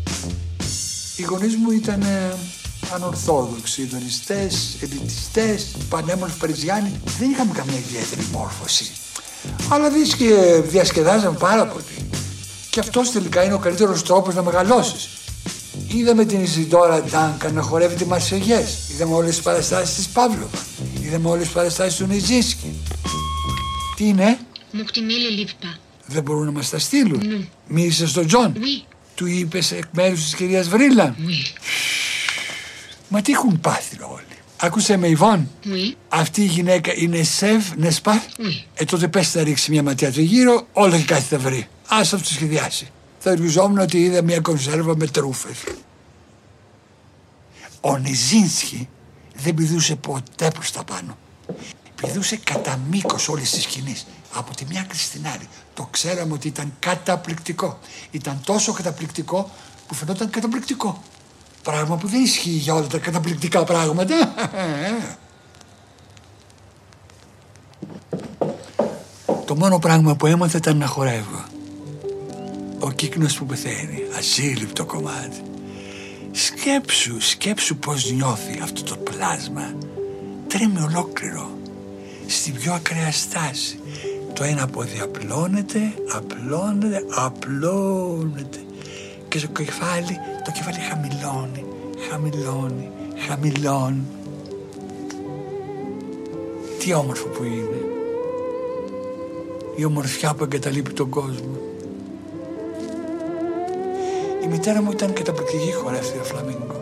Οι 1.16 1.24
γονείς 1.24 1.56
μου 1.56 1.72
ήταν 1.72 2.02
ε, 2.02 2.34
ανορθόδοξοι, 2.94 3.86
δονιστές, 3.86 4.78
ελιτιστές, 4.82 5.68
πανέμορφοι 5.90 6.38
Παριζιάνοι. 6.38 7.02
Δεν 7.20 7.32
είχαμε 7.32 7.52
καμία 7.54 7.78
ιδιαίτερη 7.78 8.28
μόρφωση. 8.32 8.92
Αλλά 9.70 9.90
δεις 9.90 10.16
και 10.16 10.62
διασκεδάζαμε 10.66 11.38
πάρα 11.38 11.68
πολύ. 11.68 12.10
Και 12.70 12.80
αυτός 12.80 13.12
τελικά 13.12 13.44
είναι 13.44 13.54
ο 13.54 13.60
καλύτερος 13.60 14.04
τρόπος 14.04 14.36
να 14.36 14.44
μεγαλώσεις. 14.44 15.10
Είδαμε 15.94 16.26
την 16.26 16.42
Ιζιντόρα 16.44 17.02
Ντάνκα 17.02 17.52
να 17.52 17.62
χορεύει 17.62 17.96
τη 17.96 18.06
Μαρσεγιές. 18.06 18.78
Είδαμε 18.94 19.14
όλες 19.14 19.30
τις 19.36 19.44
παραστάσεις 19.44 19.96
της 19.96 20.08
Παύλοβα. 20.08 20.58
Είδαμε 21.04 21.30
όλες 21.30 21.44
τις 21.44 21.54
παραστάσεις 21.54 21.96
του 21.98 22.06
Νιτζίνσκι. 22.06 22.76
Τι 23.96 24.08
είναι, 24.08 24.38
Μοκτιμέλη 24.72 25.30
λίππα. 25.30 25.78
δεν 26.06 26.24
μπορούν 26.24 26.46
να 26.46 26.52
μας 26.52 26.70
τα 26.70 26.80
στείλουν. 26.80 27.22
Ναι. 27.28 27.48
Μίλησε 27.68 28.08
στον 28.08 28.28
Τζον. 28.28 28.54
Oui, 28.56 28.84
Του 29.16 29.26
είπες 29.26 29.72
εκ 29.72 29.84
μέρους 29.92 30.22
της 30.24 30.36
κυρίας 30.36 30.68
Βρύλα. 30.70 31.16
oui, 31.20 31.60
Μα 33.08 33.22
τι 33.22 33.32
έχουν 33.32 33.60
πάθει 33.60 33.98
όλοι. 34.02 34.24
Άκουσε 34.58 34.98
με 34.98 35.08
Ιβόν. 35.08 35.50
oui, 35.66 35.96
Αυτή 36.10 36.42
η 36.42 36.46
γυναίκα 36.46 36.92
είναι 36.96 37.24
σεφ, 37.24 37.76
νεσπά. 37.76 38.24
oui. 38.38 38.64
Ε, 38.74 38.86
τότε 38.86 39.08
πες 39.08 39.36
να 39.36 39.44
ρίξει 39.44 39.72
μια 39.72 39.84
ματιά 39.84 40.12
του 40.12 40.22
γύρω, 40.22 40.68
όλα 40.74 40.98
και 40.98 41.04
κάτι 41.04 41.24
θα 41.24 41.38
βρει. 41.38 41.68
Ας 41.88 42.14
αυτό 42.14 42.30
σχεδιάσει. 42.30 42.88
Θα 43.24 43.36
ριζόμουν 43.36 43.78
ότι 43.78 44.04
είδα 44.04 44.22
μια 44.22 44.40
κονσέρβα 44.40 44.96
με 44.98 45.08
τρούφες. 45.08 45.64
Ο 47.82 47.98
Νιζίνσκι 47.98 48.90
δεν 49.36 49.54
πηδούσε 49.54 49.96
ποτέ 49.96 50.48
προς 50.54 50.72
τα 50.72 50.84
πάνω. 50.84 51.18
Πηδούσε 52.02 52.36
κατά 52.36 52.80
μήκος 52.90 53.30
όλης 53.30 53.52
της 53.52 53.64
σκηνής. 53.64 54.08
Από 54.34 54.56
τη 54.56 54.66
μια 54.70 54.82
άκρη 54.82 54.98
στην 54.98 55.28
άλλη. 55.28 55.48
Το 55.74 55.88
ξέραμε 55.92 56.34
ότι 56.34 56.48
ήταν 56.48 56.74
καταπληκτικό. 56.80 57.80
Ήταν 58.12 58.42
τόσο 58.46 58.74
καταπληκτικό 58.74 59.52
που 59.88 59.94
φαινόταν 59.94 60.30
καταπληκτικό. 60.30 61.02
Πράγμα 61.64 61.98
που 61.98 62.08
δεν 62.08 62.24
ισχύει 62.24 62.50
για 62.50 62.74
όλα 62.74 62.88
τα 62.88 62.98
καταπληκτικά 62.98 63.64
πράγματα. 63.64 64.16
Το 69.46 69.56
μόνο 69.56 69.80
πράγμα 69.80 70.16
που 70.16 70.26
έμαθα 70.26 70.58
ήταν 70.58 70.78
να 70.78 70.88
χορεύω. 70.88 71.51
Ο 72.84 72.92
κύκνος 72.92 73.38
που 73.38 73.46
πεθαίνει. 73.46 74.04
Ασύλληπτο 74.18 74.86
κομμάτι. 74.86 75.42
Σκέψου, 76.32 77.22
σκέψου 77.22 77.78
πως 77.78 78.12
νιώθει 78.12 78.60
αυτό 78.64 78.84
το 78.84 78.96
πλάσμα. 78.96 79.74
Τρέμει 80.48 80.82
ολόκληρο. 80.82 81.50
Στην 82.28 82.54
πιο 82.54 82.74
ακραία 82.74 83.12
στάση. 83.12 83.80
Το 84.34 84.44
ένα 84.44 84.68
πόδι 84.68 85.00
απλώνεται, 85.00 85.94
απλώνεται, 86.16 87.06
απλώνεται. 87.16 88.60
Και 89.28 89.38
στο 89.38 89.48
κεφάλι, 89.48 90.18
το 90.46 90.52
κεφάλι 90.52 90.78
χαμηλώνει, 90.90 91.66
χαμηλώνει, 92.10 92.90
χαμηλώνει. 93.28 94.06
Τι 96.80 96.94
όμορφο 96.94 97.28
που 97.28 97.44
είναι. 97.44 97.86
Η 99.76 99.86
ομορφιά 99.86 100.34
που 100.34 100.44
εγκαταλείπει 100.44 100.94
τον 100.94 101.10
κόσμο. 101.10 101.71
Η 104.44 104.48
μητέρα 104.48 104.82
μου 104.82 104.92
ήταν 104.92 105.14
καταπληκτική 105.14 105.72
χορεύτρια 105.72 106.24
φλαμίνγκο. 106.24 106.76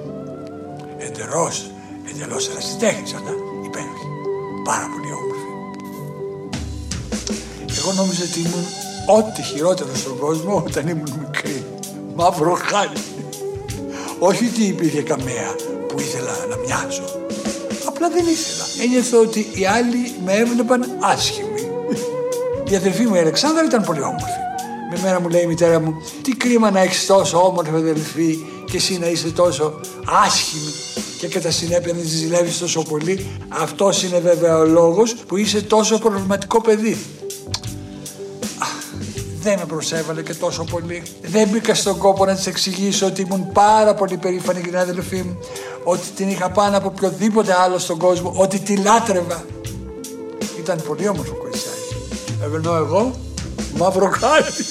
Εντελώς, 0.97 1.71
εντελώς 2.09 2.49
ερασιτέχνη 2.49 3.03
αυτά. 3.03 3.33
Υπέροχη. 3.65 4.07
Πάρα 4.63 4.87
πολύ 4.93 5.11
όμορφη. 5.19 5.49
Εγώ 7.77 7.91
νόμιζα 7.93 8.23
ότι 8.23 8.39
ήμουν 8.39 8.65
ό,τι 9.17 9.41
χειρότερο 9.41 9.95
στον 9.95 10.17
κόσμο 10.17 10.63
όταν 10.67 10.87
ήμουν 10.87 11.13
μικρή. 11.19 11.63
Μαύρο 12.15 12.57
χάλι. 12.71 12.97
Όχι 14.19 14.45
ότι 14.45 14.63
υπήρχε 14.63 15.01
καμία 15.01 15.55
που 15.87 15.99
ήθελα 15.99 16.31
να 16.49 16.55
μοιάζω. 16.55 17.03
Απλά 17.87 18.09
δεν 18.09 18.25
ήθελα. 18.25 18.65
Ένιωθα 18.83 19.17
ότι 19.17 19.39
οι 19.39 19.65
άλλοι 19.65 20.13
με 20.25 20.33
έβλεπαν 20.33 20.97
άσχημοι. 20.99 21.71
Η 22.69 22.75
αδελφή 22.75 23.05
μου 23.05 23.15
η 23.15 23.19
Αλεξάνδρα 23.19 23.63
ήταν 23.63 23.83
πολύ 23.83 24.01
όμορφη. 24.01 24.48
Με 25.01 25.05
μέρα 25.05 25.21
μου 25.21 25.29
λέει 25.29 25.41
η 25.41 25.45
μητέρα 25.45 25.79
μου, 25.79 26.01
τι 26.21 26.31
κρίμα 26.31 26.71
να 26.71 26.79
έχεις 26.79 27.05
τόσο 27.05 27.37
όμορφη 27.37 27.71
αδελφή 27.75 28.37
και 28.65 28.77
εσύ 28.77 28.97
να 28.97 29.07
είσαι 29.07 29.29
τόσο 29.31 29.79
άσχημη 30.25 30.71
και 31.19 31.27
κατά 31.27 31.51
συνέπεια 31.51 31.93
να 31.93 31.99
τη 31.99 32.07
ζηλεύεις 32.07 32.57
τόσο 32.57 32.81
πολύ. 32.81 33.25
Αυτός 33.49 34.03
είναι 34.03 34.19
βέβαια 34.19 34.57
ο 34.57 34.65
λόγος 34.65 35.15
που 35.15 35.37
είσαι 35.37 35.61
τόσο 35.61 35.99
προβληματικό 35.99 36.61
παιδί. 36.61 36.97
Δεν 39.41 39.59
με 39.59 39.65
προσέβαλε 39.65 40.21
και 40.21 40.33
τόσο 40.33 40.63
πολύ. 40.63 41.03
Δεν 41.21 41.47
μπήκα 41.49 41.75
στον 41.75 41.97
κόπο 41.97 42.25
να 42.25 42.35
της 42.35 42.47
εξηγήσω 42.47 43.05
ότι 43.05 43.21
ήμουν 43.21 43.51
πάρα 43.51 43.93
πολύ 43.93 44.17
περήφανη 44.17 44.59
για 44.59 44.69
την 44.69 44.77
αδελφή 44.77 45.15
μου, 45.15 45.37
ότι 45.83 46.07
την 46.15 46.29
είχα 46.29 46.49
πάνω 46.49 46.77
από 46.77 46.87
οποιοδήποτε 46.87 47.53
άλλο 47.53 47.77
στον 47.77 47.97
κόσμο, 47.97 48.33
ότι 48.35 48.59
τη 48.59 48.75
λάτρευα. 48.75 49.45
Ήταν 50.59 50.81
πολύ 50.87 51.07
όμορφο 51.07 51.33
κοριτσάκι. 51.33 51.95
Ενώ 52.43 52.75
εγώ, 52.75 53.15
μαύρο 53.77 54.11
χάρτη. 54.19 54.65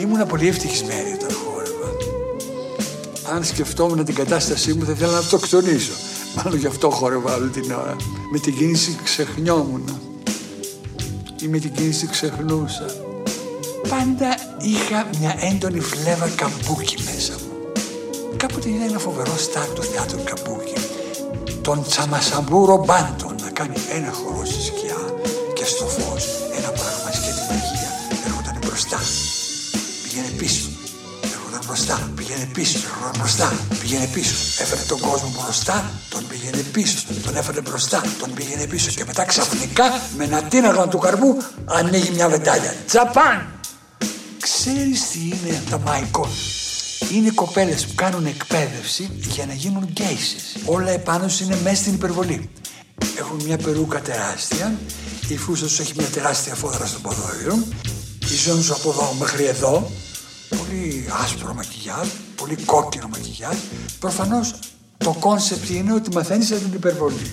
Ήμουν 0.00 0.26
πολύ 0.26 0.48
ευτυχισμένη 0.48 1.12
όταν 1.12 1.36
χόρευα. 1.44 1.90
Αν 3.34 3.44
σκεφτόμουν 3.44 4.04
την 4.04 4.14
κατάστασή 4.14 4.72
μου, 4.72 4.84
θα 4.84 4.92
ήθελα 4.92 5.12
να 5.12 5.18
αυτοκτονήσω. 5.18 5.92
Μάλλον 6.36 6.58
γι' 6.58 6.66
αυτό 6.66 6.90
χόρευα 6.90 7.34
όλη 7.34 7.48
την 7.48 7.72
ώρα. 7.72 7.96
Με 8.32 8.38
την 8.38 8.56
κίνηση 8.56 8.98
ξεχνιόμουν 9.04 10.00
ή 11.42 11.48
με 11.48 11.58
την 11.58 11.72
κίνηση 11.72 12.06
ξεχνούσα. 12.06 12.86
Πάντα 13.88 14.36
είχα 14.60 15.06
μια 15.18 15.36
έντονη 15.40 15.80
φλέβα 15.80 16.28
καμπούκι 16.36 16.96
μέσα 17.04 17.32
μου. 17.32 17.72
Κάποτε 18.36 18.68
είδα 18.68 18.84
ένα 18.84 18.98
φοβερό 18.98 19.36
στάρ 19.36 19.66
του 19.66 19.82
θεάτρου 19.82 20.22
καμπούκι. 20.24 20.74
Τον 21.62 21.84
Τσαμασαμπούρο 21.88 22.84
Μπάντο 22.86 23.34
να 23.42 23.50
κάνει 23.50 23.76
ένα 23.92 24.12
χορό 24.12 24.44
στη 24.44 24.62
σκιά 24.62 25.14
και 25.64 25.70
στο 25.70 25.86
φως 25.86 26.24
ένα 26.58 26.70
πράγμα 26.78 27.10
τη 27.10 27.42
μαγεία 27.50 27.90
έρχονταν 28.26 28.56
μπροστά. 28.60 29.00
Πήγαινε 30.02 30.28
πίσω. 30.36 30.68
Έρχονταν 31.22 31.62
μπροστά. 31.66 32.10
Πήγαινε 32.16 32.48
πίσω. 32.52 32.78
Έρχονταν 32.78 33.14
μπροστά. 33.18 33.52
Πήγαινε 33.80 34.08
πίσω. 34.14 34.34
Έφερε 34.62 34.80
τον 34.88 35.00
κόσμο 35.00 35.28
μπροστά. 35.36 35.90
Τον 36.08 36.26
πήγαινε 36.26 36.62
πίσω. 36.72 36.98
Τον 37.24 37.36
έφερε 37.36 37.60
μπροστά. 37.60 38.02
Τον 38.20 38.34
πήγαινε 38.34 38.66
πίσω. 38.66 38.90
Και 38.90 39.04
μετά 39.04 39.24
ξαφνικά 39.24 40.00
με 40.16 40.24
ένα 40.24 40.42
τίναγμα 40.42 40.88
του 40.88 40.98
καρπού 40.98 41.42
ανοίγει 41.64 42.10
μια 42.10 42.28
βεντάλια. 42.28 42.74
Τζαπάν! 42.86 43.38
Ξέρεις 44.40 45.08
τι 45.10 45.18
είναι 45.18 45.62
τα 45.70 45.78
μαϊκό. 45.78 46.28
Είναι 47.12 47.30
κοπέλες 47.30 47.86
που 47.86 47.94
κάνουν 47.94 48.26
εκπαίδευση 48.26 49.10
για 49.34 49.46
να 49.46 49.52
γίνουν 49.52 49.88
γκέισες. 49.92 50.56
Όλα 50.64 50.90
επάνω 50.90 51.28
σου 51.28 51.44
είναι 51.44 51.58
μέσα 51.62 51.76
στην 51.76 51.94
υπερβολή. 51.94 52.50
Έχουν 53.18 53.42
μια 53.44 53.56
περούκα 53.56 54.00
τεράστια, 54.00 54.78
η 55.28 55.36
φούστα 55.36 55.66
του 55.66 55.76
έχει 55.80 55.92
μια 55.96 56.06
τεράστια 56.06 56.54
φόδρα 56.54 56.86
στο 56.86 56.98
ποδόριο, 56.98 57.64
η 58.32 58.36
ζώνη 58.36 58.62
σου 58.62 58.74
από 58.74 58.90
εδώ 58.90 59.16
μέχρι 59.18 59.44
εδώ, 59.44 59.90
πολύ 60.48 61.06
άσπρο 61.22 61.54
μακιγιάζ, 61.54 62.08
πολύ 62.34 62.56
κόκκινο 62.56 63.08
μακιγιάζ. 63.08 63.56
Προφανώς 63.98 64.54
το 64.96 65.16
concept 65.20 65.68
είναι 65.68 65.92
ότι 65.92 66.10
μαθαίνεις 66.12 66.52
από 66.52 66.60
την 66.60 66.72
υπερβολή. 66.72 67.30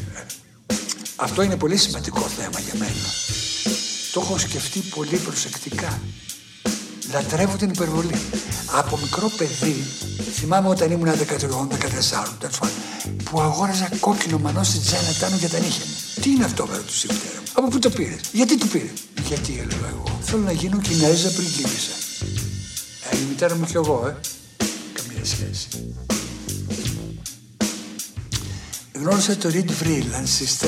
Αυτό 1.16 1.42
είναι 1.42 1.58
πολύ 1.58 1.78
σημαντικό 1.78 2.22
θέμα 2.22 2.60
για 2.60 2.74
μένα. 2.78 3.10
Το 4.12 4.22
έχω 4.22 4.38
σκεφτεί 4.38 4.80
πολύ 4.80 5.18
προσεκτικά. 5.18 6.02
Λατρεύω 7.10 7.58
την 7.58 7.70
υπερβολή. 7.70 8.16
Από 8.78 8.98
μικρό 8.98 9.32
παιδί, 9.38 9.86
θυμάμαι 10.34 10.70
όταν 10.70 10.92
ήμουν 10.92 11.10
13-14, 11.10 12.68
που 13.24 13.42
αγόραζα 13.42 13.90
κόκκινο 14.00 14.38
μανό 14.38 14.64
στην 14.64 14.82
τσένα 14.82 15.14
τάνου 15.20 15.36
για 15.36 15.50
τα 15.50 15.60
νύχια 15.60 15.86
μου. 15.86 16.22
Τι 16.22 16.30
είναι 16.30 16.46
αυτό, 16.46 16.66
βέβαια, 16.66 16.82
του 16.82 16.94
είπε 17.04 17.14
μου; 17.14 17.44
Από 17.54 17.68
πού 17.68 17.80
το 17.80 17.90
πήρες, 17.90 18.20
γιατί 18.32 18.58
το 18.58 18.66
πήρες; 18.66 18.92
Γιατί 19.28 19.60
έλεγα 19.60 19.88
εγώ. 19.88 20.20
Θέλω 20.22 20.42
να 20.42 20.52
γίνω 20.52 20.78
Κινέζα 20.78 21.32
πριγκίπισσα. 21.32 21.92
Ε, 23.12 23.18
η 23.18 23.26
μητέρα 23.30 23.56
μου 23.56 23.66
και 23.66 23.76
εγώ, 23.76 24.08
ε. 24.08 24.16
Καμία 24.94 25.26
σχέση. 25.26 25.68
Γνώρισα 28.94 29.38
το 29.38 29.50
Reed 29.54 29.84
Vreeland 29.84 30.26
στις 30.26 30.58
4 30.58 30.66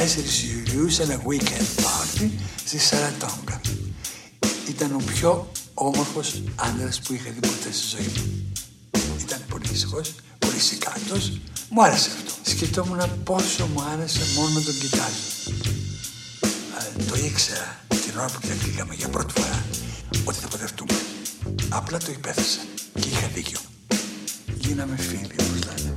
Ιουλίου 0.56 0.90
σε 0.90 1.04
ένα 1.04 1.22
weekend 1.28 1.84
party 1.84 2.30
στη 2.66 2.80
Σαρατόγκα. 2.80 3.62
Ήταν 4.70 4.94
ο 4.94 5.02
πιο 5.06 5.52
όμορφος 5.74 6.44
άντρας 6.56 7.02
που 7.02 7.14
είχα 7.14 7.30
δει 7.32 7.40
ποτέ 7.40 7.72
στη 7.72 7.88
ζωή 7.96 8.12
μου. 8.16 8.52
Ήταν 9.20 9.42
πολύ 9.50 9.70
ήσυχος, 9.72 10.14
πολύ 10.40 10.60
σικάτος. 10.60 11.32
Μου 11.70 11.84
άρεσε 11.84 12.10
αυτό. 12.16 12.50
Σκεφτόμουν 12.50 13.24
πόσο 13.24 13.66
μου 13.66 13.82
άρεσε 13.82 14.22
μόνο 14.36 14.50
να 14.50 14.62
τον 14.62 14.74
κοιτάζω. 14.80 15.24
Ε, 16.80 17.04
το 17.04 17.16
ήξερα 17.26 17.82
την 17.88 18.18
ώρα 18.18 18.28
που 18.28 18.40
κοιτάξαμε 18.40 18.94
για 18.96 19.10
πρώτη 19.10 19.34
φορά 19.42 19.66
ότι 20.24 20.38
θα 20.38 20.48
παντρευτούμε. 20.48 20.94
Απλά 21.70 21.98
το 21.98 22.12
υπέθεσα 22.12 22.60
και 23.00 23.08
είχα 23.10 23.28
δίκιο. 23.28 23.60
Γίναμε 24.60 24.98
φίλοι, 24.98 25.36
όπως 25.40 25.66
λένε. 25.66 25.94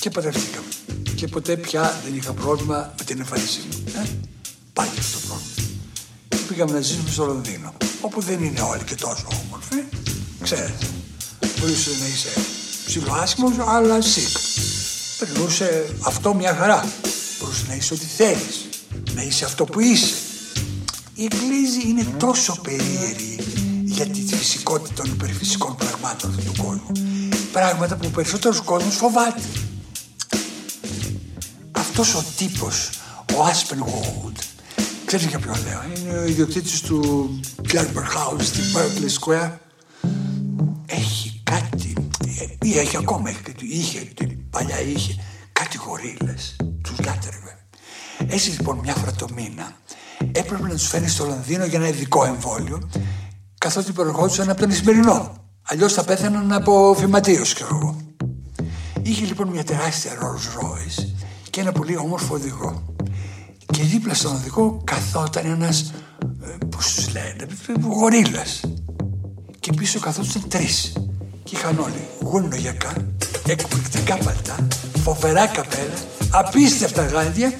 Και 0.00 0.10
παντρευτήκαμε. 0.10 0.66
Και 1.14 1.28
ποτέ 1.28 1.56
πια 1.56 2.00
δεν 2.04 2.16
είχα 2.16 2.32
πρόβλημα 2.32 2.94
με 2.98 3.04
την 3.04 3.18
εμφάνισή 3.18 3.60
μου. 3.70 3.84
Ε, 3.86 4.08
πάει 4.72 4.88
αυτό 4.98 5.18
το 5.18 5.26
πρόβλημα. 5.26 5.77
Και 6.48 6.54
πήγαμε 6.54 6.72
να 6.72 6.80
ζήσουμε 6.80 7.10
στο 7.10 7.24
Λονδίνο. 7.24 7.72
Όπου 8.00 8.20
δεν 8.20 8.42
είναι 8.42 8.60
όλοι 8.60 8.84
και 8.84 8.94
τόσο 8.94 9.26
όμορφοι. 9.44 9.82
Ξέρετε. 10.42 10.86
Μπορούσε 11.58 11.90
να 12.00 12.06
είσαι 12.06 12.28
ψηλοάσχημος, 12.86 13.52
αλλά 13.66 14.00
σικ. 14.00 14.38
Περνούσε 15.18 15.94
αυτό 16.00 16.34
μια 16.34 16.54
χαρά. 16.54 16.84
Μπορούσε 17.40 17.64
να 17.68 17.74
είσαι 17.74 17.94
ό,τι 17.94 18.04
θέλεις. 18.04 18.68
Να 19.14 19.22
είσαι 19.22 19.44
αυτό 19.44 19.64
που 19.64 19.80
είσαι. 19.80 20.14
Η 21.14 21.28
Εγγλέζοι 21.32 21.88
είναι 21.88 22.06
τόσο 22.16 22.60
περίεργοι 22.62 23.38
για 23.84 24.06
τη 24.06 24.20
φυσικότητα 24.20 25.02
των 25.02 25.12
υπερφυσικών 25.12 25.76
πραγμάτων 25.76 26.30
αυτού 26.30 26.52
του 26.52 26.62
κόσμου. 26.62 26.92
Πράγματα 27.52 27.96
που 27.96 28.06
ο 28.06 28.10
περισσότερος 28.10 28.60
κόσμος 28.60 28.94
φοβάται. 28.94 29.42
Αυτός 31.72 32.14
ο 32.14 32.24
τύπος, 32.36 32.90
ο 33.34 33.46
Aspen 33.46 33.78
Gold, 33.78 34.37
ξέρεις 35.08 35.26
για 35.26 35.38
ποιον 35.38 35.56
λέω, 35.64 35.80
είναι 35.96 36.18
ο 36.18 36.24
ιδιοκτήτης 36.24 36.80
του 36.80 37.30
Gerber 37.72 38.04
House 38.16 38.42
στην 38.42 38.62
Berkeley 38.74 39.10
Square. 39.20 39.52
Έχει 40.86 41.40
κάτι, 41.44 41.94
ή 42.62 42.78
έχει 42.78 42.96
ακόμα, 42.96 43.28
έχει, 43.28 43.40
είχε, 43.58 44.08
παλιά 44.50 44.80
είχε, 44.80 45.14
κάτι 45.52 45.78
γορίλες, 45.86 46.56
τους 46.82 46.98
λάτρευε. 47.04 47.58
Έτσι 48.26 48.50
λοιπόν 48.50 48.78
μια 48.78 48.94
φορά 48.94 49.12
το 49.12 49.26
μήνα 49.34 49.76
έπρεπε 50.32 50.62
να 50.62 50.74
τους 50.74 50.88
φέρεις 50.88 51.12
στο 51.12 51.24
Λονδίνο 51.24 51.64
για 51.64 51.78
ένα 51.78 51.88
ειδικό 51.88 52.24
εμβόλιο 52.24 52.90
καθότι 53.58 53.92
προερχόντουσαν 53.92 54.50
από 54.50 54.60
τον 54.60 54.70
Ισημερινό. 54.70 55.32
Αλλιώς 55.62 55.92
θα 55.92 56.04
πέθαναν 56.04 56.52
από 56.52 56.94
φυματίω, 56.98 57.42
ξέρω 57.42 57.76
εγώ. 57.76 57.96
Είχε 59.02 59.24
λοιπόν 59.24 59.48
μια 59.48 59.64
τεράστια 59.64 60.12
Rolls 60.12 60.62
Royce 60.62 61.04
και 61.50 61.60
ένα 61.60 61.72
πολύ 61.72 61.96
όμορφο 61.96 62.34
οδηγό. 62.34 62.96
Και 63.72 63.82
δίπλα 63.82 64.14
στον 64.14 64.34
οδηγό 64.34 64.80
καθόταν 64.84 65.46
ένας. 65.46 65.92
Ε, 66.42 66.66
Πώς 66.68 66.94
τους 66.94 67.12
λένε, 67.12 67.46
γορίλας. 67.82 68.60
Και 69.60 69.72
πίσω 69.72 69.98
καθόταν 70.00 70.48
τρεις. 70.48 70.92
Και 71.44 71.56
είχαν 71.56 71.78
όλοι 71.78 72.08
γούνο 72.22 72.56
γιακά, 72.56 72.92
εκπληκτικά 73.46 74.16
παλτά, 74.16 74.66
φοβερά 75.02 75.46
καπέλα, 75.46 75.94
απίστευτα 76.30 77.06
γάντια 77.06 77.52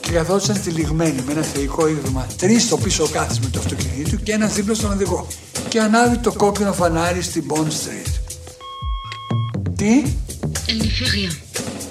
και 0.00 0.10
καθόταν 0.12 0.60
τυλιγμένοι 0.62 1.22
με 1.26 1.32
ένα 1.32 1.42
θεϊκό 1.42 1.88
ίδρυμα. 1.88 2.26
Τρεις 2.36 2.62
στο 2.62 2.76
πίσω 2.76 3.08
κάθισμα 3.08 3.48
του 3.48 3.58
αυτοκινήτου 3.58 4.16
και 4.22 4.32
ένας 4.32 4.54
δίπλα 4.54 4.74
στον 4.74 4.92
οδηγό. 4.92 5.26
Και 5.68 5.80
ανάβει 5.80 6.16
το 6.16 6.32
κόκκινο 6.32 6.72
φανάρι 6.72 7.22
στην 7.22 7.44
Bond 7.48 7.66
Street. 7.66 8.10
Τι; 9.76 10.02
Elle 10.66 10.82
ne 10.82 10.90
fait 10.98 11.10
rien. 11.16 11.32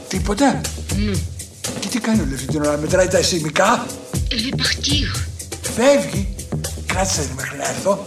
Τίποτα; 0.07 0.61
Non. 0.89 1.17
Και 1.79 1.87
τι 1.87 1.99
κάνει 1.99 2.21
όλη 2.21 2.33
αυτή 2.33 2.45
την 2.45 2.61
ώρα, 2.61 2.77
μετράει 2.77 3.07
τα 3.07 3.21
σημικά. 3.21 3.85
Elle 4.29 4.41
veut 4.45 4.61
partir. 4.61 5.27
Φεύγει. 5.75 6.35
Κράτησε 6.85 7.21
την 7.21 7.31
μέχρι 7.35 7.57
να 7.57 7.67
έρθω. 7.69 8.05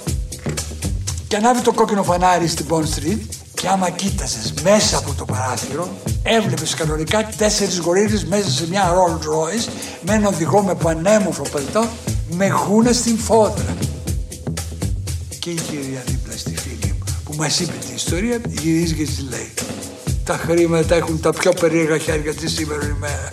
Και 1.28 1.36
ανάβει 1.36 1.60
το 1.60 1.72
κόκκινο 1.72 2.02
φανάρι 2.02 2.48
στην 2.48 2.66
Bond 2.68 2.82
Street. 2.82 3.18
Και 3.54 3.68
άμα 3.68 3.90
κοίταζες 3.90 4.54
μέσα 4.62 4.98
από 4.98 5.14
το 5.16 5.24
παράθυρο, 5.24 5.88
έβλεπες 6.22 6.74
κανονικά 6.74 7.28
τέσσερις 7.36 7.78
γορίλε 7.78 8.20
μέσα 8.28 8.50
σε 8.50 8.68
μια 8.68 8.92
Rolls 8.94 9.22
Royce 9.22 9.68
με 10.00 10.14
ένα 10.14 10.28
οδηγό 10.28 10.62
με 10.62 10.74
πανέμορφο 10.74 11.42
παλτό 11.52 11.88
με 12.30 12.48
γούνα 12.48 12.92
στην 12.92 13.18
φόδρα. 13.18 13.76
Και 15.38 15.50
η 15.50 15.54
κυρία 15.54 16.02
δίπλα 16.06 16.36
στη 16.36 16.56
φίλη 16.56 16.94
μου 16.98 17.04
που 17.24 17.34
που 17.34 17.34
μας 17.42 17.60
είπε 17.60 17.72
την 17.86 17.94
ιστορία 17.94 18.40
γυρίζει 18.48 18.94
και 18.94 19.04
της 19.04 19.24
λέει 19.30 19.52
τα 20.24 20.36
χρήματα 20.36 20.94
έχουν 20.94 21.20
τα 21.20 21.32
πιο 21.32 21.52
περίεργα 21.52 21.98
χέρια 21.98 22.34
τη 22.34 22.48
σήμερα 22.48 22.86
ημέρα. 22.96 23.28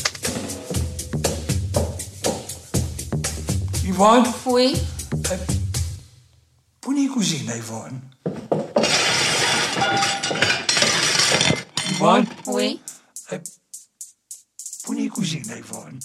Ivone? 3.91 4.31
Fui. 4.31 4.71
Eh, 4.71 5.39
Põe 6.79 7.05
a 7.07 7.09
cozinha, 7.11 7.57
Ivone. 7.57 8.01
Ivone? 11.89 12.27
Fui. 12.45 12.79
Eh, 13.31 13.41
Põe 14.85 15.07
a 15.07 15.11
cozinha, 15.11 15.57
Ivone. 15.57 15.99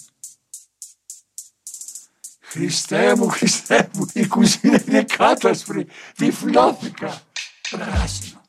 Cristemo, 2.51 3.29
Cristemo, 3.29 4.09
e 4.17 4.27
cozinha 4.27 4.81
de 4.81 5.05
catástrofe, 5.05 5.87
de 6.19 6.33
filófica. 6.33 7.23
Próximo. 7.71 8.41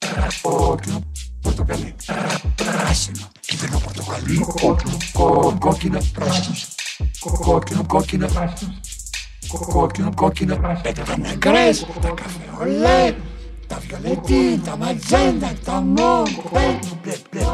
Próximo. 0.00 1.13
πορτοκαλί, 1.44 1.94
πράσινο, 2.54 3.28
κίτρινο 3.40 3.78
πορτοκαλί, 3.78 4.38
κόκκινο, 4.38 4.96
κόκκινο, 5.58 5.98
πράσινο, 6.14 6.56
κόκκινο, 7.20 7.84
κόκκινο, 7.86 8.26
πράσινο, 8.26 8.74
κόκκινο, 9.48 10.10
κόκκινο, 10.14 10.80
πέτρα 10.82 11.18
νεκρές, 11.18 11.86
τα 12.00 12.08
καφεολέ, 12.08 13.14
τα 13.66 13.78
βιολετή, 13.86 14.60
τα 14.64 14.76
ματζέντα, 14.76 15.52
τα 15.64 15.80
μόγκ, 15.80 16.26
μπλε, 16.52 16.78
μπλε, 17.02 17.16
μπλε, 17.30 17.44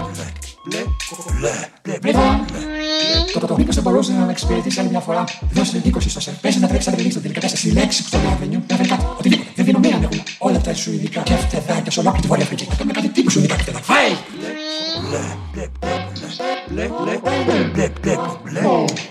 μπλε, 0.65 0.85
μπλε, 1.83 1.99
μπλε, 2.01 2.13
μπλε, 2.13 3.47
το 3.47 3.57
μήπως 3.57 3.75
σε 3.75 3.81
μπορούσε 3.81 4.13
να 4.13 4.25
με 4.25 4.31
εξυπηρετήσει 4.31 4.81
άλλη 4.81 4.89
μια 4.89 5.01
φορά. 5.01 5.25
Δώσε 5.53 5.83
20 5.85 5.91
στο 6.07 6.21
σερπέζι 6.21 6.59
να 6.59 6.69
τρέξει 6.69 6.89
να 6.89 6.95
τρελήξει 6.95 7.21
το 7.21 7.73
λέξη 7.73 8.03
στο 8.03 8.19
λαβενιού 8.25 8.63
να 8.69 8.77
όλα 10.39 10.61
τα 10.61 10.75
σουηδικά 10.75 11.23
τα 11.23 11.91
σε 11.91 12.01
ολόκληρη 12.01 12.23
τη 12.23 12.29
Βόρεια 12.29 12.45
Αφρική. 12.45 12.65
Θα 12.65 12.75
κάνουμε 12.77 12.93
κάτι 12.93 13.09
τύπου 13.09 13.31
σουηδικά 13.31 13.57
κεφτεδάκια. 13.57 13.95
Φάει! 13.95 14.11
Ναι, 14.41 14.49
ναι. 15.11 15.19
ναι, 15.55 15.95
ναι. 16.20 16.20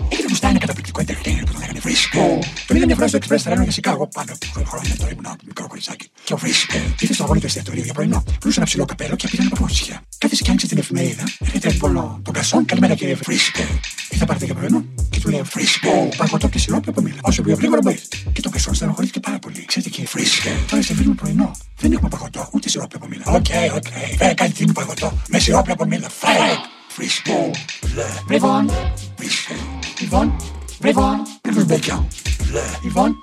Έχετε 0.09 0.27
γουστάρει 0.29 0.51
ένα 0.51 0.59
καταπληκτικό 0.59 1.01
entertainer 1.01 1.43
που 1.45 1.51
τον 1.51 1.59
λέγανε 1.59 1.79
Βρίσκο. 1.79 2.39
Τον 2.67 2.75
είδα 2.75 2.85
μια 2.85 2.95
φορά 2.95 3.07
στο 3.07 3.17
Express 3.21 3.37
Θεράνο 3.37 3.63
για 3.63 3.71
Σικάγο 3.71 4.07
πάνω 4.07 4.31
από 4.55 4.65
χρόνια 4.65 4.95
τώρα 4.97 5.11
ήμουν 5.11 5.35
μικρό 5.45 5.67
κοριτσάκι. 5.67 6.09
Και 6.23 6.33
ο 6.33 6.37
Βρίσκο 6.37 6.77
ήρθε 6.99 7.13
στο 7.13 7.23
αγόρι 7.23 7.39
του 7.39 7.45
εστιατορίου 7.45 7.83
για 7.83 7.93
πρωινό. 7.93 8.23
Πλούσε 8.39 8.59
ένα 8.59 8.65
ψηλό 8.67 8.85
καπέλο 8.85 9.15
και 9.15 9.27
πήγαινε 9.27 9.49
παπούτσια. 9.49 10.01
Κάθισε 10.17 10.43
και 10.43 10.49
άνοιξε 10.49 10.67
την 10.67 10.77
εφημερίδα. 10.77 11.23
Έρχεται 11.39 11.71
λοιπόν 11.71 12.21
τον 12.23 12.33
κασόν. 12.33 12.65
Καλημέρα 12.65 12.95
κύριε 12.95 13.15
Βρίσκο. 13.15 13.63
Τι 14.09 14.17
θα 14.17 14.25
πάρετε 14.25 14.45
για 14.45 14.53
πρωινό. 14.53 14.83
Και 15.09 15.19
του 15.19 15.29
λέει 15.29 15.41
Βρίσκο. 15.41 16.09
Παγωτό 16.17 16.47
και 16.47 16.59
σιρόπι 16.59 16.89
από 16.89 17.01
μήλα. 17.01 17.17
Όσο 17.21 17.41
πιο 17.41 17.55
γρήγορα 17.55 17.81
μπορεί. 17.83 17.99
Και 18.33 18.41
τον 18.41 18.51
κασόν 18.51 18.73
στενοχωρήθηκε 18.73 19.19
πάρα 19.19 19.39
πολύ. 19.39 19.65
Ξέρετε 19.65 19.89
κύριε 19.89 20.09
Βρίσκο. 20.11 20.49
Τώρα 20.69 20.81
σερβίρουμε 20.83 21.15
πρωινό. 21.15 21.51
Δεν 21.77 21.91
έχουμε 21.91 22.09
παγωτό 22.09 22.49
ούτε 22.51 22.69
σιρόπι 22.69 22.95
από 22.95 23.07
μήλα. 23.07 23.23
Οκ, 23.25 23.45
οκ. 23.75 23.83
Φέρε 24.17 24.33
κάτι 24.33 24.51
τύπου 24.51 24.71
παγωτό 24.71 25.13
με 25.27 25.39
σιρόπι 25.39 25.71
από 25.71 25.85
μήλα. 25.85 26.09
Φέρε. 26.09 26.77
Riche-t-on, 26.99 27.53
le 27.95 28.35
Yvonne, 28.35 28.69
riche 29.17 29.55
Yvonne, 30.01 30.33
Yvonne, 30.83 31.23
Rebecca, 31.45 32.03
le 32.51 32.61
Yvonne, 32.83 33.15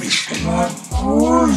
riche-t-on. 0.00 1.48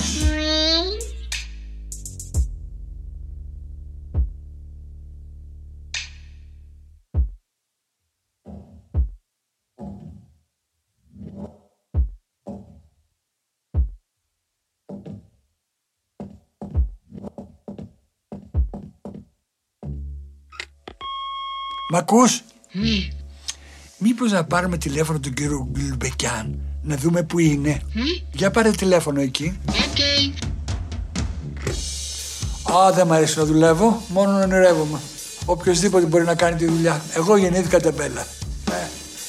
Μ' 21.90 21.96
ακούς; 21.96 22.42
Oui. 22.74 23.14
Μήπως 23.98 24.32
να 24.32 24.44
πάρουμε 24.44 24.78
τηλέφωνο 24.78 25.20
τον 25.20 25.34
κύριο 25.34 25.68
Γκλουμπεκιάν 25.72 26.60
να 26.84 26.96
δούμε 26.96 27.24
που 27.24 27.40
είναι; 27.40 27.82
Oui. 27.96 28.24
Για 28.32 28.52
πάρε 28.52 28.72
τηλέφωνο 28.72 29.22
εκεί. 29.22 29.60
Ok. 29.68 30.00
Α, 32.74 32.92
δεν 32.92 33.08
μ' 33.08 33.12
αρέσει 33.12 33.38
να 33.38 33.46
δουλεύω, 33.46 34.02
μόνο 34.08 34.32
να 34.32 34.44
ονειρεύομαι. 34.44 35.00
Οποιοδήποτε 35.46 36.06
μπορεί 36.06 36.24
να 36.24 36.36
κάνει 36.36 36.58
τη 36.58 36.66
δουλειά. 36.66 37.02
Εγώ 37.14 37.38
γεννήθηκα 37.38 37.80
τεμπέλα. 37.80 38.22
Ε, 38.72 38.74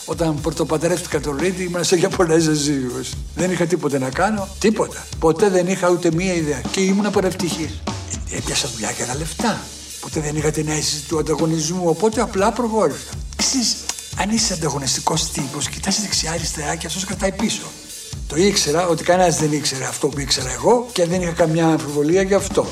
όταν 0.05 0.41
πρωτοπατρεύτηκα 0.41 1.21
τον 1.21 1.37
Ρίτη 1.37 1.63
ήμουν 1.63 1.85
σε 1.85 1.97
Ιαπωνέζα 1.99 2.55
σύζυγος. 2.55 3.13
Δεν 3.35 3.51
είχα 3.51 3.67
τίποτε 3.67 3.99
να 3.99 4.11
κάνω, 4.11 4.49
τίποτα. 4.59 5.07
Ποτέ 5.19 5.49
δεν 5.49 5.67
είχα 5.67 5.91
ούτε 5.91 6.11
μία 6.15 6.35
ιδέα 6.35 6.61
και 6.71 6.81
ήμουν 6.81 7.07
απορευτυχής. 7.07 7.81
Ε, 8.31 8.37
Έπιασα 8.37 8.69
δουλειά 8.69 8.91
για 8.91 9.07
τα 9.07 9.15
λεφτά. 9.17 9.61
Ποτέ 10.07 10.21
δεν 10.21 10.37
είχα 10.37 10.51
την 10.51 10.69
αίσθηση 10.69 11.03
του 11.09 11.19
ανταγωνισμού, 11.19 11.89
οπότε 11.89 12.21
απλά 12.21 12.53
προχώρησα. 12.53 12.99
Ξέρεις, 13.37 13.77
αν 14.17 14.31
είσαι 14.31 14.53
ανταγωνιστικός 14.53 15.31
τύπος, 15.31 15.69
κοιτάς 15.69 16.01
δεξιά-αριστερά 16.01 16.77
και 16.77 16.87
αυτός 16.87 17.01
σε 17.01 17.07
κρατάει 17.07 17.33
πίσω. 17.33 17.63
Το 18.27 18.37
ήξερα 18.37 18.87
ότι 18.89 19.05
κανένας 19.05 19.39
δεν 19.39 19.53
ήξερε 19.53 19.85
αυτό 19.85 20.09
που 20.09 20.21
ήξερα 20.21 20.51
εγώ 20.53 20.87
και 20.93 21.07
δεν 21.07 21.23
είχα 21.23 21.31
καμιά 21.31 21.67
αμφιβολία 21.67 22.23
γι' 22.23 22.35
αυτό. 22.35 22.67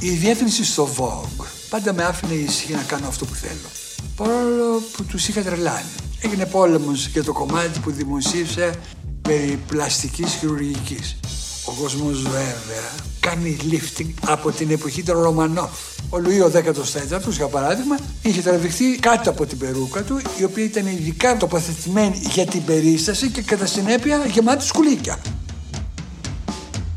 Η 0.00 0.10
διεύθυνση 0.10 0.64
στο 0.64 0.88
Vogue 0.96 1.44
πάντα 1.68 1.92
με 1.92 2.04
άφηνε 2.04 2.34
ησυχή 2.34 2.72
να 2.72 2.82
κάνω 2.82 3.06
αυτό 3.06 3.24
που 3.24 3.34
θέλω. 3.34 3.68
Παρόλο 4.16 4.82
που 4.92 5.04
τους 5.04 5.28
είχα 5.28 5.42
τρελάνει. 5.42 5.90
Έγινε 6.20 6.46
πόλεμος 6.46 7.06
για 7.06 7.24
το 7.24 7.32
κομμάτι 7.32 7.78
που 7.78 7.90
δημοσίευσε 7.90 8.74
περί 9.22 9.58
πλαστικής 9.66 10.32
χειρουργικής. 10.32 11.16
Ο 11.64 11.72
κόσμος 11.72 12.22
βέβαια 12.22 12.90
κάνει 13.20 13.56
lifting 13.70 14.10
από 14.26 14.50
την 14.50 14.70
εποχή 14.70 15.02
των 15.02 15.22
Ρωμανόφ. 15.22 15.70
Ο 16.10 16.18
Λουί 16.18 16.40
ο 16.40 16.50
14ος, 16.54 17.30
για 17.30 17.46
παράδειγμα, 17.46 17.96
είχε 18.22 18.42
τραβηχθεί 18.42 18.98
κάτω 18.98 19.30
από 19.30 19.46
την 19.46 19.58
περούκα 19.58 20.02
του, 20.02 20.20
η 20.38 20.44
οποία 20.44 20.64
ήταν 20.64 20.86
ειδικά 20.86 21.36
τοποθετημένη 21.36 22.20
για 22.30 22.46
την 22.46 22.64
περίσταση 22.64 23.28
και 23.30 23.42
κατά 23.42 23.66
συνέπεια 23.66 24.26
γεμάτη 24.26 24.64
σκουλίκια 24.64 25.18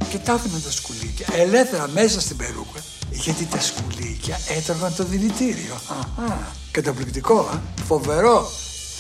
και 0.10 0.18
τα 0.18 0.34
άφηναν 0.34 0.64
τα 0.64 0.72
σκουλίκια 0.72 1.28
ελεύθερα 1.34 1.90
μέσα 1.94 2.22
στην 2.22 2.38
περούκα 2.38 2.80
γιατί 3.12 3.46
τα 3.46 3.62
σκουλίκια 3.62 4.40
έτρωγαν 4.58 4.96
το 4.96 5.04
δηλητήριο. 5.04 5.74
Αχα, 6.18 6.52
καταπληκτικό, 6.72 7.40
α; 7.40 7.60
φοβερό, 7.86 8.50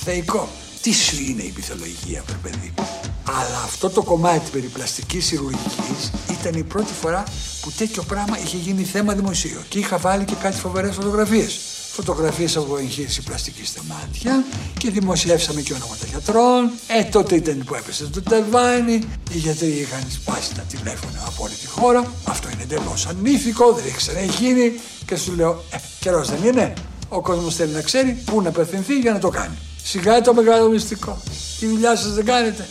θεϊκό. 0.04 0.50
Τι 0.86 0.94
σου 0.94 1.16
είναι 1.30 1.44
η 1.44 1.54
μυθολογία, 1.56 2.24
βρε 2.28 2.36
παιδί; 2.44 2.74
Μου. 2.78 2.88
Αλλά 3.24 3.62
αυτό 3.64 3.90
το 3.90 4.04
κομμάτι 4.04 4.50
περί 4.52 4.68
πλαστικής 4.68 5.28
χειρουργικής 5.28 6.12
ήταν 6.40 6.54
η 6.54 6.64
πρώτη 6.64 6.94
φορά 6.94 7.24
που 7.62 7.72
τέτοιο 7.72 8.04
πράγμα 8.04 8.40
είχε 8.40 8.58
γίνει 8.58 8.84
θέμα 8.84 9.14
δημοσίου. 9.14 9.60
Και 9.70 9.80
είχα 9.80 9.98
βάλει 9.98 10.26
και 10.26 10.36
κάτι 10.42 10.58
φοβερές 10.58 10.96
φωτογραφίες. 10.96 11.60
Φωτογραφίες 11.92 12.58
από 12.58 12.78
εγχείρηση 12.78 13.22
πλαστικής 13.22 13.68
στα 13.68 13.82
μάτια 13.88 14.44
και 14.78 14.92
δημοσιεύσαμε 14.92 15.62
και 15.62 15.74
ονόματα 15.74 16.06
γιατρών. 16.06 16.72
Ε, 16.88 17.04
τότε 17.04 17.36
ήταν 17.36 17.64
που 17.66 17.76
έπεσε 17.76 18.06
το 18.06 18.22
ταβάνι. 18.22 18.94
Οι 19.32 19.38
γιατροί 19.38 19.68
είχαν 19.68 20.04
σπάσει 20.10 20.56
τα 20.56 20.62
τηλέφωνα 20.62 21.24
από 21.26 21.44
όλη 21.44 21.54
τη 21.54 21.68
χώρα. 21.68 22.12
Αυτό 22.24 22.50
είναι 22.50 22.64
εντελώς 22.64 23.08
ανήθικο, 23.08 23.74
δεν 23.74 23.86
έχει 23.86 23.96
ξαναγίνει. 23.96 24.80
Και 25.06 25.16
σου 25.16 25.36
λέω, 25.36 25.64
ε, 25.72 25.78
καιρός 26.00 26.30
δεν 26.30 26.44
είναι. 26.44 26.74
Ο 27.10 27.22
κόσμος 27.22 27.56
θέλει 27.56 27.72
να 27.72 27.82
ξέρει 27.82 28.12
πού 28.26 28.42
να 28.42 28.50
απευθυνθεί 28.50 29.00
για 29.00 29.12
να 29.12 29.20
το 29.20 29.30
κάνει. 29.30 29.58
Σιγά 29.88 30.22
το 30.22 30.34
μεγάλο 30.34 30.70
μυστικό. 30.70 31.22
Τη 31.60 31.66
δουλειά 31.68 31.96
σας 31.96 32.14
δεν 32.14 32.26
κάνετε; 32.26 32.68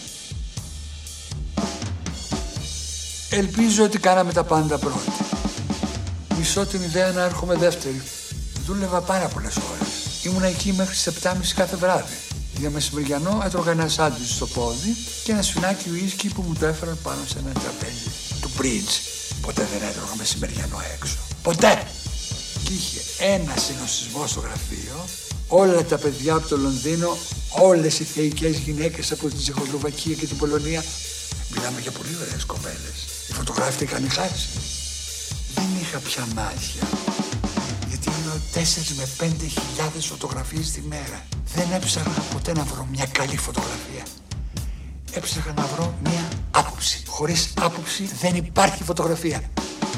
Ελπίζω 3.31 3.85
ότι 3.85 3.99
κάναμε 3.99 4.33
τα 4.33 4.45
πάντα 4.45 4.79
πρώτη. 4.79 5.13
Μισώ 6.39 6.67
την 6.67 6.83
ιδέα 6.83 7.13
να 7.13 7.23
έρχομαι 7.23 7.55
δεύτερη. 7.55 8.03
Δούλευα 8.67 9.01
πάρα 9.01 9.27
πολλές 9.27 9.57
ώρες. 9.57 9.89
Ήμουνα 10.25 10.47
εκεί 10.47 10.73
μέχρι 10.73 10.95
τις 10.95 11.09
7.30 11.23 11.55
κάθε 11.55 11.77
βράδυ. 11.77 12.15
Για 12.59 12.71
μεσημεριανό 12.71 13.43
έτρωγα 13.45 13.71
ένα 13.71 13.89
σάντουιτς 13.89 14.35
στο 14.35 14.47
πόδι 14.47 14.97
και 15.25 15.33
ένα 15.33 15.43
σφινάκι 15.43 15.91
ουίσκι 15.91 16.29
που 16.29 16.43
μου 16.43 16.55
το 16.59 16.67
έφεραν 16.67 16.99
πάνω 17.03 17.21
σε 17.27 17.39
ένα 17.39 17.53
τραπέζι 17.53 18.11
του 18.41 18.51
Bridge. 18.59 18.95
Ποτέ 19.41 19.67
δεν 19.73 19.89
έτρωγα 19.89 20.15
μεσημεριανό 20.17 20.81
έξω. 20.95 21.17
Ποτέ! 21.43 21.87
Και 22.65 22.73
είχε 22.73 23.01
ένα 23.19 23.55
συνοστισμό 23.57 24.27
στο 24.27 24.41
γραφείο, 24.41 25.05
όλα 25.57 25.85
τα 25.85 25.99
παιδιά 25.99 26.35
από 26.35 26.49
το 26.49 26.57
Λονδίνο, 26.57 27.17
όλες 27.49 27.99
οι 27.99 28.05
θεϊκές 28.05 28.57
γυναίκες 28.57 29.13
από 29.13 29.29
την 29.29 29.39
Τσεχοσλοβακία 29.39 30.15
και 30.15 30.27
την 30.27 30.37
Πολωνία. 30.37 30.85
Μιλάμε 31.55 31.81
για 31.81 31.91
πολύ 31.91 32.17
ωραίες 32.23 32.45
κοπέλες. 32.45 32.97
Οι 33.29 33.33
φωτογράφοι 33.33 33.85
είχαν 33.85 34.11
χάσει. 34.11 34.49
Δεν 35.55 35.65
είχα 35.81 35.99
πια 35.99 36.27
μάτια. 36.35 36.83
Γιατί 37.89 38.09
ήμουν 38.09 38.43
4 38.55 38.59
με 38.97 39.07
5 39.19 39.33
χιλιάδες 39.39 40.07
φωτογραφίες 40.07 40.71
τη 40.71 40.81
μέρα. 40.81 41.27
Δεν 41.55 41.67
έψαχνα 41.73 42.23
ποτέ 42.33 42.53
να 42.53 42.65
βρω 42.65 42.87
μια 42.91 43.07
καλή 43.07 43.37
φωτογραφία. 43.37 44.05
Έψαχνα 45.13 45.53
να 45.53 45.67
βρω 45.67 45.95
μια 46.03 46.29
άποψη. 46.51 47.03
Χωρίς 47.07 47.53
άποψη 47.61 48.11
δεν 48.21 48.35
υπάρχει 48.35 48.83
φωτογραφία. 48.83 49.43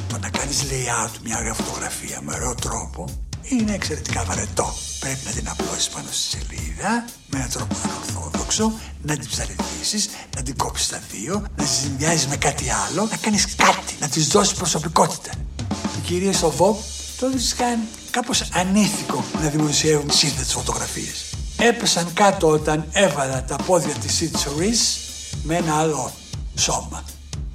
Το 0.08 0.18
να 0.18 0.30
κάνεις 0.30 0.62
layout 0.62 1.10
μια 1.24 1.38
ωραία 1.38 1.54
φωτογραφία 1.54 2.20
με 2.22 2.34
ωραίο 2.34 2.54
τρόπο 2.54 3.25
είναι 3.48 3.74
εξαιρετικά 3.74 4.24
βαρετό. 4.24 4.74
Πρέπει 5.00 5.20
να 5.24 5.30
την 5.30 5.48
απλώσεις 5.48 5.88
πάνω 5.88 6.08
στη 6.10 6.38
σελίδα 6.38 7.04
με 7.26 7.38
έναν 7.38 7.50
τρόπο 7.50 7.74
ανορθόδοξο 7.84 8.36
τόξο, 8.46 8.72
να 9.02 9.16
την 9.16 9.28
ψαριδίσεις, 9.28 10.08
να 10.36 10.42
την 10.42 10.56
κόψεις 10.56 10.86
στα 10.86 11.02
δύο, 11.10 11.44
να 11.56 11.64
τη 11.64 11.70
συνδυάζει 11.70 12.26
με 12.26 12.36
κάτι 12.36 12.64
άλλο, 12.70 13.08
να 13.10 13.16
κάνεις 13.16 13.54
κάτι, 13.54 13.94
να 14.00 14.08
της 14.08 14.26
δώσεις 14.26 14.54
προσωπικότητα. 14.54 15.30
Οι 15.96 16.00
κυρίε 16.04 16.32
στο 16.32 16.54
Vogue 16.58 16.82
το 17.18 17.30
βρίσκαν 17.30 17.78
κάπως 18.10 18.48
ανήθικο 18.52 19.24
να 19.42 19.48
δημοσιεύουν 19.48 20.10
σύνθετες 20.10 20.52
φωτογραφίες. 20.52 21.24
Έπεσαν 21.58 22.12
κάτω 22.12 22.48
όταν 22.48 22.86
έβαλα 22.92 23.44
τα 23.44 23.56
πόδια 23.56 23.94
της 23.94 24.14
Σίτσορη 24.14 24.72
με 25.42 25.56
ένα 25.56 25.78
άλλο 25.78 26.12
σώμα. 26.54 27.04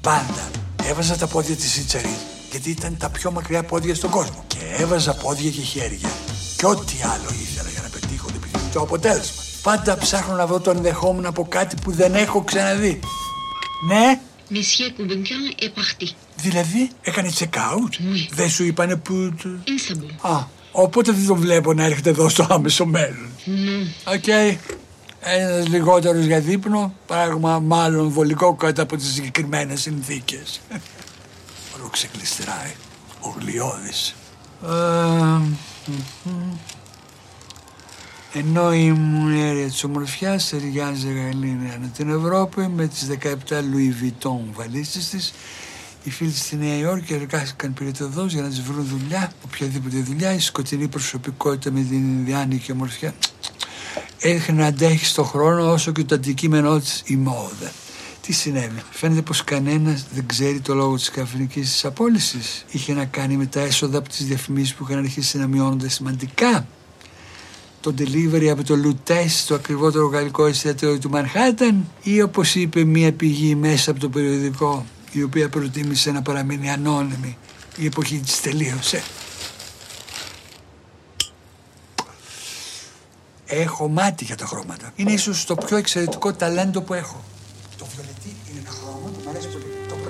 Πάντα 0.01 0.49
έβαζα 0.83 1.15
τα 1.15 1.27
πόδια 1.27 1.55
της 1.55 1.71
Σίτσορη 1.71 2.17
γιατί 2.51 2.69
ήταν 2.69 2.97
τα 2.97 3.09
πιο 3.09 3.31
μακριά 3.31 3.63
πόδια 3.63 3.95
στον 3.95 4.09
κόσμο. 4.09 4.43
Και 4.47 4.57
έβαζα 4.77 5.13
πόδια 5.13 5.49
και 5.51 5.61
χέρια. 5.61 6.09
Και 6.57 6.65
ό,τι 6.65 6.93
άλλο 7.03 7.29
ήθελα 7.41 7.69
για 7.69 7.81
να 7.81 7.89
πετύχω 7.89 8.27
το 8.27 8.33
επιθυμητό 8.35 8.79
αποτέλεσμα. 8.79 9.41
Πάντα 9.61 9.97
ψάχνω 9.97 10.35
να 10.35 10.47
βρω 10.47 10.59
το 10.59 10.69
ενδεχόμενο 10.71 11.29
από 11.29 11.45
κάτι 11.49 11.75
που 11.83 11.91
δεν 11.91 12.15
έχω 12.15 12.41
ξαναδεί. 12.43 12.99
Ναι, 13.87 14.19
Monsieur 14.53 14.99
Gulbenkian 15.01 15.63
est 15.63 15.67
parti. 15.79 16.13
δηλαδή 16.35 16.89
έκανε 17.01 17.31
check 17.39 17.43
out. 17.55 17.93
Oui. 17.93 18.29
Δεν 18.31 18.49
σου 18.49 18.63
είπανε 18.63 18.95
που. 18.95 19.33
το- 19.43 19.49
Un 19.65 19.91
sabot. 19.93 20.31
Α, 20.31 20.43
οπότε 20.71 21.11
δεν 21.11 21.27
τον 21.27 21.37
βλέπω 21.37 21.73
να 21.73 21.83
έρχεται 21.85 22.09
εδώ 22.09 22.29
στο 22.29 22.47
άμεσο 22.49 22.85
μέλλον. 22.85 23.29
Non. 23.45 24.13
OK. 24.13 24.27
Ένας 25.23 25.67
λιγότερος 25.67 26.25
για 26.25 26.39
δείπνο, 26.39 26.93
πράγμα 27.07 27.59
μάλλον 27.59 28.09
βολικό 28.09 28.55
κάτω 28.55 28.81
από 28.81 28.95
τις 28.97 29.13
συγκεκριμένες 29.13 29.81
συνθήκες. 29.81 30.61
Όλο 31.81 31.89
ξεγλιστράει. 31.89 32.75
Ο 33.19 33.35
γλοιώδης. 33.39 34.15
Ε, 34.63 34.69
μμμ. 36.25 36.57
Ενώ 38.33 38.73
η 38.73 38.91
μουνέρια 38.91 39.67
της 39.67 39.83
ομορφιάς 39.83 40.49
ταιριάζει 40.49 41.13
γαλήνια 41.13 41.73
ανά 41.73 41.87
την 41.87 42.09
Ευρώπη 42.09 42.67
με 42.67 42.87
τις 42.87 43.07
17 43.07 43.59
Louis 43.59 44.03
Vuitton 44.03 44.39
βαλίτσες 44.53 45.09
της 45.09 45.33
οι 46.03 46.09
φίλοι 46.09 46.33
στη 46.33 46.55
Νέα 46.55 46.77
Υόρκη 46.77 47.13
εργάστηκαν 47.13 47.73
πυρετοδός 47.73 48.33
για 48.33 48.41
να 48.41 48.47
τις 48.47 48.61
βρουν 48.61 48.85
δουλειά, 48.85 49.31
οποιαδήποτε 49.45 49.97
δουλειά, 49.97 50.33
η 50.33 50.39
σκοτεινή 50.39 50.87
προσωπικότητα 50.87 51.71
με 51.71 51.81
την 51.81 51.97
Ινδιάνικη 51.97 52.71
ομορφιά 52.71 53.13
έχει 54.19 54.51
να 54.51 54.65
αντέχει 54.65 55.05
στον 55.05 55.25
χρόνο 55.25 55.71
όσο 55.71 55.91
και 55.91 56.03
το 56.03 56.15
αντικείμενό 56.15 56.79
της 56.79 57.01
η 57.05 57.15
μόδα. 57.15 57.71
Τι 58.21 58.33
συνέβη; 58.33 58.81
Φαίνεται 58.91 59.21
πως 59.21 59.43
κανένας 59.43 60.05
δεν 60.13 60.25
ξέρει 60.25 60.59
το 60.59 60.73
λόγο 60.73 60.95
της 60.95 61.09
καφενικής 61.09 61.71
της 61.71 61.85
απόλυσης. 61.85 62.65
Είχε 62.71 62.93
να 62.93 63.05
κάνει 63.05 63.37
με 63.37 63.45
τα 63.45 63.59
έσοδα 63.59 63.97
από 63.97 64.09
τις 64.09 64.25
διαφημίσεις 64.25 64.73
που 64.73 64.83
είχαν 64.83 64.97
αρχίσει 64.97 65.37
να 65.37 65.47
μειώνονται 65.47 65.89
σημαντικά. 65.89 66.67
Το 67.81 67.93
delivery 67.97 68.47
από 68.47 68.63
το 68.63 68.75
Λουτές 68.75 69.39
στο 69.39 69.55
ακριβότερο 69.55 70.07
γαλλικό 70.07 70.45
εστιατόριο 70.45 70.99
του 70.99 71.09
Μανχάταν 71.09 71.87
ή 72.03 72.21
όπως 72.21 72.55
είπε 72.55 72.83
μία 72.83 73.13
πηγή 73.13 73.55
μέσα 73.55 73.91
από 73.91 73.99
το 73.99 74.09
περιοδικό 74.09 74.85
η 75.11 75.23
οποία 75.23 75.49
προτίμησε 75.49 76.11
να 76.11 76.21
παραμείνει 76.21 76.71
ανώνυμη. 76.71 77.37
Η 77.77 77.85
εποχή 77.85 78.17
της 78.17 78.41
τελείωσε. 78.41 79.03
Έχω 83.45 83.87
μάτι 83.87 84.25
για 84.25 84.35
τα 84.35 84.45
χρώματα. 84.45 84.91
Είναι 84.95 85.11
ίσως 85.11 85.45
το 85.45 85.55
πιο 85.55 85.77
εξαιρετικό 85.77 86.33
ταλέντο 86.33 86.81
που 86.81 86.93
έχω. 86.93 87.23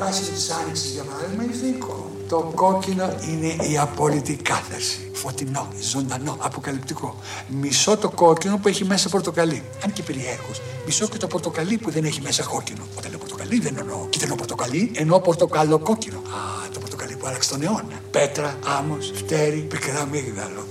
Πολύ. 0.02 0.12
Το 0.12 0.18
πράσινο 0.18 0.36
της 0.36 0.50
άνοιξης 0.50 0.92
για 0.92 1.04
παράδειγμα 1.04 1.44
είναι 1.44 1.54
θεϊκό. 1.54 2.12
Το 2.30 2.52
κόκκινο 2.56 3.16
είναι 3.30 3.48
η 3.48 3.78
απόλυτη 3.78 4.36
κάθαρση. 4.36 5.12
Φωτεινό, 5.14 5.68
ζωντανό, 5.82 6.38
αποκαλυπτικό. 6.40 7.16
Μισό 7.48 7.98
το 7.98 8.10
κόκκινο 8.10 8.58
που 8.58 8.68
έχει 8.68 8.86
μέσα 8.86 9.10
πορτοκαλί. 9.10 9.64
Αν 9.84 9.94
και 9.94 10.04
περιέργως. 10.04 10.62
Μισό 10.86 11.08
και 11.08 11.18
το 11.18 11.28
πορτοκαλί 11.28 11.78
που 11.78 11.92
δεν 11.92 12.04
έχει 12.04 12.22
μέσα 12.22 12.44
κόκκινο. 12.44 12.84
Όταν 12.98 13.10
λέω 13.10 13.20
πορτοκαλί 13.20 13.60
δεν 13.60 13.76
εννοώ 13.80 14.08
κίτρινο 14.10 14.36
πορτοκαλί, 14.36 14.92
εννοώ 14.96 15.22
πορτοκαλό 15.22 15.80
κόκκινο. 15.80 16.18
Α, 16.18 16.70
το 16.74 16.80
πορτοκαλί 16.80 17.16
που 17.16 17.28
άλλαξε 17.28 17.50
τον 17.50 17.64
αιώνα. 17.64 18.02
Πέτρα, 18.12 18.58
άμμος, 18.78 19.12
φτέρι, 19.16 19.60
πικρά 19.60 20.06
μίγδαλο. 20.06 20.66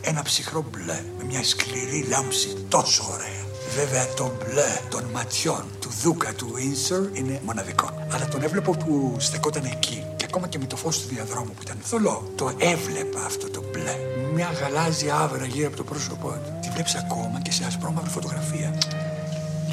Ένα 0.00 0.22
ψυχρό 0.22 0.64
μπλε 0.70 1.00
με 1.18 1.24
μια 1.24 1.44
σκληρή 1.44 2.06
λάμψη 2.08 2.56
τόσο 2.68 3.04
ωραία. 3.12 3.43
Βέβαια 3.74 4.06
το 4.14 4.32
μπλε 4.38 4.78
των 4.90 5.04
ματιών 5.12 5.64
του 5.80 5.90
Δούκα 6.02 6.32
του 6.34 6.52
Windsor 6.56 7.16
είναι 7.18 7.40
μοναδικό. 7.44 8.06
Αλλά 8.12 8.28
τον 8.28 8.42
έβλεπα 8.42 8.70
που 8.70 9.16
στεκόταν 9.18 9.64
εκεί 9.64 10.04
και 10.16 10.24
ακόμα 10.28 10.46
και 10.48 10.58
με 10.58 10.66
το 10.66 10.76
φως 10.76 11.00
του 11.00 11.08
διαδρόμου 11.08 11.52
που 11.56 11.62
ήταν 11.62 11.76
θολό. 11.82 12.32
Το 12.36 12.50
έβλεπα 12.58 13.24
αυτό 13.24 13.50
το 13.50 13.62
μπλε. 13.70 13.94
Μια 14.34 14.50
γαλάζια 14.60 15.16
άβρα 15.16 15.46
γύρω 15.46 15.66
από 15.66 15.76
το 15.76 15.84
πρόσωπό 15.84 16.28
του. 16.28 16.58
Τη 16.62 16.70
βλέπεις 16.70 16.94
ακόμα 16.94 17.40
και 17.42 17.52
σε 17.52 17.64
ασπρόμαυρη 17.64 18.10
φωτογραφία. 18.10 18.78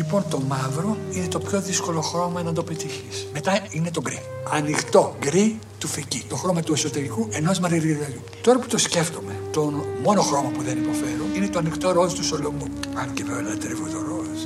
Λοιπόν, 0.01 0.25
το 0.29 0.41
μαύρο 0.47 0.97
είναι 1.11 1.27
το 1.27 1.39
πιο 1.39 1.61
δύσκολο 1.61 2.01
χρώμα 2.01 2.43
να 2.43 2.53
το 2.53 2.63
πετύχεις. 2.63 3.27
Μετά 3.33 3.59
είναι 3.71 3.91
το 3.91 4.01
γκρι. 4.01 4.21
Ανοιχτό 4.53 5.15
γκρι 5.19 5.59
του 5.79 5.87
φεκί. 5.87 6.23
Το 6.29 6.35
χρώμα 6.35 6.61
του 6.61 6.73
εσωτερικού 6.73 7.27
ενός 7.31 7.59
μαριριδαλιού. 7.59 8.21
Τώρα 8.41 8.59
που 8.59 8.67
το 8.67 8.77
σκέφτομαι, 8.77 9.33
το 9.51 9.73
μόνο 10.03 10.21
χρώμα 10.21 10.49
που 10.49 10.61
δεν 10.61 10.77
υποφέρω 10.77 11.25
είναι 11.35 11.47
το 11.47 11.59
ανοιχτό 11.59 11.91
ροζ 11.91 12.13
του 12.13 12.23
Σολομού. 12.23 12.67
Αν 12.93 13.13
και 13.13 13.23
βέβαια 13.23 13.41
λατρεύω 13.41 13.83
το 13.85 13.99
ροζ. 14.07 14.39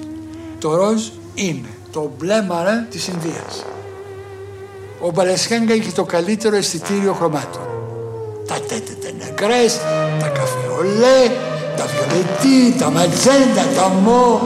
Το 0.60 0.76
ροζ 0.76 1.08
είναι 1.34 1.70
το 1.92 2.12
μπλε 2.18 2.42
μαρά 2.42 2.88
της 2.90 3.08
Ινδίας. 3.08 3.66
Ο 5.02 5.10
Μπαλασιάγκα 5.12 5.74
είχε 5.74 5.92
το 5.92 6.04
καλύτερο 6.04 6.56
αισθητήριο 6.56 7.14
χρωμάτων. 7.14 7.62
Τα 8.48 8.56
τέτετε 8.60 9.14
νεκρές, 9.18 9.78
τα 10.20 10.28
καφεολέ, 10.28 11.32
τα 11.78 11.86
βιολετή, 11.86 12.80
τα 12.80 12.90
ματζέντα, 12.90 13.64
τα 13.76 13.90
μο. 13.90 14.42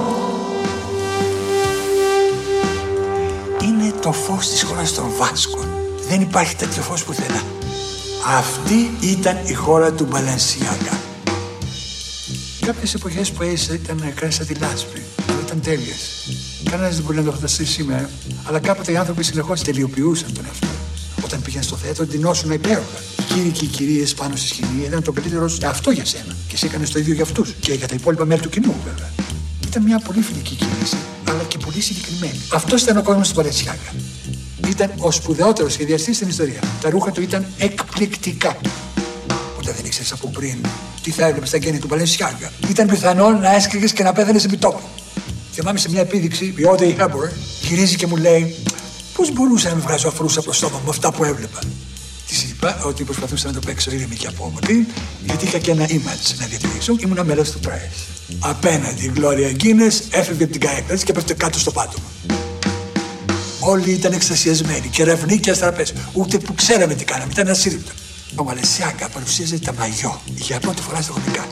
Το 4.02 4.12
φως 4.12 4.50
της 4.50 4.64
χώρας 4.64 4.94
των 4.94 5.06
Βάσκων. 5.18 5.68
Δεν 6.10 6.22
υπάρχει 6.22 6.56
τέτοιο 6.56 6.82
φως 6.82 7.04
πουθενά. 7.04 7.42
Αυτή 8.38 8.92
ήταν 9.02 9.38
η 9.46 9.54
χώρα 9.54 9.92
του 9.92 10.06
Μπαλανσιάγκα. 10.10 11.00
Κάποιες 12.66 12.94
εποχές 12.94 13.32
που 13.32 13.44
έζησα 13.44 13.74
ήταν 13.74 14.00
νεκρές 14.04 14.36
σαν 14.36 14.46
τη 14.46 14.54
λάσπη. 14.54 15.02
Αλλά 15.28 15.40
ήταν 15.46 15.62
τέλειες. 15.62 16.28
Κανένας 16.70 16.96
δεν 16.96 17.04
μπορεί 17.04 17.18
να 17.18 17.24
το 17.24 17.32
φανταστεί 17.32 17.66
σήμερα. 17.66 18.10
Αλλά 18.44 18.60
κάποτε 18.60 18.92
οι 18.92 18.98
άνθρωποι 18.98 19.24
συνεχώς 19.24 19.62
τελειοποιούσαν 19.62 20.34
τον 20.34 20.46
εαυτό 20.46 20.68
τους. 20.68 21.24
Όταν 21.24 21.42
πήγαιναν 21.42 21.64
στο 21.64 21.76
θέατρο, 21.76 22.06
ντυνόσουν 22.06 22.52
υπέροχα. 22.52 23.00
Οι 23.20 23.34
κύριοι 23.34 23.50
και 23.50 23.66
οι 23.66 23.68
κυρίες 23.68 24.14
πάνω 24.14 24.36
στη 24.36 24.48
σκηνή 24.48 24.86
ήταν 24.86 25.04
το 25.04 25.12
καλύτερο 25.12 25.48
σου 25.48 25.58
αυτό 25.66 25.92
για 25.92 26.06
σένα. 26.06 26.36
Και 26.48 26.54
εσύ 26.54 26.66
έκανε 26.66 26.86
το 26.86 27.00
ίδιο 27.00 27.14
για 27.14 27.24
αυτούς. 27.24 27.54
Και 27.60 27.74
για 27.74 27.88
τα 27.88 27.96
υπόλοιπα 27.96 28.26
μέλη 28.26 28.42
του 28.42 28.50
κοινού, 28.50 28.76
βέβαια. 28.86 29.10
Ήταν 29.68 29.84
μια 29.84 30.00
πολύ 30.00 30.22
φιλική 30.22 30.56
κίνηση, 30.56 30.98
αλλά 31.30 31.44
και 31.48 31.58
πολύ 31.58 31.82
συγκεκριμένη. 31.82 32.40
Αυτό 32.54 32.76
ήταν 32.78 32.98
ο 32.98 33.02
κόσμος 33.02 33.30
του 33.30 33.36
Παλαισιάγκα. 33.36 33.94
Ήταν 34.68 34.92
ο 34.98 35.12
σπουδαιότερος 35.12 35.74
σχεδιαστής 35.74 36.16
στην 36.16 36.28
ιστορία. 36.28 36.60
Τα 36.82 36.90
ρούχα 36.90 37.12
του 37.12 37.22
ήταν 37.22 37.46
εκπληκτικά. 37.58 38.58
Όταν 39.60 39.74
δεν 39.76 39.86
ήξερες 39.86 40.12
από 40.12 40.28
πριν 40.28 40.58
τι 41.04 41.12
θα 41.12 41.26
έβλεπες 41.26 41.48
στα 41.48 41.58
γέννη 41.58 41.80
του 41.80 41.88
Παλαισιάγκα. 41.88 42.52
Ήταν 42.70 42.88
πιθανόν 42.88 43.40
να 43.40 43.56
έσκριγε 43.56 43.86
και 43.86 44.04
να 44.04 44.14
πέθανες 44.14 44.44
επί 44.44 44.58
τόπου. 44.58 44.82
Θυμάμαι 45.54 45.80
σε 45.80 45.90
μια 45.90 46.02
επίδειξη, 46.02 46.46
η 46.46 46.68
Audrey 46.72 46.98
Hepburn 46.98 47.32
γυρίζει 47.62 47.96
και 47.96 48.08
μου 48.08 48.16
λέει 48.16 48.56
Πώς 49.20 49.34
μπορούσα 49.34 49.70
να 49.70 49.76
με 49.76 49.82
βγάζω 49.82 50.08
αφρούσα 50.08 50.40
από 50.40 50.48
το 50.48 50.54
στόμα 50.56 50.82
με 50.84 50.90
αυτά 50.90 51.12
που 51.12 51.24
έβλεπα; 51.24 51.60
Της 52.28 52.44
είπα 52.44 52.82
ότι 52.84 53.04
προσπαθούσα 53.04 53.48
να 53.48 53.54
το 53.54 53.60
παίξω 53.66 53.92
ήρεμη 53.92 54.16
και 54.16 54.28
απόμονη, 54.28 54.86
γιατί 55.26 55.46
είχα 55.46 55.58
και 55.58 55.72
ένα 55.72 55.86
image 55.88 56.36
να 56.40 56.46
διατηρήσω. 56.46 56.96
Ήμουν 57.00 57.26
μέλος 57.26 57.52
του 57.52 57.60
press. 57.66 58.19
Απέναντι 58.40 59.06
η 59.06 59.12
Gloria 59.16 59.64
Guinness 59.64 60.00
έφευγε 60.10 60.44
από 60.44 60.52
την 60.52 60.62
καρέκλα 60.62 60.94
της 60.94 61.04
και 61.04 61.14
πέφτει 61.14 61.34
κάτω 61.34 61.60
στο 61.60 61.72
πάτωμα. 61.72 62.06
Όλοι 63.60 63.92
ήταν 63.92 64.14
εξασιασμένοι 64.14 64.88
και 64.88 65.04
ρευνοί 65.04 65.38
και 65.40 65.50
αστραπέ. 65.50 65.86
Ούτε 66.14 66.38
που 66.38 66.54
ξέραμε 66.54 66.94
τι 66.96 67.04
κάναμε, 67.04 67.32
ήταν 67.32 67.48
ασύρρηπτο. 67.48 67.92
Ο 68.36 68.44
Μαλαισιάγκα 68.44 69.10
παρουσίαζε 69.10 69.60
τα 69.60 69.74
μαγιό 69.74 70.22
για 70.36 70.60
πρώτη 70.60 70.82
φορά 70.82 71.02
στα 71.02 71.12
κομικά. 71.12 71.48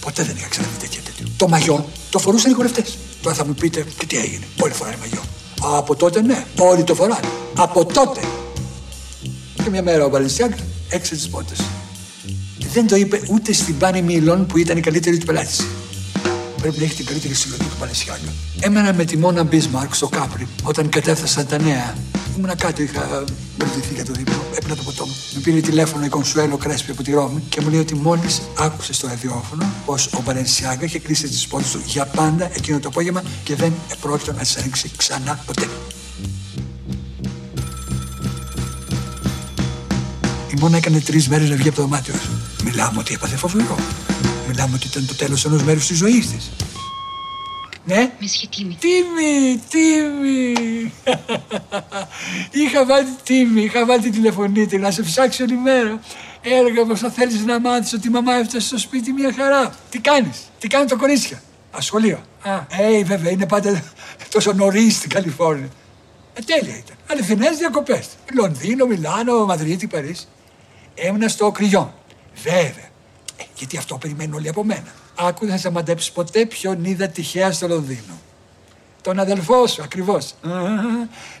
Ποτέ 0.00 0.22
δεν 0.22 0.36
είχα 0.36 0.48
ξαναδεί 0.48 0.76
τέτοια 0.80 1.00
τέτοιο. 1.00 1.26
Το 1.36 1.48
μαγιό 1.48 1.88
το 2.10 2.18
φορούσαν 2.18 2.50
οι 2.50 2.54
χορευτές. 2.54 2.98
Τώρα 3.22 3.36
θα 3.36 3.46
μου 3.46 3.54
πείτε, 3.54 3.86
και 3.98 4.06
τι 4.06 4.16
έγινε, 4.16 4.46
όλοι 4.60 4.72
φοράνε 4.72 4.96
μαγιό. 5.00 5.22
Από 5.60 5.94
τότε 5.94 6.22
ναι, 6.22 6.44
όλοι 6.58 6.84
το 6.84 6.94
φοράνε. 6.94 7.28
Από 7.56 7.84
τότε. 7.84 8.20
Και 9.62 9.70
μια 9.70 9.82
μέρα 9.82 10.04
ο 10.04 10.08
Μπαλαισιάγκα 10.08 10.56
έξω 10.88 11.14
τις 11.14 11.28
πόρτες. 11.28 11.60
Δεν 12.72 12.86
το 12.86 12.96
είπε 12.96 13.20
ούτε 13.30 13.52
στην 13.52 13.78
Πάνη 13.78 14.02
Μίλων 14.02 14.46
που 14.46 14.58
ήταν 14.58 14.76
η 14.76 14.80
καλύτερη 14.80 15.18
του 15.18 15.26
πελάτη. 15.26 15.54
Πρέπει 16.66 16.80
να 16.80 16.86
έχει 16.86 16.94
την 16.94 17.06
καλύτερη 17.06 17.34
συλλογή 17.34 17.62
του 17.62 17.76
Παλαισιάγκα. 17.78 18.32
Έμενα 18.60 18.92
με 18.92 19.04
τη 19.04 19.16
Μόνα 19.16 19.42
Μπίσμαρκ 19.42 19.94
στο 19.94 20.08
Κάπρι 20.08 20.48
όταν 20.62 20.88
κατέφθασαν 20.88 21.46
τα 21.46 21.58
νέα. 21.58 21.94
Ήμουνα 22.36 22.54
κάτω, 22.54 22.82
είχα 22.82 23.24
μπερδευτεί 23.56 23.94
για 23.94 24.04
το 24.04 24.12
δείπνο. 24.12 24.44
Έπαιρνα 24.56 24.76
το 24.76 24.82
ποτό 24.82 25.06
μου. 25.06 25.14
Με 25.34 25.40
πήρε 25.40 25.60
τηλέφωνο 25.60 26.04
η 26.04 26.08
Κονσουέλο 26.08 26.56
Κρέσπη 26.56 26.90
από 26.90 27.02
τη 27.02 27.12
Ρώμη 27.12 27.42
και 27.48 27.60
μου 27.60 27.70
λέει 27.70 27.80
ότι 27.80 27.94
μόλις 27.94 28.42
άκουσε 28.58 28.92
στο 28.92 29.06
ραδιόφωνο 29.06 29.72
πως 29.84 30.06
ο 30.06 30.22
Μπαλενσιάγκα 30.24 30.84
είχε 30.84 30.98
κλείσει 30.98 31.28
τις 31.28 31.46
πόρτες 31.46 31.70
του 31.70 31.80
για 31.86 32.06
πάντα 32.06 32.50
εκείνο 32.54 32.78
το 32.78 32.88
απόγευμα 32.88 33.22
και 33.44 33.54
δεν 33.54 33.72
επρόκειτο 33.92 34.32
να 34.32 34.38
τις 34.38 34.56
ανοίξει 34.56 34.90
ξανά 34.96 35.40
ποτέ. 35.46 35.68
Η 40.54 40.58
Μόνα 40.60 40.76
έκανε 40.76 41.00
τρεις 41.00 41.28
μέρες 41.28 41.48
να 41.48 41.56
βγει 41.56 41.68
από 41.68 41.76
το 41.76 41.82
δωμάτιο. 41.82 42.14
Μιλάμε 42.64 42.98
ότι 42.98 43.14
έπαθε 43.14 43.36
φοβερό. 43.36 43.76
Μιλάμε 44.48 44.74
ότι 44.74 44.86
ήταν 44.86 45.06
το 45.06 45.14
τέλος 45.14 45.44
ενός 45.44 45.62
μέρους 45.62 45.86
της 45.86 45.96
ζωής 45.96 46.30
της. 46.30 46.50
Ναι; 47.84 48.10
Monsieur 48.20 48.48
Timmy. 48.54 48.76
Τίμη, 48.78 49.62
τίμη. 49.70 50.92
είχα 52.64 52.86
βάλει 52.86 53.08
τίμη, 53.22 53.62
είχα 53.62 53.86
βάλει 53.86 54.02
της 54.02 54.10
τηλεφωνήτρια 54.10 54.78
να 54.78 54.90
σε 54.90 55.02
ψάξει 55.02 55.42
όλη 55.42 55.56
μέρα. 55.56 56.00
Έλεγα 56.42 56.84
πως 56.84 57.00
θα 57.00 57.10
θέλεις 57.10 57.44
να 57.44 57.60
μάθεις 57.60 57.92
ότι 57.92 58.06
η 58.06 58.10
μαμά 58.10 58.34
έφτασε 58.34 58.66
στο 58.66 58.78
σπίτι 58.78 59.12
μια 59.12 59.32
χαρά. 59.36 59.74
Τι 59.90 59.98
κάνεις, 59.98 60.38
τι 60.58 60.68
κάνουν 60.68 60.88
τα 60.88 60.94
κορίτσια; 60.94 61.42
Ασχολείο. 61.70 62.22
Α, 62.42 62.52
ε, 62.82 63.04
βέβαια, 63.04 63.30
είναι 63.30 63.46
πάντα 63.46 63.82
τόσο 64.34 64.52
νωρίς 64.52 64.96
στην 64.96 65.10
Καλιφόρνια. 65.10 65.68
Ε, 66.34 66.40
τέλεια 66.40 66.76
ήταν. 66.76 66.96
Αληθινές 67.10 67.56
διακοπές. 67.56 68.08
Λονδίνο, 68.34 68.86
Μιλάνο, 68.86 69.44
Μαδρίτη, 69.44 69.86
Παρίσι. 69.86 70.26
Έμεινα 70.94 71.28
στο 71.28 71.50
κρυό. 71.50 71.94
Βέβαια. 72.42 72.85
Ε, 73.36 73.44
γιατί 73.56 73.76
αυτό 73.76 73.98
περιμένουν 73.98 74.34
όλοι 74.34 74.48
από 74.48 74.64
μένα. 74.64 74.92
Άκου, 75.14 75.44
δεν 75.44 75.54
θα 75.54 75.60
σε 75.60 75.70
μαντέψεις 75.70 76.12
ποτέ 76.12 76.46
ποιον 76.46 76.84
είδα 76.84 77.08
τυχαία 77.08 77.52
στο 77.52 77.68
Λονδίνο. 77.68 78.20
Τον 79.02 79.18
αδελφό 79.18 79.66
σου, 79.66 79.82
ακριβώς. 79.82 80.34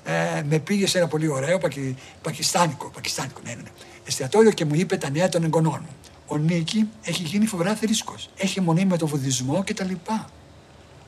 Ε, 0.04 0.42
με 0.48 0.58
πήγε 0.58 0.86
σε 0.86 0.98
ένα 0.98 1.06
πολύ 1.08 1.28
ωραίο 1.28 1.58
πακι... 1.58 1.96
πακιστάνικο, 2.22 2.90
πακιστάνικο, 2.90 3.40
ναι, 3.44 3.50
ναι, 3.50 3.62
ναι. 3.62 3.70
Εστιατόριο 4.04 4.50
και 4.50 4.64
μου 4.64 4.74
είπε 4.74 4.96
τα 4.96 5.10
νέα 5.10 5.28
των 5.28 5.44
εγγονών 5.44 5.80
μου. 5.82 5.96
Ο 6.26 6.36
Νίκη 6.36 6.88
έχει 7.02 7.22
γίνει 7.22 7.46
φοβερά 7.46 7.74
θρήσκος. 7.74 8.30
Έχει 8.36 8.60
μονή 8.60 8.84
με 8.84 8.96
τον 8.96 9.08
βουδισμό 9.08 9.62
κτλ. 9.66 9.90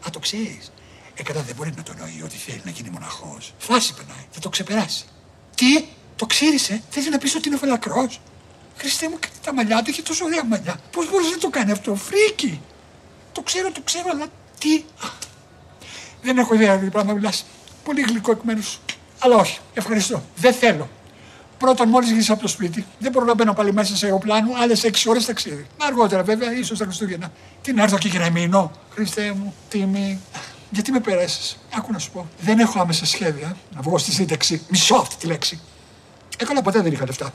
Α, 0.07 0.11
το 0.11 0.18
ξέρεις. 0.18 0.72
Ε, 1.14 1.22
κατά 1.22 1.43
δεν 1.43 1.55
μπορεί 1.55 1.72
να 1.76 1.82
το 1.82 1.93
νοεί 1.99 2.22
ότι 2.24 2.36
θέλει 2.36 2.61
να 2.64 2.70
γίνει 2.70 2.91
μοναχός. 2.91 3.55
Φάση 3.59 3.95
περνάει, 3.95 4.24
θα 4.30 4.41
το 4.41 4.49
ξεπεράσει. 4.49 5.05
Τι, 5.55 5.84
το 6.16 6.26
ξέρεις, 6.26 6.68
ε, 6.68 6.82
θέλει 6.91 7.11
να 7.11 7.18
πεις 7.18 7.34
ότι 7.34 7.49
είναι 7.49 7.57
φαλακρός. 7.57 8.20
Χριστέ 8.79 9.09
μου, 9.09 9.18
και 9.18 9.29
τα 9.45 9.55
μαλλιά 9.55 9.83
του 9.83 9.91
έχει 9.91 10.03
τόσο 10.03 10.24
ωραία 10.24 10.45
μαλλιά. 10.45 10.81
Πώς 10.93 11.11
μπορείς 11.11 11.31
να 11.31 11.39
το 11.39 11.49
κάνει 11.51 11.70
αυτό, 11.70 11.95
φρίκι. 11.95 12.61
Το 13.33 13.41
ξέρω, 13.43 13.72
το 13.72 13.81
ξέρω, 13.85 14.09
αλλά 14.12 14.26
τι. 14.59 14.74
Α, 14.76 15.09
Δεν 16.22 16.39
έχω 16.39 16.55
ιδέα 16.55 16.79
τι 16.79 16.87
πράγμα 16.87 17.12
μιλάς. 17.12 17.45
Πολύ 17.85 18.01
γλυκό 18.01 18.31
εκ 18.31 18.43
μέρους 18.43 18.66
σου. 18.66 18.81
Αλλά 19.18 19.37
όχι, 19.37 19.59
ευχαριστώ. 19.74 20.22
Δεν 20.37 20.53
θέλω. 20.53 20.89
Πρώτον, 21.59 21.89
μόλις 21.89 22.11
γυρίσω 22.11 22.33
από 22.33 22.43
το 22.43 22.49
σπίτι, 22.49 22.87
δεν 22.99 23.12
μπορώ 23.12 23.24
να 23.24 23.35
μπαίνω 23.35 23.53
πάλι 23.53 23.72
μέσα 23.72 23.97
σε 23.97 24.07
αεροπλάνο 24.07 24.51
άλλες 24.57 24.85
6 24.85 24.91
ώρες 25.07 25.24
ταξίδι. 25.24 25.66
Αργότερα, 25.79 26.22
βέβαια, 26.22 26.53
ίσως 26.53 26.79
τα 26.79 26.85
Χριστούγεννα. 26.85 27.33
Τι 27.62 27.72
να 27.72 27.83
έρθω 27.83 27.97
εκεί 27.97 28.11
και 28.11 28.18
να 28.18 28.31
μείνω; 28.31 28.70
Χριστέ 28.91 29.33
μου, 29.33 29.55
τιμή. 29.68 30.20
Γιατί 30.70 30.93
με 30.93 31.01
πέρασε. 31.01 31.57
Άκου 31.76 31.93
να 31.93 31.99
σου 31.99 32.11
πω. 32.11 32.29
Δεν 32.41 32.59
έχω 32.59 32.81
άμεσα 32.81 33.07
σχέδια 33.07 33.57
να 33.74 33.81
βγω 33.81 33.99
στη 33.99 34.12
σύνταξη. 34.12 34.62
Μισό 34.68 34.95
αυτή 34.95 35.16
τη 35.16 35.26
λέξη. 35.26 35.61
Ε, 36.39 36.45
καλά, 36.45 36.62
ποτέ 36.62 36.81
δεν 36.81 36.93
είχα 36.93 37.07
λεφτά. 37.07 37.33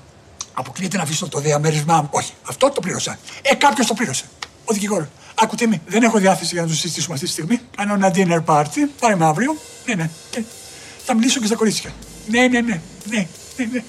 Αποκλείεται 0.53 0.97
να 0.97 1.03
αφήσω 1.03 1.27
το 1.27 1.39
διαμέρισμά 1.39 2.01
μου. 2.01 2.07
Όχι, 2.11 2.33
αυτό 2.43 2.69
το 2.69 2.81
πλήρωσα. 2.81 3.19
Ε, 3.41 3.55
κάποιος 3.55 3.87
το 3.87 3.93
πλήρωσε. 3.93 4.25
Ο 4.65 4.73
δικηγόρος. 4.73 5.07
Άκου 5.35 5.55
τιμή, 5.55 5.81
δεν 5.87 6.03
έχω 6.03 6.17
διάθεση 6.17 6.53
για 6.53 6.61
να 6.61 6.67
το 6.67 6.73
συζητήσουμε 6.73 7.13
αυτή 7.13 7.25
τη 7.25 7.31
στιγμή. 7.31 7.59
Κάνω 7.77 7.93
ένα 7.93 8.11
dinner 8.15 8.43
party. 8.45 8.79
Πάρε 8.99 9.15
με 9.15 9.25
αύριο. 9.25 9.55
Ναι, 9.85 9.93
ναι. 9.93 10.09
Και 10.29 10.43
θα 11.05 11.13
μιλήσω 11.13 11.39
και 11.39 11.45
στα 11.45 11.55
κορίτσια. 11.55 11.93
Ναι, 12.27 12.47
ναι, 12.47 12.61
ναι. 12.61 12.81
ναι, 13.05 13.27
ναι, 13.57 13.65
ναι. 13.71 13.83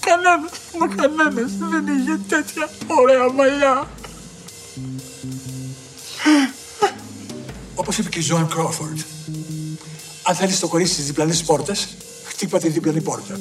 Κανένα, 0.00 0.36
μα 0.78 0.86
κανένας 0.94 1.50
δεν 1.58 1.86
είχε 1.98 2.20
τέτοια 2.28 2.68
ωραία 2.86 3.32
μαλλιά. 3.32 3.88
Όπως 7.74 7.98
είπε 7.98 8.08
και 8.08 8.18
η 8.18 8.22
Ζωάν 8.22 8.48
Κρόφορντ, 8.48 8.98
αν 10.22 10.34
θέλεις 10.34 10.58
το 10.58 10.68
κορίτσι 10.68 10.92
στις 10.92 11.06
διπλανές 11.06 11.42
πόρτες, 11.42 11.88
χτύπα 12.40 12.58
τη 12.58 12.68
διπλανή 12.68 13.00
πόρτα. 13.00 13.40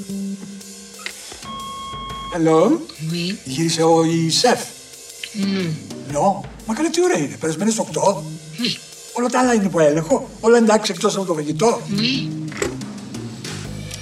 Hello, 2.36 2.62
Oui. 3.12 3.36
γύρισε 3.44 3.84
ο 3.84 4.04
η 4.04 4.30
σεφ. 4.30 4.60
Non. 5.36 5.70
Νο, 6.12 6.46
μα 6.66 6.74
καλή 6.74 6.90
τι 6.90 7.04
ώρα 7.04 7.18
είναι, 7.18 7.36
περασμένες 7.40 7.80
8. 7.80 7.84
Oui. 7.84 8.78
Όλα 9.14 9.28
τα 9.28 9.40
άλλα 9.40 9.54
είναι 9.54 9.66
υπό 9.66 9.80
έλεγχο, 9.80 10.30
όλα 10.40 10.58
εντάξει 10.58 10.92
εκτός 10.92 11.16
από 11.16 11.26
το 11.26 11.34
φαγητό. 11.34 11.82
Oui. 11.90 12.30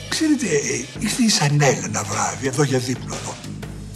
Ξέρετε, 0.10 0.46
ήρθε 1.00 1.24
η 1.24 1.30
Σανέλ 1.30 1.76
ένα 1.84 2.04
βράδυ 2.04 2.48
εδώ 2.48 2.64
για 2.64 2.80
δείπνο 2.80 3.16
εδώ. 3.22 3.36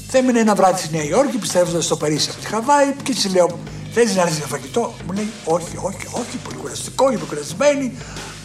Θα 0.08 0.18
έμεινε 0.18 0.40
ένα 0.40 0.56
βράδυ 0.56 0.80
στη 0.82 0.96
Νέα 0.96 1.04
Υόρκη, 1.04 1.38
πιστεύοντας 1.38 1.86
στο 1.86 1.96
Παρίσι 1.98 2.30
από 2.30 2.40
τη 2.40 2.48
Χαβάη 2.48 2.94
και 3.04 3.14
της 3.14 3.34
λέω: 3.34 3.60
Θέλεις 3.94 4.16
να 4.16 4.22
έρθεις 4.22 4.38
για 4.38 4.48
φαγητό; 4.48 4.94
Μου 5.08 5.14
λέει: 5.14 5.30
Όχι, 5.46 5.78
όχι, 5.78 6.08
όχι, 6.12 6.38
πολύ 6.44 6.56
κουραστικό, 6.56 7.12
είμαι 7.12 7.26
κουρασμένη, 7.28 7.92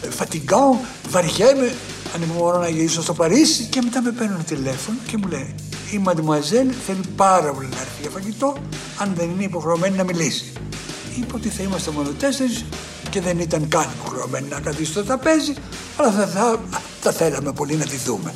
ε, 0.01 0.09
φατιγκό, 0.09 0.79
βαριέμαι. 1.09 1.73
Ανυπομονώ 2.17 2.57
να 2.57 2.69
γυρίσω 2.69 3.01
στο 3.01 3.13
Παρίσι 3.13 3.63
και 3.63 3.81
μετά 3.83 4.01
με 4.01 4.11
παίρνουν 4.11 4.43
τηλέφωνο 4.43 4.97
και 5.07 5.17
μου 5.17 5.27
λέει: 5.27 5.55
Η 5.91 5.97
Μαντιμουαζέλ 5.97 6.67
θέλει 6.85 7.01
πάρα 7.15 7.51
πολύ 7.51 7.67
να 7.67 7.79
έρθει 7.79 8.01
για 8.01 8.09
φαγητό, 8.09 8.57
αν 8.97 9.13
δεν 9.15 9.29
είναι 9.29 9.43
υποχρεωμένη 9.43 9.95
να 9.97 10.03
μιλήσει. 10.03 10.53
Είπε 11.17 11.35
ότι 11.35 11.49
θα 11.49 11.63
είμαστε 11.63 11.91
μόνο 11.91 12.09
τέσσερις 12.09 12.65
και 13.09 13.21
δεν 13.21 13.39
ήταν 13.39 13.67
καν 13.67 13.89
υποχρεωμένη 13.99 14.47
να 14.49 14.59
καθίσει 14.59 14.91
στο 14.91 15.03
τραπέζι, 15.03 15.53
αλλά 15.97 16.11
θα, 16.11 16.27
θα, 16.27 16.59
θα 17.01 17.11
θέλαμε 17.11 17.53
πολύ 17.53 17.75
να 17.75 17.85
τη 17.85 17.97
δούμε. 17.97 18.33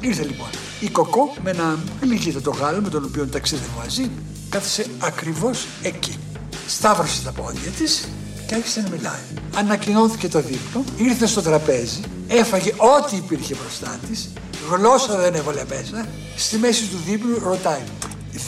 Ήρθε 0.00 0.22
λοιπόν 0.22 0.48
η 0.80 0.88
Κοκό 0.88 1.34
με 1.42 1.50
ένα 1.50 1.78
γλυκύτατο 2.02 2.50
Γάλλο 2.50 2.80
με 2.80 2.88
τον 2.88 3.04
οποίο 3.04 3.26
ταξίδευε 3.26 3.70
μαζί, 3.78 4.10
κάθισε 4.48 4.86
ακριβώς 4.98 5.66
εκεί. 5.82 6.18
Σταύρωσε 6.66 7.22
τα 7.22 7.32
πόδια 7.32 7.70
της 7.78 8.08
και 8.46 8.54
άρχισε 8.54 8.80
να 8.80 8.88
μιλάει. 8.88 9.20
Ανακοινώθηκε 9.54 10.28
το 10.28 10.40
δείπνο, 10.40 10.84
ήρθε 10.96 11.26
στο 11.26 11.42
τραπέζι, 11.42 12.00
έφαγε 12.28 12.72
ό,τι 12.76 13.16
υπήρχε 13.16 13.54
μπροστά 13.54 13.98
της, 14.08 14.28
γλώσσα 14.70 15.16
δεν 15.16 15.34
έβαλε 15.34 15.64
μέσα, 15.68 16.08
στη 16.36 16.56
μέση 16.56 16.84
του 16.84 16.98
δείπνου 17.06 17.38
ρωτάει 17.38 17.82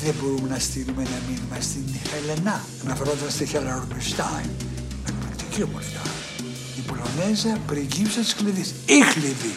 δεν 0.05 0.14
μπορούμε 0.20 0.49
να 0.49 0.59
στείλουμε 0.59 1.03
ένα 1.03 1.18
μήνυμα 1.28 1.61
στην 1.61 1.85
Χελενά, 2.09 2.64
αναφερόταν 2.85 3.31
στη 3.31 3.47
Χέλα 3.47 3.85
Ρουμπιστάιν. 3.89 4.51
Εκπληκτική 5.09 5.62
ομορφιά. 5.62 6.01
Η 6.76 6.81
Πολωνέζα 6.81 7.59
πριγκίψα 7.66 8.20
της 8.20 8.35
κλειδής. 8.35 8.74
Η 8.87 8.99
κλειδί. 9.12 9.55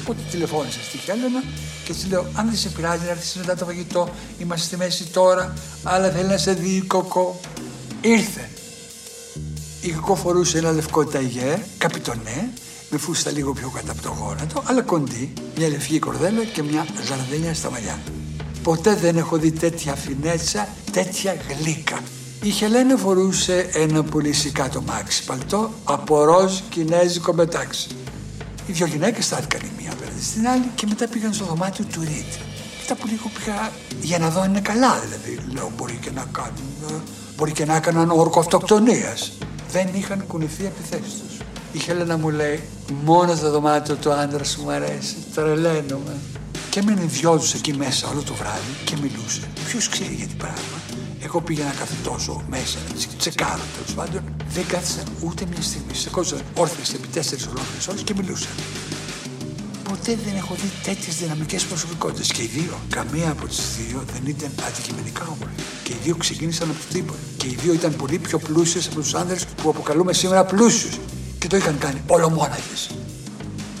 Οπότε 0.00 0.20
τηλεφώνησα 0.30 0.78
στη 0.88 0.98
Χέλενα 0.98 1.42
και 1.84 1.92
της 1.92 2.06
λέω: 2.08 2.26
Αν 2.34 2.46
δεν 2.46 2.56
σε 2.56 2.68
πειράζει 2.68 3.04
να 3.04 3.10
έρθεις 3.10 3.34
μετά 3.34 3.56
το 3.56 3.64
φαγητό, 3.64 4.08
είμαστε 4.38 4.66
στη 4.66 4.76
μέση 4.76 5.04
τώρα, 5.04 5.54
αλλά 5.82 6.10
θέλει 6.10 6.28
να 6.28 6.36
σε 6.36 6.52
δει 6.52 6.70
η 6.70 6.80
κοκό. 6.80 7.40
Ήρθε. 8.00 8.48
Η 9.80 9.90
κοκό 9.90 10.14
φορούσε 10.14 10.58
ένα 10.58 10.72
λευκό 10.72 11.04
ταγέ, 11.04 11.62
καπιτονέ, 11.78 12.52
με 12.90 12.98
φούστα 12.98 13.30
λίγο 13.30 13.52
πιο 13.52 13.68
κάτω 13.68 13.92
από 13.92 14.02
το 14.02 14.16
γόνατο, 14.18 14.62
αλλά 14.64 14.82
κοντή, 14.82 15.32
μια 15.56 15.68
λευκή 15.68 15.98
κορδέλα 15.98 16.44
και 16.44 16.62
μια 16.62 16.86
ζαρδένια 17.04 17.54
στα 17.54 17.70
μαλλιά. 17.70 17.98
Ποτέ 18.62 18.94
δεν 18.94 19.16
έχω 19.16 19.36
δει 19.36 19.52
τέτοια 19.52 19.94
φινέτσα, 19.94 20.68
τέτοια 20.92 21.36
γλύκα. 21.48 21.98
Η 22.42 22.50
Χελένα 22.50 22.96
φορούσε 22.96 23.70
ένα 23.72 24.02
πολύ 24.02 24.32
σικάτο 24.32 24.82
μάξι 24.82 25.24
παλτό 25.24 25.70
από 25.84 26.24
ροζ 26.24 26.58
κινέζικο 26.68 27.32
μετάξι. 27.32 27.88
Οι 28.66 28.72
δυο 28.72 28.86
γυναίκες 28.86 29.24
στάθηκαν 29.24 29.60
η 29.60 29.70
μία 29.80 29.92
απέναντι 29.92 30.22
στην 30.22 30.48
άλλη 30.48 30.70
και 30.74 30.86
μετά 30.86 31.08
πήγαν 31.08 31.32
στο 31.32 31.44
δωμάτιο 31.44 31.84
του 31.84 32.00
Ρίτ. 32.00 32.32
Μετά 32.80 32.94
που 32.94 33.06
λίγο 33.06 33.30
πήγα 33.38 33.72
για 34.00 34.18
να 34.18 34.30
δω 34.30 34.40
αν 34.40 34.50
είναι 34.50 34.60
καλά 34.60 34.98
δηλαδή. 34.98 35.52
Λέω 35.54 35.72
μπορεί 35.76 35.98
και 36.00 36.10
να 36.10 36.26
κάνουν, 36.32 36.72
ε, 36.90 36.94
μπορεί 37.36 37.52
και 37.52 37.64
να 37.64 37.76
έκαναν 37.76 38.10
όρκο 38.10 38.38
αυτοκτονίας. 38.40 39.32
Δεν 39.72 39.88
είχαν 39.94 40.26
κουνηθεί 40.26 40.64
επιθέσεις 40.64 41.12
τους. 41.12 41.29
Η 41.72 41.78
Χέλενα 41.78 42.16
μου 42.16 42.30
λέει, 42.30 42.60
μόνος 43.04 43.38
στο 43.38 43.50
δωμάτιο 43.50 43.94
του 43.94 44.12
άντρας 44.12 44.48
σου 44.50 44.62
μου 44.62 44.70
αρέσει, 44.70 45.16
τρελαίνομαι. 45.34 46.16
Και 46.70 46.78
έμενε 46.80 47.04
δυο 47.06 47.38
τους 47.38 47.54
εκεί 47.54 47.72
μέσα 47.72 48.08
όλο 48.08 48.22
το 48.22 48.34
βράδυ 48.34 48.72
και 48.84 48.96
μιλούσε. 49.02 49.40
Ποιος 49.68 49.88
ξέρει 49.88 50.14
για 50.14 50.26
τι 50.26 50.34
πράγμα. 50.34 50.78
Εγώ 51.22 51.40
πήγαινα 51.40 51.70
κάθε 51.78 51.94
τόσο 52.04 52.42
μέσα 52.48 52.78
να 52.88 52.94
τις 52.94 53.08
τσεκάρω 53.18 53.62
τέλος 53.74 53.94
πάντων. 53.94 54.22
Δεν 54.48 54.66
κάθισαν 54.66 55.04
ούτε 55.20 55.44
μια 55.50 55.62
στιγμή. 55.62 55.94
Σηκώσαν 55.94 56.40
όρθιες 56.54 56.94
επί 56.94 57.06
τέσσερις 57.06 57.46
ολόκληρες 57.46 57.88
ώρες 57.88 58.02
και 58.02 58.14
μιλούσαν. 58.16 58.52
Ποτέ 59.88 60.18
δεν 60.24 60.36
έχω 60.36 60.54
δει 60.54 60.70
τέτοιες 60.82 61.16
δυναμικές 61.16 61.64
προσωπικότητες. 61.64 62.32
Και 62.32 62.42
οι 62.42 62.46
δύο, 62.46 62.78
καμία 62.88 63.30
από 63.30 63.46
τις 63.46 63.60
δύο 63.78 64.04
δεν 64.12 64.22
ήταν 64.26 64.50
αντικειμενικά 64.66 65.22
όμορφη. 65.22 65.62
Και 65.82 65.92
οι 65.92 65.98
δύο 66.02 66.16
ξεκίνησαν 66.16 66.70
από 66.70 66.78
το 66.78 66.94
τίποτα. 66.94 67.18
Και 67.36 67.46
οι 67.46 67.56
δύο 67.62 67.72
ήταν 67.72 67.96
πολύ 67.96 68.18
πιο 68.18 68.38
πλούσιες 68.38 68.86
από 68.86 69.00
τους 69.00 69.14
άνδρες 69.14 69.44
που 69.62 69.68
αποκαλούμε 69.68 70.12
σήμερα 70.12 70.44
πλούσιους. 70.44 70.98
Και 71.40 71.46
το 71.48 71.56
είχαν 71.56 71.78
κάνει 71.78 72.02
όλο 72.06 72.30
μόναχες. 72.30 72.90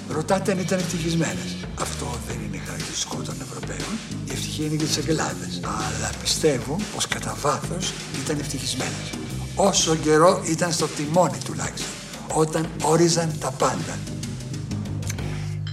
Ρωτάτε 0.08 0.52
αν 0.52 0.58
ήταν 0.58 0.78
ευτυχισμένες. 0.78 1.56
Αυτό 1.80 2.18
δεν 2.26 2.36
είναι 2.44 2.62
χαρακτηριστικό 2.66 3.16
των 3.16 3.34
Ευρωπαίων. 3.40 3.90
Η 4.24 4.32
ευτυχία 4.32 4.66
είναι 4.66 4.74
για 4.74 4.86
τις 4.86 4.96
Αγγελάδες. 4.96 5.60
Αλλά 5.64 6.10
πιστεύω 6.20 6.76
πως 6.94 7.06
κατά 7.08 7.36
βάθος 7.40 7.92
ήταν 8.24 8.38
ευτυχισμένες. 8.38 9.06
Όσο 9.54 9.96
καιρό 9.96 10.42
ήταν 10.44 10.72
στο 10.72 10.86
τιμόνι 10.86 11.38
τουλάχιστον. 11.44 11.90
Όταν 12.32 12.68
όριζαν 12.82 13.38
τα 13.40 13.50
πάντα. 13.50 13.98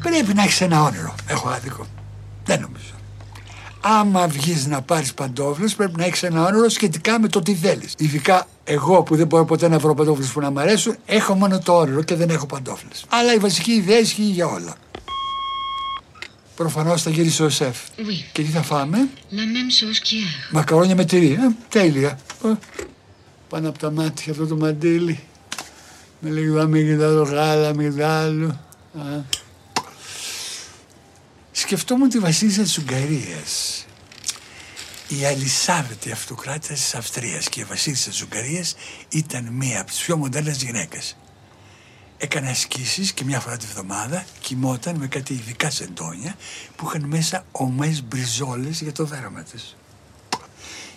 Πρέπει 0.03 0.33
να 0.33 0.43
έχεις 0.43 0.61
ένα 0.61 0.83
όνειρο. 0.83 1.15
Έχω 1.27 1.49
άδικο. 1.49 1.85
Δεν 3.87 3.95
νομίζω. 3.95 4.17
Άμα 4.19 4.27
βγεις 4.27 4.65
να 4.67 4.81
πάρεις 4.81 5.13
παντόφλες, 5.13 5.75
πρέπει 5.75 5.93
να 5.97 6.05
έχεις 6.05 6.23
ένα 6.23 6.45
όνειρο 6.45 6.69
σχετικά 6.69 7.19
με 7.19 7.27
το 7.27 7.39
τι 7.39 7.53
θέλεις. 7.55 7.93
Ειδικά 7.97 8.47
εγώ 8.63 9.03
που 9.03 9.15
δεν 9.15 9.27
μπορώ 9.27 9.45
ποτέ 9.45 9.67
να 9.67 9.79
βρω 9.79 9.93
παντόφλες 9.93 10.27
που 10.31 10.39
να 10.39 10.51
μ' 10.51 10.57
αρέσουν, 10.59 10.95
έχω 11.05 11.33
μόνο 11.33 11.59
το 11.59 11.77
όνειρο 11.77 12.03
και 12.03 12.15
δεν 12.15 12.29
έχω 12.29 12.45
παντόφλες. 12.45 13.05
Αλλά 13.09 13.33
η 13.33 13.37
βασική 13.37 13.71
ιδέα 13.71 13.99
ισχύει 13.99 14.21
για 14.21 14.45
όλα. 14.45 14.75
Προφανώς 16.55 17.01
θα 17.01 17.09
γυρίσει 17.09 17.43
ο 17.43 17.49
σεφ. 17.49 17.77
Oui, 17.97 18.29
Και 18.31 18.41
τι 18.43 18.49
θα 18.49 18.61
φάμε, 18.61 18.97
la 19.31 19.35
même 19.35 19.71
chose 19.79 19.97
qu'hier. 20.07 20.49
μακαρόνια 20.51 20.95
με 20.95 21.05
τυρί. 21.05 21.31
Ε, 21.31 21.55
τέλεια. 21.69 22.19
Ε, 22.45 22.49
πάνω 23.49 23.69
από 23.69 23.79
τα 23.79 23.91
μάτια 23.91 24.31
αυτό 24.31 24.47
το 24.47 24.55
μαντίλι. 24.55 25.19
Με 26.19 26.29
λίγο 26.29 26.59
αμυγδάλο 26.59 27.23
γάλα, 27.23 27.67
αμυγδάλο. 27.67 28.47
Α. 28.99 29.01
Σκεφτόμουν 31.59 32.09
τη 32.09 32.19
βασίλισσα 32.19 32.61
της 32.61 32.77
Ουγγαρίας. 32.77 33.85
Η 35.07 35.25
Αλισάβετ, 35.25 36.05
η 36.05 36.11
αυτοκράτησα 36.11 36.73
της 36.73 36.95
Αυστρίας 36.95 37.49
και 37.49 37.59
η 37.59 37.63
βασίλισσα 37.63 38.09
της 38.09 38.21
Ουγγαρίας 38.21 38.75
ήταν 39.09 39.47
μία 39.51 39.81
από 39.81 39.89
τις 39.89 39.99
πιο 39.99 40.17
μοντέρνες 40.17 40.63
γυναίκες. 40.63 41.17
Έκανε 42.17 42.49
ασκήσεις 42.49 43.11
και 43.11 43.23
μια 43.23 43.39
φορά 43.39 43.57
τη 43.57 43.65
βδομάδα 43.65 44.25
κοιμόταν 44.39 44.95
με 44.95 45.07
κάτι 45.07 45.33
ειδικά 45.33 45.69
σεντόνια 45.69 46.35
που 46.75 46.87
είχαν 46.87 47.03
μέσα 47.03 47.45
ομές 47.51 48.03
μπριζόλες 48.03 48.81
για 48.81 48.91
το 48.91 49.03
δέρμα 49.03 49.43
της. 49.43 49.75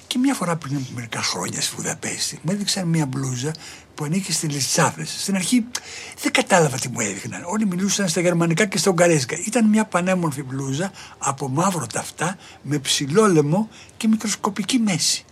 Και 0.06 0.18
μια 0.18 0.34
φορά 0.34 0.56
πριν 0.56 0.76
από 0.76 0.86
μερικά 0.94 1.22
χρόνια 1.22 1.60
στη 1.60 1.74
Βουδαπέστη 1.76 2.38
μου 2.42 2.52
έδειξαν 2.52 2.88
μια 2.88 3.06
μπλούζα 3.06 3.54
που 4.00 4.06
ανήκει 4.06 4.32
στην 4.32 4.50
Λισάβε. 4.50 5.04
Στην 5.04 5.34
αρχή 5.34 5.66
δεν 6.20 6.32
κατάλαβα 6.32 6.78
τι 6.78 6.88
μου 6.88 7.00
έδειχναν. 7.00 7.42
Όλοι 7.44 7.66
μιλούσαν 7.66 8.08
στα 8.08 8.20
γερμανικά 8.20 8.66
και 8.66 8.78
στα 8.78 8.90
ουγγαρέζικα. 8.90 9.36
Ήταν 9.46 9.68
μια 9.68 9.84
πανέμορφη 9.84 10.42
μπλούζα 10.42 10.92
από 11.18 11.48
μαύρο 11.48 11.86
ταυτά 11.86 12.36
με 12.62 12.78
ψηλό 12.78 13.26
λαιμό 13.26 13.68
και 13.96 14.08
μικροσκοπική 14.08 14.78
μέση. 14.78 15.24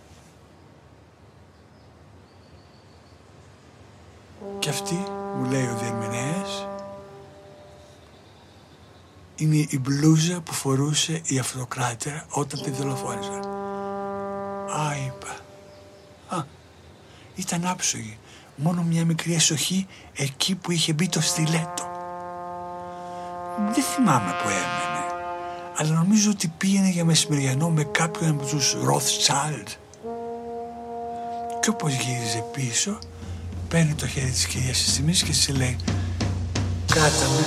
Και 4.59 4.69
αυτή, 4.69 5.03
μου 5.37 5.49
λέει 5.49 5.65
ο 5.65 5.77
διερμηνέας, 5.81 6.67
είναι 9.35 9.55
η 9.55 9.79
μπλούζα 9.81 10.41
που 10.41 10.53
φορούσε 10.53 11.21
η 11.25 11.39
αυτοκράτηρα 11.39 12.25
όταν 12.29 12.61
τη 12.61 12.69
δολοφόνησαν. 12.71 13.43
Α, 14.79 14.95
είπα. 15.05 15.35
Α, 16.35 16.43
ήταν 17.35 17.65
άψογη. 17.65 18.17
Μόνο 18.61 18.81
μια 18.81 19.05
μικρή 19.05 19.33
εσοχή 19.33 19.87
εκεί 20.15 20.55
που 20.55 20.71
είχε 20.71 20.93
μπει 20.93 21.09
το 21.09 21.21
στιλέτο. 21.21 21.83
Δεν 23.73 23.83
θυμάμαι 23.83 24.31
που 24.43 24.49
έμενε. 24.49 25.05
Αλλά 25.77 25.89
νομίζω 25.93 26.29
ότι 26.31 26.53
πήγαινε 26.57 26.89
για 26.89 27.05
μεσημεριανό 27.05 27.69
με 27.69 27.83
κάποιον 27.83 28.29
από 28.29 28.45
τους 28.45 28.75
Rothschild. 28.85 29.67
Και 31.59 31.69
όπως 31.69 31.93
γύριζε 31.93 32.43
πίσω, 32.51 32.99
παίρνει 33.67 33.93
το 33.93 34.07
χέρι 34.07 34.29
της 34.29 34.45
κυρίας 34.45 34.83
της 34.83 34.93
τιμής 34.95 35.23
και 35.23 35.33
σε 35.33 35.51
λέει 35.51 35.75
«Κράτα 36.93 37.09
με». 37.09 37.45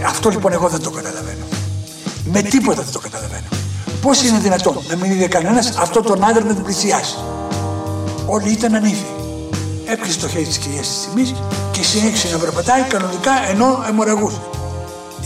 Ε, 0.00 0.04
Αυτό 0.04 0.30
λοιπόν 0.30 0.52
εγώ 0.52 0.68
δεν 0.68 0.82
το 0.82 0.90
καταλαβαίνω. 0.90 1.44
Με 2.24 2.42
τίποτα 2.42 2.82
δεν 2.82 2.92
το 2.92 2.98
καταλαβαίνω. 2.98 3.46
Πώς 4.00 4.22
είναι 4.22 4.38
δυνατόν 4.38 4.82
να 4.88 4.96
μην 4.96 5.10
είδε 5.10 5.28
κανένας 5.28 5.76
αυτό 5.76 6.02
τον 6.02 6.24
άντρα 6.24 6.44
να 6.44 6.54
την 6.54 6.64
πλησιάσει; 6.64 7.16
Όλοι 8.26 8.52
ήταν 8.52 8.74
ανήθιοι. 8.74 9.06
Έπιασε 9.86 10.18
το 10.18 10.28
χέρι 10.28 10.44
της 10.44 10.58
κυρίας 10.58 10.88
της 10.88 11.08
τιμής 11.08 11.34
και 11.72 11.82
συνέχισε 11.82 12.28
να 12.32 12.38
περπατάει 12.38 12.82
κανονικά 12.82 13.32
ενώ 13.50 13.84
αιμορραγούσε. 13.88 14.40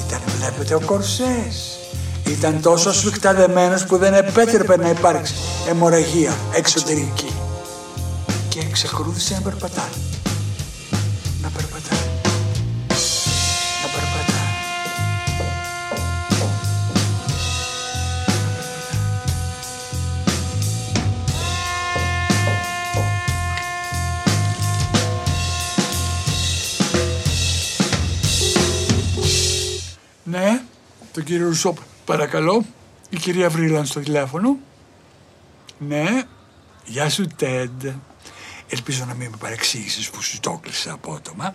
Ήταν 0.07 0.20
βλέπετε 0.38 0.74
ο 0.74 0.80
κορσές. 0.80 1.78
Ήταν 2.26 2.61
τόσο 2.62 2.92
σφιχτά 2.92 3.34
δεμένος 3.34 3.86
που 3.86 3.96
δεν 3.96 4.14
επέτρεπε 4.14 4.76
να 4.76 4.88
υπάρξει 4.88 5.34
αιμορραγία 5.68 6.36
εξωτερική. 6.55 7.32
Και 8.49 8.61
εξακολούθησε 8.61 9.34
να 9.34 9.40
περπατάει. 9.40 10.17
Κύριο 31.29 31.47
Ρουσόπ, 31.47 31.79
παρακαλώ. 32.05 32.64
Η 33.11 33.16
κυρία 33.16 33.49
Βρύλαν 33.51 33.87
στο 33.87 34.01
τηλέφωνο. 34.01 34.57
Ναι, 35.79 36.22
γεια 36.85 37.11
σου 37.11 37.26
Τέντ. 37.26 37.87
Ελπίζω 38.68 39.05
να 39.05 39.14
μην 39.14 39.31
με 39.31 39.37
παρεξήγησες 39.37 40.11
που 40.11 40.22
σου 40.22 40.41
το 40.41 40.51
έκλεισα 40.51 40.93
απότομα. 40.93 41.55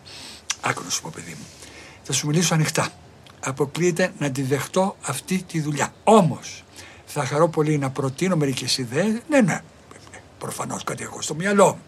Άκου 0.62 0.84
να 0.84 0.90
σου 0.90 1.02
πω 1.02 1.10
παιδί 1.14 1.36
μου. 1.40 1.46
Θα 2.04 2.14
σου 2.14 2.28
μιλήσω 2.28 2.54
ανοιχτά. 2.54 2.90
Αποκλείεται 3.40 4.14
να 4.18 4.32
τη 4.32 4.42
δεχτώ 4.42 4.96
αυτή 5.02 5.44
τη 5.44 5.62
δουλειά. 5.62 5.94
Όμως, 6.04 6.64
θα 7.06 7.26
χαρώ 7.26 7.50
πολύ 7.50 7.78
να 7.78 7.90
προτείνω 7.90 8.36
μερικές 8.36 8.78
ιδέες. 8.78 9.22
Ναι, 9.30 9.42
ναι, 9.42 9.62
προφανώς 10.38 10.84
κάτι 10.84 11.04
έχω 11.04 11.22
στο 11.22 11.36
μυαλό. 11.36 11.66
μου. 11.66 11.82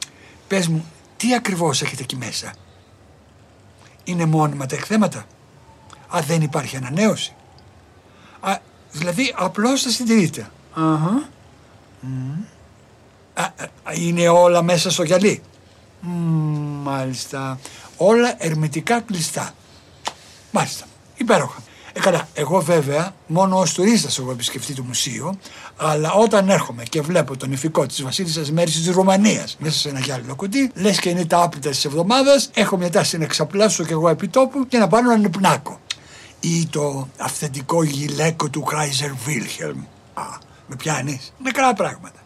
Πες 0.48 0.68
μου, 0.68 0.86
τι 1.18 1.36
ακριβώς 1.36 1.82
έχετε 1.82 2.02
εκεί 2.02 2.16
μέσα; 2.16 2.54
Είναι 4.04 4.26
μόνιμα 4.26 4.66
τα 4.66 4.76
εκθέματα; 4.76 5.26
Α, 6.16 6.20
δεν 6.22 6.42
υπάρχει 6.42 6.76
ανανέωση. 6.76 7.36
Α, 8.46 8.58
δηλαδή 8.92 9.34
απλώς 9.38 9.84
τα 9.84 9.90
συντηρείτε. 9.90 10.50
Αχα. 10.74 11.30
Μμμ. 12.00 12.44
Α, 13.34 13.44
α, 13.44 13.94
είναι 13.94 14.28
όλα 14.28 14.62
μέσα 14.62 14.92
στο 14.92 15.04
γυαλί. 15.04 15.42
Μμμ, 16.00 16.82
μάλιστα. 16.84 17.60
Όλα 17.98 18.36
ερμητικά 18.38 19.00
κλειστά. 19.00 19.52
Μάλιστα. 20.52 20.86
Υπέροχα. 21.16 21.64
Ε, 21.94 22.00
καλά, 22.00 22.28
εγώ 22.34 22.62
βέβαια 22.62 23.16
μόνο 23.28 23.60
ως 23.60 23.74
τουρίστας 23.74 24.20
έχω 24.20 24.32
επισκεφτεί 24.32 24.74
το 24.74 24.84
μουσείο, 24.84 25.38
αλλά 25.78 26.12
όταν 26.12 26.50
έρχομαι 26.50 26.84
και 26.84 27.02
βλέπω 27.02 27.38
τον 27.38 27.52
ηφικό 27.52 27.86
της 27.86 28.04
βασίλισσας 28.04 28.52
Μέρης 28.52 28.76
της 28.76 28.90
Ρουμανίας 28.90 29.56
μέσα 29.60 29.78
σε 29.78 29.90
ένα 29.90 30.00
γυάλινο 30.00 30.36
κουτί, 30.36 30.72
λες 30.76 31.00
και 31.00 31.10
είναι 31.10 31.26
τα 31.26 31.42
άπλυτα 31.42 31.70
της 31.70 31.86
εβδομάδας, 31.86 32.50
έχω 32.54 32.78
μια 32.78 32.90
τάση 32.92 33.18
να 33.18 33.24
εξαπλάσω 33.24 33.84
κι 33.84 33.92
εγώ 33.92 34.10
επί 34.10 34.28
τόπου 34.28 34.68
και 34.68 34.78
να 34.78 34.88
πάρω 34.88 35.12
έναν 35.12 35.24
υπνάκο. 35.24 35.80
Ή 36.48 36.66
το 36.66 37.08
αυθεντικό 37.18 37.84
γυλαίκο 37.84 38.50
του 38.50 38.62
Κράιζερ 38.62 39.14
Βίλχελμ. 39.26 39.80
Α, 40.14 40.24
με 40.68 40.76
πιάνεις; 40.76 41.34
Μικρά 41.44 41.74
πράγματα. 41.74 42.20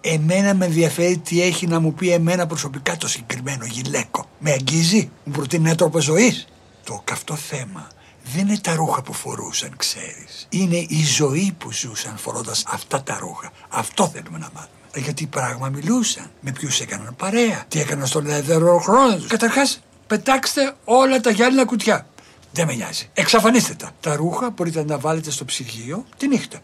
Εμένα 0.00 0.54
με 0.54 0.64
ενδιαφέρει 0.64 1.18
τι 1.18 1.42
έχει 1.42 1.66
να 1.66 1.80
μου 1.80 1.94
πει 1.94 2.10
εμένα 2.10 2.46
προσωπικά 2.46 2.96
το 2.96 3.08
συγκεκριμένο 3.08 3.64
γυλαίκο. 3.64 4.28
Με 4.38 4.50
αγγίζει, 4.50 5.10
μου 5.24 5.32
προτείνει 5.32 5.66
ένα 5.66 5.76
τρόπο 5.76 6.00
ζωής; 6.00 6.46
Το 6.84 7.00
καυτό 7.04 7.34
θέμα 7.36 7.88
δεν 8.34 8.48
είναι 8.48 8.58
τα 8.58 8.74
ρούχα 8.74 9.02
που 9.02 9.12
φορούσαν, 9.12 9.76
ξέρεις. 9.76 10.46
Είναι 10.48 10.76
η 10.76 11.04
ζωή 11.04 11.54
που 11.58 11.72
ζούσαν 11.72 12.16
φορώντας 12.18 12.64
αυτά 12.66 13.02
τα 13.02 13.18
ρούχα. 13.20 13.52
Αυτό 13.68 14.08
θέλουμε 14.08 14.38
να 14.38 14.48
μάθουμε. 14.54 14.74
Ε, 14.92 15.00
Γιατί 15.00 15.26
πράγμα 15.26 15.68
μιλούσαν, 15.68 16.30
με 16.40 16.52
ποιους 16.52 16.80
έκαναν 16.80 17.16
παρέα, 17.16 17.64
τι 17.68 17.80
έκαναν 17.80 18.06
στον 18.06 18.26
ελεύθερο 18.26 18.78
χρόνος 18.78 19.14
τους. 19.14 19.26
Καταρχάς, 19.26 19.80
πετάξτε 20.06 20.74
όλα 20.84 21.20
τα 21.20 21.30
γυάλινα 21.30 21.64
κουτιά. 21.64 22.06
Δεν 22.52 22.66
με 22.66 22.74
νοιάζει. 22.74 23.08
Εξαφανίστε 23.14 23.74
τα. 23.74 23.90
Τα 24.00 24.16
ρούχα 24.16 24.50
μπορείτε 24.50 24.78
να 24.78 24.86
τα 24.86 24.98
βάλετε 24.98 25.30
στο 25.30 25.44
ψυγείο 25.44 26.04
τη 26.16 26.28
νύχτα. 26.28 26.58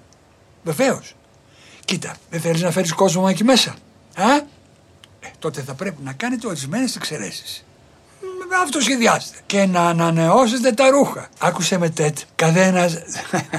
Βεβαίως. 0.63 1.15
Κοίτα, 1.85 2.17
δεν 2.31 2.41
θέλεις 2.41 2.63
να 2.63 2.71
φέρεις 2.71 2.93
κόσμο 2.93 3.27
εκεί 3.29 3.45
μέσα. 3.45 3.71
Α; 4.15 4.37
Ε, 5.21 5.31
τότε 5.39 5.63
θα 5.63 5.75
πρέπει 5.75 6.03
να 6.03 6.13
κάνετε 6.13 6.47
ορισμένες 6.47 6.97
εξαιρέσεις. 6.97 7.65
Αυτοσχεδιάστε. 8.63 9.39
Και 9.47 9.67
να 9.67 9.81
ανανεώσετε 9.81 10.73
τα 10.73 10.91
ρούχα. 10.91 11.29
Άκουσε 11.39 11.79
με 11.79 11.89
Τετ. 11.89 12.19
Κανένα. 12.35 12.89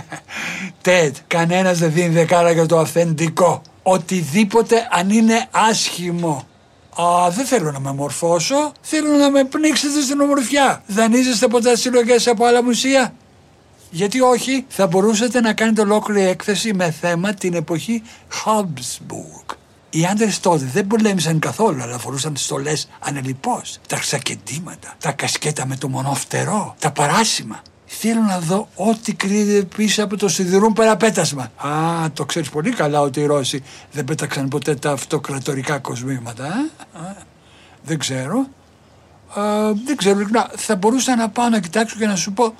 Τετ. 0.81 1.15
Κανένας 1.27 1.77
δεν 1.77 1.91
δίνει 1.91 2.13
δεκάρα 2.13 2.51
για 2.51 2.65
το 2.65 2.79
αυθεντικό. 2.79 3.61
Οτιδήποτε 3.83 4.87
αν 4.91 5.09
είναι 5.09 5.47
άσχημο. 5.51 6.47
Α, 7.01 7.29
δεν 7.29 7.45
θέλω 7.45 7.71
να 7.71 7.79
με 7.79 7.93
μορφώσω. 7.93 8.71
Θέλω 8.81 9.11
να 9.11 9.29
με 9.29 9.43
πνίξετε 9.43 10.01
στην 10.01 10.21
ομορφιά. 10.21 10.83
Δανείζεστε 10.87 11.47
ποτέ 11.47 11.75
συλλογές 11.75 12.27
από 12.27 12.45
άλλα 12.45 12.63
μουσεία; 12.63 13.13
Γιατί 13.91 14.21
όχι, 14.21 14.65
θα 14.67 14.87
μπορούσατε 14.87 15.41
να 15.41 15.53
κάνετε 15.53 15.81
ολόκληρη 15.81 16.27
έκθεση 16.27 16.73
με 16.73 16.91
θέμα 16.91 17.33
την 17.33 17.53
εποχή 17.53 18.03
Habsburg. 18.45 19.55
Οι 19.89 20.05
άντρες 20.05 20.39
τότε 20.39 20.69
δεν 20.73 20.87
πολέμησαν 20.87 21.39
καθόλου, 21.39 21.81
αλλά 21.81 21.97
φορούσαν 21.97 22.35
στολές 22.35 22.89
ανελειπώς. 22.99 23.79
Τα 23.87 23.97
ξακεντήματα, 23.97 24.95
τα 24.99 25.11
κασκέτα 25.11 25.65
με 25.65 25.75
το 25.75 25.89
μονοφτερό, 25.89 26.75
τα 26.79 26.91
παράσημα. 26.91 27.61
Θέλω 27.89 28.21
να 28.21 28.39
δω 28.39 28.67
ό,τι 28.75 29.13
κρύβεται 29.13 29.65
πίσω 29.75 30.03
από 30.03 30.17
το 30.17 30.27
σιδηρούν 30.27 30.73
παραπέτασμα. 30.73 31.51
Α, 31.57 32.11
το 32.13 32.25
ξέρεις 32.25 32.49
πολύ 32.49 32.71
καλά 32.71 33.01
ότι 33.01 33.19
οι 33.19 33.25
Ρώσοι 33.25 33.63
δεν 33.91 34.05
πέταξαν 34.05 34.47
ποτέ 34.47 34.75
τα 34.75 34.91
αυτοκρατορικά 34.91 35.79
κοσμήματα. 35.79 36.45
Α, 36.45 36.99
Α, 36.99 37.15
δεν 37.83 37.99
ξέρω. 37.99 38.47
Α, 39.33 39.73
δεν 39.85 39.97
ξέρω, 39.97 40.15
ειλικρινά. 40.15 40.51
Θα 40.55 40.75
μπορούσα 40.75 41.15
να 41.15 41.29
πάω 41.29 41.49
να 41.49 41.59
κοιτάξω 41.59 41.97
και 41.97 42.07
να 42.07 42.15
σου 42.15 42.33
πω 42.33 42.53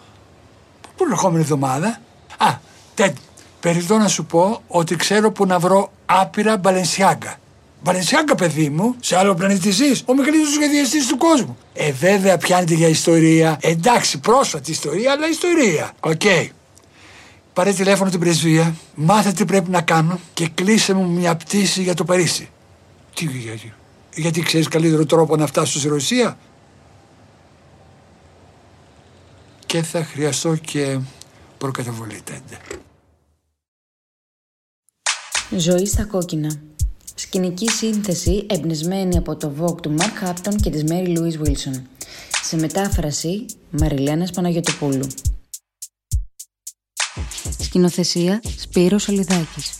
την 0.97 1.05
ερχόμενη 1.11 1.41
εβδομάδα. 1.41 1.99
Α, 2.37 2.55
Τεντ, 2.95 3.15
περιττό 3.59 3.97
να 3.97 4.07
σου 4.07 4.25
πω 4.25 4.61
ότι 4.67 4.95
ξέρω 4.95 5.31
που 5.31 5.45
να 5.45 5.59
βρω 5.59 5.91
άπειρα 6.05 6.57
Balenciaga. 6.57 7.35
Balenciaga, 7.83 8.35
παιδί 8.35 8.69
μου, 8.69 8.95
σε 8.99 9.17
άλλο 9.17 9.33
πλανήτη 9.35 9.71
ζεις, 9.71 10.03
ο 10.05 10.13
μεγαλύτερος 10.13 10.49
σχεδιαστής 10.49 11.07
του 11.07 11.17
κόσμου. 11.17 11.57
Ε, 11.73 11.91
βέβαια, 11.91 12.37
πιάνεται 12.37 12.73
για 12.73 12.87
ιστορία. 12.87 13.57
Εντάξει, 13.61 14.19
πρόσφατη 14.19 14.71
ιστορία, 14.71 15.11
αλλά 15.11 15.27
ιστορία. 15.29 15.91
OK. 15.99 16.21
Okay. 16.23 16.47
Πάρε 17.53 17.73
τηλέφωνο 17.73 18.09
την 18.09 18.19
πρεσβεία, 18.19 18.75
μάθε 18.95 19.31
τι 19.31 19.45
πρέπει 19.45 19.69
να 19.69 19.81
κάνω 19.81 20.19
και 20.33 20.47
κλείσε 20.47 20.93
μου 20.93 21.09
μια 21.09 21.35
πτήση 21.35 21.81
για 21.81 21.93
το 21.93 22.03
Παρίσι. 22.03 22.49
Τι 23.13 23.25
γιατί, 23.25 23.73
γιατί 24.15 24.41
ξέρεις 24.41 24.67
καλύτερο 24.67 25.05
τρόπο 25.05 25.35
να 25.35 25.47
φτάσω 25.47 25.79
στη 25.79 25.87
Ρωσία; 25.87 26.37
Και 29.65 29.83
θα 29.83 30.03
χρειαστώ 30.03 30.55
και 30.55 30.99
προκαταβολή 31.57 32.21
τέντε. 32.23 32.57
Ζωή 35.57 35.85
στα 35.85 36.05
κόκκινα. 36.05 36.59
Σκηνική 37.19 37.69
σύνθεση 37.69 38.45
εμπνεσμένη 38.49 39.17
από 39.17 39.35
το 39.35 39.53
Vogue 39.59 39.81
του 39.81 39.95
Mark 39.99 40.11
Χάπτον 40.15 40.55
και 40.57 40.69
της 40.69 40.83
Mary 40.87 41.17
Louise 41.17 41.47
Wilson. 41.47 41.81
Σε 42.43 42.57
μετάφραση 42.57 43.45
Μαριλένας 43.69 44.31
Παναγιωτοπούλου. 44.31 45.07
Σκηνοθεσία 47.59 48.41
Σπύρος 48.57 49.09
Αλιδάκης. 49.09 49.73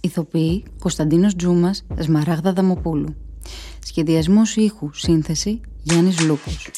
Ηθοποιοί 0.00 0.64
Κωνσταντίνος 0.78 1.36
Τζούμας 1.36 1.84
Σμαράγδα 1.98 2.52
Δαμοπούλου. 2.52 3.16
Σχεδιασμός 3.84 4.56
ήχου 4.56 4.90
Σύνθεση 4.94 5.60
Γιάννης 5.82 6.20
Λούκος. 6.20 6.70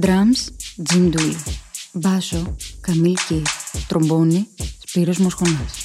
Drums 0.00 0.48
Jim 0.92 1.12
Dooley. 1.12 1.52
Μπάσο 1.92 2.56
Καμίλ 2.80 3.14
Κίρ. 3.28 3.42
Τρομπόνι 3.88 4.46
Σπύρος 4.86 5.18
Μοσχονάς. 5.18 5.84